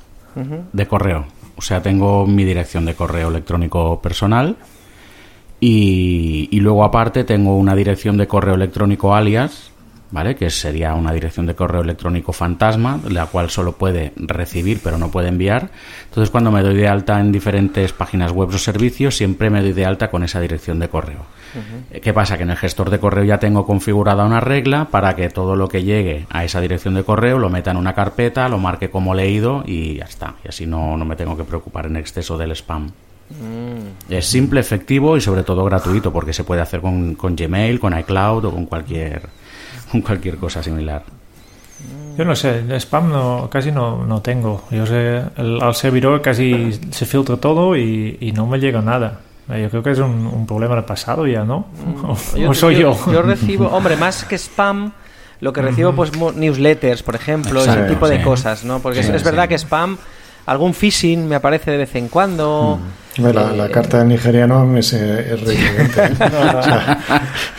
De 0.73 0.87
correo. 0.87 1.27
O 1.57 1.63
sea, 1.63 1.83
tengo 1.83 2.27
mi 2.27 2.45
dirección 2.45 2.85
de 2.85 2.95
correo 2.95 3.29
electrónico 3.29 4.01
personal 4.01 4.57
y, 5.61 6.49
y 6.51 6.61
luego 6.61 6.85
aparte 6.85 7.25
tengo 7.25 7.57
una 7.57 7.75
dirección 7.75 8.17
de 8.17 8.29
correo 8.29 8.55
electrónico 8.55 9.15
alias, 9.15 9.73
¿vale? 10.11 10.37
Que 10.37 10.51
sería 10.51 10.95
una 10.95 11.13
dirección 11.13 11.47
de 11.47 11.55
correo 11.55 11.83
electrónico 11.83 12.33
fantasma, 12.33 13.01
la 13.09 13.27
cual 13.27 13.51
solo 13.51 13.73
puede 13.73 14.13
recibir 14.17 14.81
pero 14.83 14.99
no 14.99 15.11
puede 15.11 15.29
enviar. 15.29 15.71
Entonces 16.05 16.31
cuando 16.31 16.51
me 16.51 16.63
doy 16.63 16.77
de 16.77 16.89
alta 16.89 17.21
en 17.21 17.33
diferentes 17.33 17.93
páginas 17.93 18.33
web 18.33 18.49
o 18.49 18.59
servicios, 18.59 19.17
siempre 19.17 19.51
me 19.51 19.63
doy 19.63 19.73
de 19.73 19.85
alta 19.85 20.11
con 20.11 20.23
esa 20.23 20.41
dirección 20.41 20.79
de 20.79 20.89
correo. 20.89 21.27
¿Qué 22.03 22.13
pasa? 22.13 22.37
Que 22.37 22.43
en 22.45 22.51
el 22.51 22.57
gestor 22.57 22.91
de 22.91 22.99
correo 22.99 23.25
ya 23.25 23.39
tengo 23.39 23.67
configurada 23.67 24.25
una 24.25 24.41
regla 24.41 24.87
para 24.91 25.15
que 25.17 25.29
todo 25.29 25.57
lo 25.57 25.69
que 25.69 25.83
llegue 25.83 26.27
a 26.31 26.45
esa 26.45 26.61
dirección 26.61 26.95
de 26.95 27.05
correo 27.05 27.39
lo 27.39 27.49
meta 27.51 27.71
en 27.71 27.77
una 27.77 27.95
carpeta, 27.95 28.49
lo 28.49 28.59
marque 28.59 28.91
como 28.91 29.15
leído 29.15 29.63
y 29.67 29.95
ya 29.97 30.05
está. 30.05 30.35
Y 30.45 30.49
así 30.49 30.67
no, 30.67 30.97
no 30.97 31.05
me 31.05 31.17
tengo 31.17 31.37
que 31.37 31.45
preocupar 31.45 31.87
en 31.87 31.97
exceso 31.97 32.37
del 32.39 32.53
spam. 32.53 32.91
Es 34.09 34.27
simple, 34.27 34.61
efectivo 34.61 35.17
y 35.17 35.21
sobre 35.21 35.43
todo 35.43 35.65
gratuito 35.65 36.13
porque 36.13 36.33
se 36.33 36.45
puede 36.45 36.63
hacer 36.63 36.81
con, 36.81 37.15
con 37.15 37.37
Gmail, 37.37 37.79
con 37.79 37.99
iCloud 37.99 38.45
o 38.47 38.51
con 38.51 38.65
cualquier, 38.67 39.23
con 39.93 40.01
cualquier 40.01 40.37
cosa 40.37 40.63
similar. 40.63 41.03
Yo 42.17 42.25
no 42.25 42.35
sé, 42.35 42.59
el 42.61 42.73
spam 42.81 43.11
no, 43.13 43.49
casi 43.51 43.71
no, 43.71 44.05
no 44.05 44.21
tengo. 44.23 44.65
Yo 44.71 44.85
sé, 44.87 45.23
el- 45.37 45.63
al 45.63 45.75
servidor 45.75 46.21
casi 46.23 46.73
se 46.91 47.07
filtra 47.07 47.37
todo 47.37 47.77
y, 47.77 48.17
y 48.21 48.33
no 48.33 48.47
me 48.47 48.59
llega 48.59 48.81
nada. 48.83 49.21
Eh, 49.51 49.63
Yo 49.63 49.71
creo 49.71 49.83
que 49.83 49.91
es 49.93 49.99
un, 49.99 50.27
un 50.27 50.47
problema 50.47 50.75
del 50.75 50.85
pasado 50.85 51.27
ya, 51.27 51.45
¿no? 51.45 51.67
O, 52.05 52.51
o 52.51 52.55
soy 52.55 52.77
yo. 52.77 52.97
Yo 53.13 53.23
recibo, 53.23 53.67
hombre, 53.69 53.97
más 53.97 54.25
que 54.25 54.37
spam, 54.39 54.93
lo 55.41 55.53
que 55.53 55.63
recibo, 55.63 55.93
pues 55.95 56.11
newsletters, 56.37 57.03
por 57.03 57.15
ejemplo, 57.15 57.61
ese 57.63 57.83
tipo 57.85 58.09
de 58.09 58.23
cosas, 58.23 58.65
¿no? 58.65 58.81
Porque 58.81 59.01
es- 59.01 59.07
Sí, 59.07 59.13
es, 59.15 59.23
verdad 59.25 59.45
sí. 59.45 59.49
que 59.51 59.55
spam, 59.59 59.97
algún 60.47 60.75
phishing 60.75 61.29
me 61.29 61.35
aparece 61.37 61.71
de 61.71 61.77
vez 61.79 61.95
en 61.95 62.09
cuando. 62.09 62.79
La, 63.19 63.33
la 63.53 63.67
Eh, 63.67 63.71
carta 63.71 63.99
de 63.99 64.05
nigeriano 64.07 64.77
es, 64.77 64.93
es. 64.93 65.01
¿eh? 65.49 66.07
O 66.59 66.63
sea, 66.63 66.99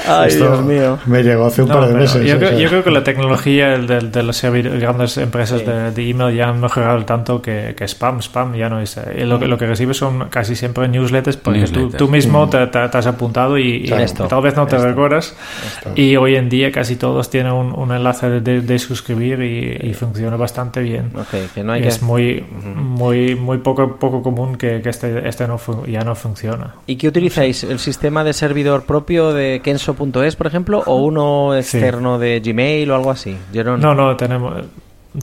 Ay, 0.07 0.27
esto 0.29 0.45
Dios 0.45 0.61
mío. 0.65 0.97
Me 1.05 1.21
llegó 1.23 1.45
hace 1.45 1.61
un 1.63 1.69
No, 1.69 1.75
par 1.79 1.87
de 1.89 1.93
meses. 1.95 2.25
yo, 2.25 2.35
o 2.35 2.37
creo, 2.39 2.49
sea, 2.51 2.59
yo 2.59 2.69
creo 2.69 2.83
que 2.83 2.91
la 2.91 3.03
tecnología 3.03 3.73
el 3.73 3.85
de, 3.87 3.99
de 3.99 4.23
las 4.23 4.41
grandes 4.43 5.17
empresas 5.17 5.65
de, 5.65 5.91
de 5.91 6.09
email 6.09 6.35
ya 6.35 6.49
han 6.49 6.59
mejorado 6.59 7.03
tanto 7.05 7.41
que, 7.41 7.73
que 7.77 7.83
spam, 7.87 8.19
spam 8.21 8.55
ya 8.55 8.69
no 8.69 8.79
es. 8.79 8.97
eh, 8.97 9.25
Lo, 9.25 9.39
que- 9.39 9.47
lo 9.47 9.57
que 9.57 9.65
recibes 9.67 9.97
son 9.97 10.29
casi 10.29 10.55
siempre 10.55 10.87
newsletters 10.87 11.37
porque 11.37 11.59
tú, 11.61 11.65
Newsletters. 11.71 11.97
tú 11.97 12.07
mismo 12.07 12.49
te, 12.49 12.65
te- 12.67 12.87
te 12.89 12.97
has 12.97 13.05
apuntado 13.07 13.57
y, 13.57 13.85
y. 13.85 13.93
Esto, 13.93 14.27
tal 14.27 14.41
vez 14.41 14.55
no 14.55 14.65
te 14.65 14.77
esto, 14.77 14.87
recuerdas. 14.87 15.35
Y 15.95 16.15
hoy 16.15 16.35
en 16.35 16.49
día 16.49 16.71
casi 16.71 16.95
todos 16.95 17.29
tienen 17.29 17.51
un, 17.51 17.77
un 17.77 17.91
enlace 17.91 18.29
de, 18.29 18.41
de- 18.41 18.61
de 18.61 18.79
suscribir 18.79 19.41
y, 19.41 19.89
y 19.89 19.93
funciona 19.93 20.37
bastante 20.37 20.79
bien. 20.81 21.11
Ok, 21.15 21.53
que 21.53 21.63
no 21.63 21.73
hay 21.73 21.79
Y 21.81 21.83
que... 21.83 21.89
es 21.89 22.01
muy, 22.01 22.43
muy, 22.75 23.35
muy 23.35 23.57
poco, 23.59 23.97
poco 23.97 24.23
común 24.23 24.55
que, 24.55 24.81
que 24.81 24.89
este, 24.89 25.27
este 25.27 25.47
no 25.49 25.85
ya 25.85 26.01
no 26.01 26.15
funciona. 26.15 26.75
¿Y 26.87 26.95
qué 26.95 27.09
utilizáis? 27.09 27.63
¿El 27.65 27.79
sistema 27.79 28.23
de 28.23 28.31
servidor 28.33 28.83
propio 28.85 29.33
de 29.33 29.59
Kenso.es, 29.61 30.35
por 30.37 30.47
ejemplo, 30.47 30.81
o 30.85 30.95
uno 30.95 31.53
externo 31.55 32.17
de 32.19 32.39
Gmail 32.39 32.89
o 32.91 32.95
algo 32.95 33.11
así? 33.11 33.35
No, 33.53 33.77
No, 33.93 34.15
tenemos, 34.15 34.63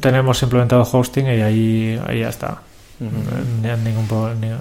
tenemos 0.00 0.42
implementado 0.42 0.82
hosting 0.82 1.24
y 1.26 1.40
ahí, 1.40 2.00
ahí 2.06 2.20
ya 2.20 2.28
está. 2.28 2.58
Ni- 3.00 3.84
ningún 3.84 4.06
problema. 4.06 4.58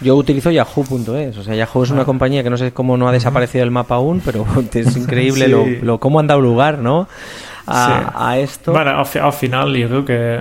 Yo 0.00 0.14
utilizo 0.14 0.50
Yahoo.es. 0.50 1.36
O 1.38 1.42
sea, 1.42 1.54
Yahoo 1.56 1.82
es 1.82 1.90
una 1.90 2.04
compañía 2.04 2.42
que 2.44 2.50
no 2.50 2.56
sé 2.56 2.72
cómo 2.72 2.96
no 2.96 3.08
ha 3.08 3.12
desaparecido 3.12 3.64
el 3.64 3.70
mapa 3.72 3.96
aún, 3.96 4.22
pero 4.24 4.46
es 4.72 4.96
increíble 4.96 5.46
Sí. 5.46 5.50
lo, 5.50 5.66
lo 5.84 5.98
cómo 6.00 6.20
han 6.20 6.26
dado 6.28 6.40
lugar, 6.40 6.78
¿no? 6.78 7.08
A, 7.66 7.86
Sí. 7.86 8.12
a 8.16 8.38
esto. 8.38 8.72
Bueno, 8.72 8.90
al, 8.92 9.20
al 9.20 9.32
final 9.32 9.74
yo 9.76 9.88
creo 9.88 10.04
que, 10.04 10.40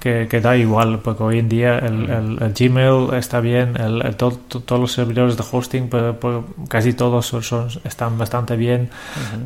que, 0.00 0.26
que 0.28 0.40
da 0.40 0.56
igual, 0.56 1.00
porque 1.00 1.22
hoy 1.22 1.38
en 1.38 1.48
día 1.48 1.78
el, 1.78 2.08
el- 2.10 2.38
el 2.42 2.52
Gmail 2.52 3.14
está 3.14 3.40
bien, 3.40 3.76
el, 3.78 4.02
el 4.04 4.16
to- 4.16 4.38
to- 4.48 4.60
todos 4.60 4.80
los 4.80 4.92
servidores 4.92 5.36
de 5.36 5.44
hosting, 5.50 5.88
pero- 5.88 6.18
pero 6.20 6.44
casi 6.68 6.92
todos 6.92 7.26
son, 7.26 7.42
son- 7.42 7.68
están 7.84 8.18
bastante 8.18 8.56
bien, 8.56 8.90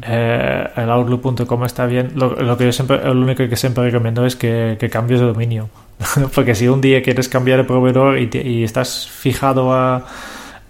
Eh, 0.06 0.66
el 0.76 0.90
Outlook.com 0.90 1.64
está 1.64 1.86
bien. 1.86 2.12
Lo, 2.16 2.34
lo 2.34 2.56
que 2.56 2.64
yo 2.66 2.72
siempre, 2.72 2.98
lo 3.04 3.12
único 3.12 3.48
que 3.48 3.56
siempre 3.56 3.84
recomiendo 3.90 4.24
es 4.26 4.36
que, 4.36 4.76
que 4.78 4.88
cambies 4.90 5.20
de 5.20 5.26
dominio, 5.26 5.68
porque 6.34 6.54
si 6.54 6.68
un 6.68 6.80
día 6.80 7.02
quieres 7.02 7.28
cambiar 7.28 7.58
de 7.58 7.64
proveedor 7.64 8.18
y, 8.18 8.26
te- 8.28 8.46
y 8.46 8.64
estás 8.64 9.08
fijado 9.08 9.72
a 9.72 10.04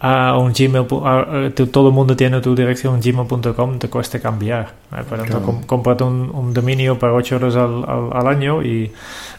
a 0.02 0.38
un 0.38 0.52
Gmail, 0.54 0.86
a- 1.04 1.46
a- 1.46 1.50
todo 1.70 1.88
el 1.88 1.94
mundo 1.94 2.16
tiene 2.16 2.40
tu 2.40 2.54
dirección 2.54 3.00
gmail.com, 3.00 3.78
te 3.78 3.88
cuesta 3.90 4.18
cambiar. 4.18 4.72
Eh, 4.96 5.02
Por 5.08 5.18
ejemplo, 5.20 5.60
Claro. 5.66 6.06
un, 6.06 6.30
un 6.34 6.54
dominio 6.54 6.98
para 6.98 7.12
8 7.12 7.36
horas 7.36 7.54
al, 7.56 7.84
al, 7.86 8.08
al 8.12 8.26
año 8.26 8.62
y, 8.62 8.90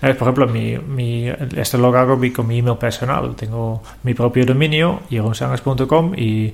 eh, 0.01 0.13
por 0.13 0.27
ejemplo, 0.27 0.47
mi, 0.47 0.77
mi, 0.77 1.27
este 1.57 1.77
lo 1.79 1.87
hago 1.97 2.19
con 2.35 2.47
mi 2.47 2.59
email 2.59 2.77
personal. 2.77 3.35
Tengo 3.35 3.81
mi 4.03 4.13
propio 4.13 4.45
dominio, 4.45 4.99
jeronsangas.com 5.09 6.13
y, 6.15 6.53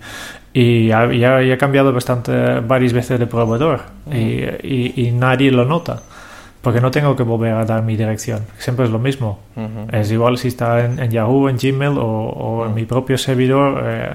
y 0.53 0.87
ya, 0.87 1.11
ya- 1.11 1.41
he 1.41 1.57
cambiado 1.57 1.91
bastante, 1.91 2.61
varias 2.61 2.93
veces 2.93 3.19
de 3.19 3.27
proveedor 3.27 3.81
y, 4.11 4.15
y- 4.63 4.93
y 4.95 5.11
nadie 5.11 5.51
lo 5.51 5.65
nota. 5.65 6.01
Porque 6.67 6.81
no 6.81 6.91
tengo 6.91 7.15
que 7.15 7.23
volver 7.23 7.53
a 7.53 7.63
dar 7.63 7.81
mi 7.81 7.95
dirección. 7.95 8.41
Siempre 8.57 8.83
es 8.83 8.91
lo 8.91 8.99
mismo. 8.99 9.39
Es 9.89 10.11
igual 10.11 10.37
si 10.37 10.49
está 10.49 10.83
en, 10.83 10.99
en 10.99 11.09
Yahoo, 11.11 11.47
en 11.47 11.55
Gmail 11.57 11.97
o, 11.97 12.03
o 12.05 12.65
en 12.65 12.73
mi 12.73 12.83
propio 12.83 13.17
servidor. 13.17 13.81
eh, 13.85 14.13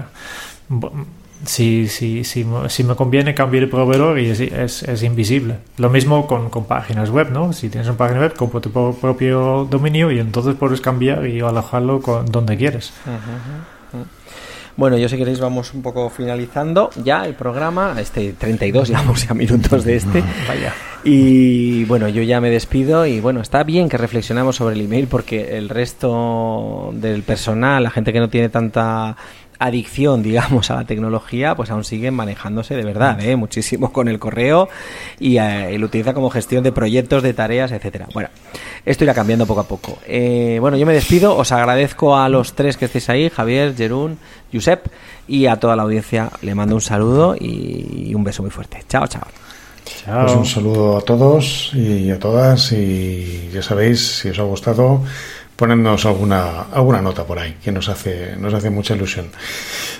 si, 1.45 1.87
si, 1.87 2.23
si, 2.23 2.45
me- 2.45 2.69
si 2.69 2.83
me 2.83 2.93
conviene 2.95 3.33
cambiar 3.33 3.63
de 3.65 3.69
proveedor 3.71 4.19
y 4.19 4.29
es, 4.29 4.39
es, 4.39 4.83
es 4.83 5.01
invisible. 5.01 5.55
Lo 5.77 5.89
mismo 5.89 6.27
con, 6.27 6.51
con 6.51 6.65
páginas 6.65 7.09
web, 7.09 7.31
¿no? 7.31 7.53
Si 7.53 7.69
tienes 7.69 7.87
una 7.89 7.97
página 7.97 8.19
web, 8.19 8.35
compra 8.35 8.61
tu 8.61 8.69
pro- 8.71 8.93
propio 9.01 9.67
dominio 9.67 10.11
y 10.11 10.19
entonces 10.19 10.53
puedes 10.53 10.79
cambiar 10.79 11.25
y 11.25 11.41
alojarlo 11.41 12.01
con, 12.01 12.27
donde 12.27 12.55
quieres. 12.55 12.93
Bueno, 14.77 14.97
yo 14.97 15.09
si 15.09 15.17
queréis 15.17 15.39
vamos 15.39 15.73
un 15.73 15.81
poco 15.81 16.09
finalizando 16.11 16.91
ya 17.03 17.25
el 17.25 17.33
programa, 17.33 17.95
este 17.99 18.33
32, 18.33 18.87
llevamos 18.89 19.27
ya 19.27 19.33
minutos 19.33 19.83
de 19.83 19.95
este. 19.95 20.23
Vaya. 20.47 20.73
Y 21.05 21.83
bueno, 21.83 22.07
yo 22.07 22.21
ya 22.21 22.39
me 22.39 22.49
despido 22.49 23.05
y 23.05 23.19
bueno, 23.19 23.41
está 23.41 23.63
bien 23.63 23.89
que 23.89 23.97
reflexionamos 23.97 24.55
sobre 24.55 24.75
el 24.75 24.81
email 24.81 25.07
porque 25.07 25.57
el 25.57 25.67
resto 25.67 26.91
del 26.93 27.23
personal, 27.23 27.83
la 27.83 27.89
gente 27.89 28.13
que 28.13 28.21
no 28.21 28.29
tiene 28.29 28.47
tanta 28.47 29.17
adicción, 29.59 30.23
digamos, 30.23 30.71
a 30.71 30.75
la 30.75 30.85
tecnología, 30.85 31.55
pues 31.55 31.71
aún 31.71 31.83
siguen 31.83 32.13
manejándose 32.13 32.75
de 32.75 32.83
verdad, 32.83 33.19
¿eh? 33.21 33.35
muchísimo 33.35 33.91
con 33.91 34.07
el 34.07 34.17
correo 34.17 34.69
y, 35.19 35.37
eh, 35.37 35.77
lo 35.77 35.87
utiliza 35.87 36.13
como 36.13 36.29
gestión 36.29 36.63
de 36.63 36.71
proyectos, 36.71 37.21
de 37.21 37.33
tareas, 37.33 37.73
etcétera. 37.73 38.07
Bueno, 38.13 38.29
esto 38.85 39.03
irá 39.03 39.13
cambiando 39.13 39.45
poco 39.45 39.59
a 39.59 39.67
poco. 39.67 39.99
Eh, 40.07 40.57
bueno, 40.61 40.77
yo 40.77 40.85
me 40.85 40.93
despido, 40.93 41.35
os 41.35 41.51
agradezco 41.51 42.17
a 42.17 42.29
los 42.29 42.53
tres 42.53 42.77
que 42.77 42.85
estéis 42.85 43.09
ahí, 43.09 43.29
Javier, 43.29 43.75
Jerún, 43.75 44.19
Josep, 44.53 44.87
y 45.27 45.47
a 45.47 45.57
toda 45.57 45.75
la 45.75 45.83
audiencia 45.83 46.29
le 46.41 46.55
mando 46.55 46.75
un 46.75 46.81
saludo 46.81 47.35
y 47.37 48.13
un 48.15 48.23
beso 48.23 48.41
muy 48.41 48.51
fuerte. 48.51 48.83
Chao, 48.87 49.05
chao. 49.07 49.27
Chao. 49.85 50.23
Pues 50.25 50.35
un 50.35 50.45
saludo 50.45 50.97
a 50.97 51.01
todos 51.01 51.71
y 51.73 52.09
a 52.11 52.19
todas 52.19 52.71
y 52.71 53.49
ya 53.53 53.61
sabéis, 53.61 54.19
si 54.19 54.29
os 54.29 54.39
ha 54.39 54.43
gustado, 54.43 55.01
ponednos 55.55 56.05
alguna, 56.05 56.61
alguna 56.73 57.01
nota 57.01 57.23
por 57.25 57.39
ahí, 57.39 57.55
que 57.63 57.71
nos 57.71 57.89
hace, 57.89 58.35
nos 58.37 58.53
hace 58.53 58.69
mucha 58.69 58.95
ilusión. 58.95 59.27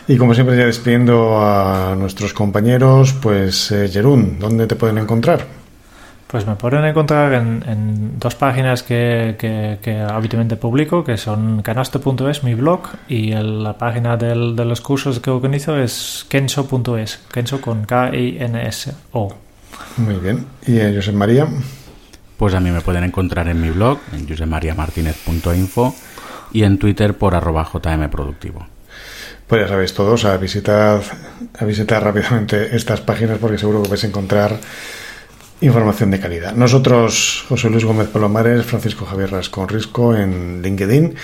Y 0.08 0.18
como 0.18 0.34
siempre 0.34 0.58
ya 0.58 0.66
despidiendo 0.66 1.38
a 1.40 1.96
nuestros 1.98 2.34
compañeros, 2.34 3.14
pues 3.14 3.72
eh, 3.72 3.88
Jerún, 3.92 4.38
¿dónde 4.40 4.68
te 4.68 4.76
pueden 4.76 4.98
encontrar? 4.98 5.46
Pues 6.28 6.48
me 6.48 6.56
pueden 6.56 6.84
encontrar 6.84 7.32
en, 7.34 7.64
en 7.68 8.20
dos 8.20 8.34
páginas 8.34 8.82
que, 8.82 9.36
que- 9.38 9.78
que 9.84 10.00
habitualmente 10.00 10.56
publico, 10.56 11.04
que 11.04 11.16
son 11.16 11.62
canasto.es, 11.62 12.44
mi 12.44 12.56
blog, 12.56 12.82
y 13.08 13.32
el- 13.34 13.62
la 13.64 13.78
página 13.78 14.18
del- 14.18 14.56
de 14.56 14.66
los 14.66 14.82
cursos 14.82 15.20
que 15.20 15.30
organizo 15.30 15.78
es 15.78 16.26
kenso.es, 16.28 17.20
kenso 17.32 17.62
con 17.62 17.86
K-I-N-S-O. 17.86 19.36
Muy 19.98 20.16
bien. 20.16 20.46
¿Y 20.66 20.80
a 20.80 20.94
José 20.94 21.12
María? 21.12 21.48
Pues 22.38 22.54
a 22.54 22.60
mí 22.60 22.72
me 22.72 22.82
pueden 22.82 23.04
encontrar 23.04 23.48
en 23.48 23.62
mi 23.62 23.70
blog, 23.70 24.00
en 24.12 24.28
josemariamartinez.info 24.28 25.96
y 26.52 26.64
en 26.64 26.78
Twitter 26.78 27.18
por 27.18 27.36
arroba 27.36 27.66
jmproductivo. 27.66 28.66
Pues 29.48 29.62
ya 29.62 29.68
sabéis 29.68 29.94
todos, 29.94 30.26
a 30.26 30.38
visitar, 30.38 31.02
a 31.58 31.66
visitar 31.66 32.04
rápidamente 32.04 32.76
estas 32.76 33.02
páginas 33.02 33.38
porque 33.40 33.58
seguro 33.58 33.84
que 33.84 33.90
vais 33.90 34.04
a 34.04 34.08
encontrar 34.08 34.58
información 35.62 36.12
de 36.12 36.20
calidad. 36.20 36.54
Nosotros, 36.54 37.46
José 37.48 37.70
Luis 37.70 37.86
Gómez 37.86 38.08
Palomares, 38.08 38.66
Francisco 38.66 39.06
Javier 39.06 39.32
Rascón 39.32 39.70
Risco 39.70 40.16
en 40.16 40.62
LinkedIn 40.62 41.16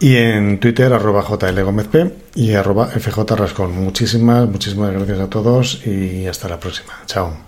y 0.00 0.16
en 0.16 0.60
Twitter 0.60 0.92
arroba 0.92 1.22
JL 1.22 1.60
Gómez 1.62 1.88
P 1.88 2.10
y 2.34 2.54
arroba 2.54 2.86
FJ 2.86 3.36
Rascón. 3.36 3.72
Muchísimas, 3.72 4.48
muchísimas 4.48 4.92
gracias 4.92 5.18
a 5.18 5.28
todos 5.28 5.86
y 5.86 6.26
hasta 6.26 6.48
la 6.48 6.60
próxima. 6.60 6.92
Chao. 7.06 7.47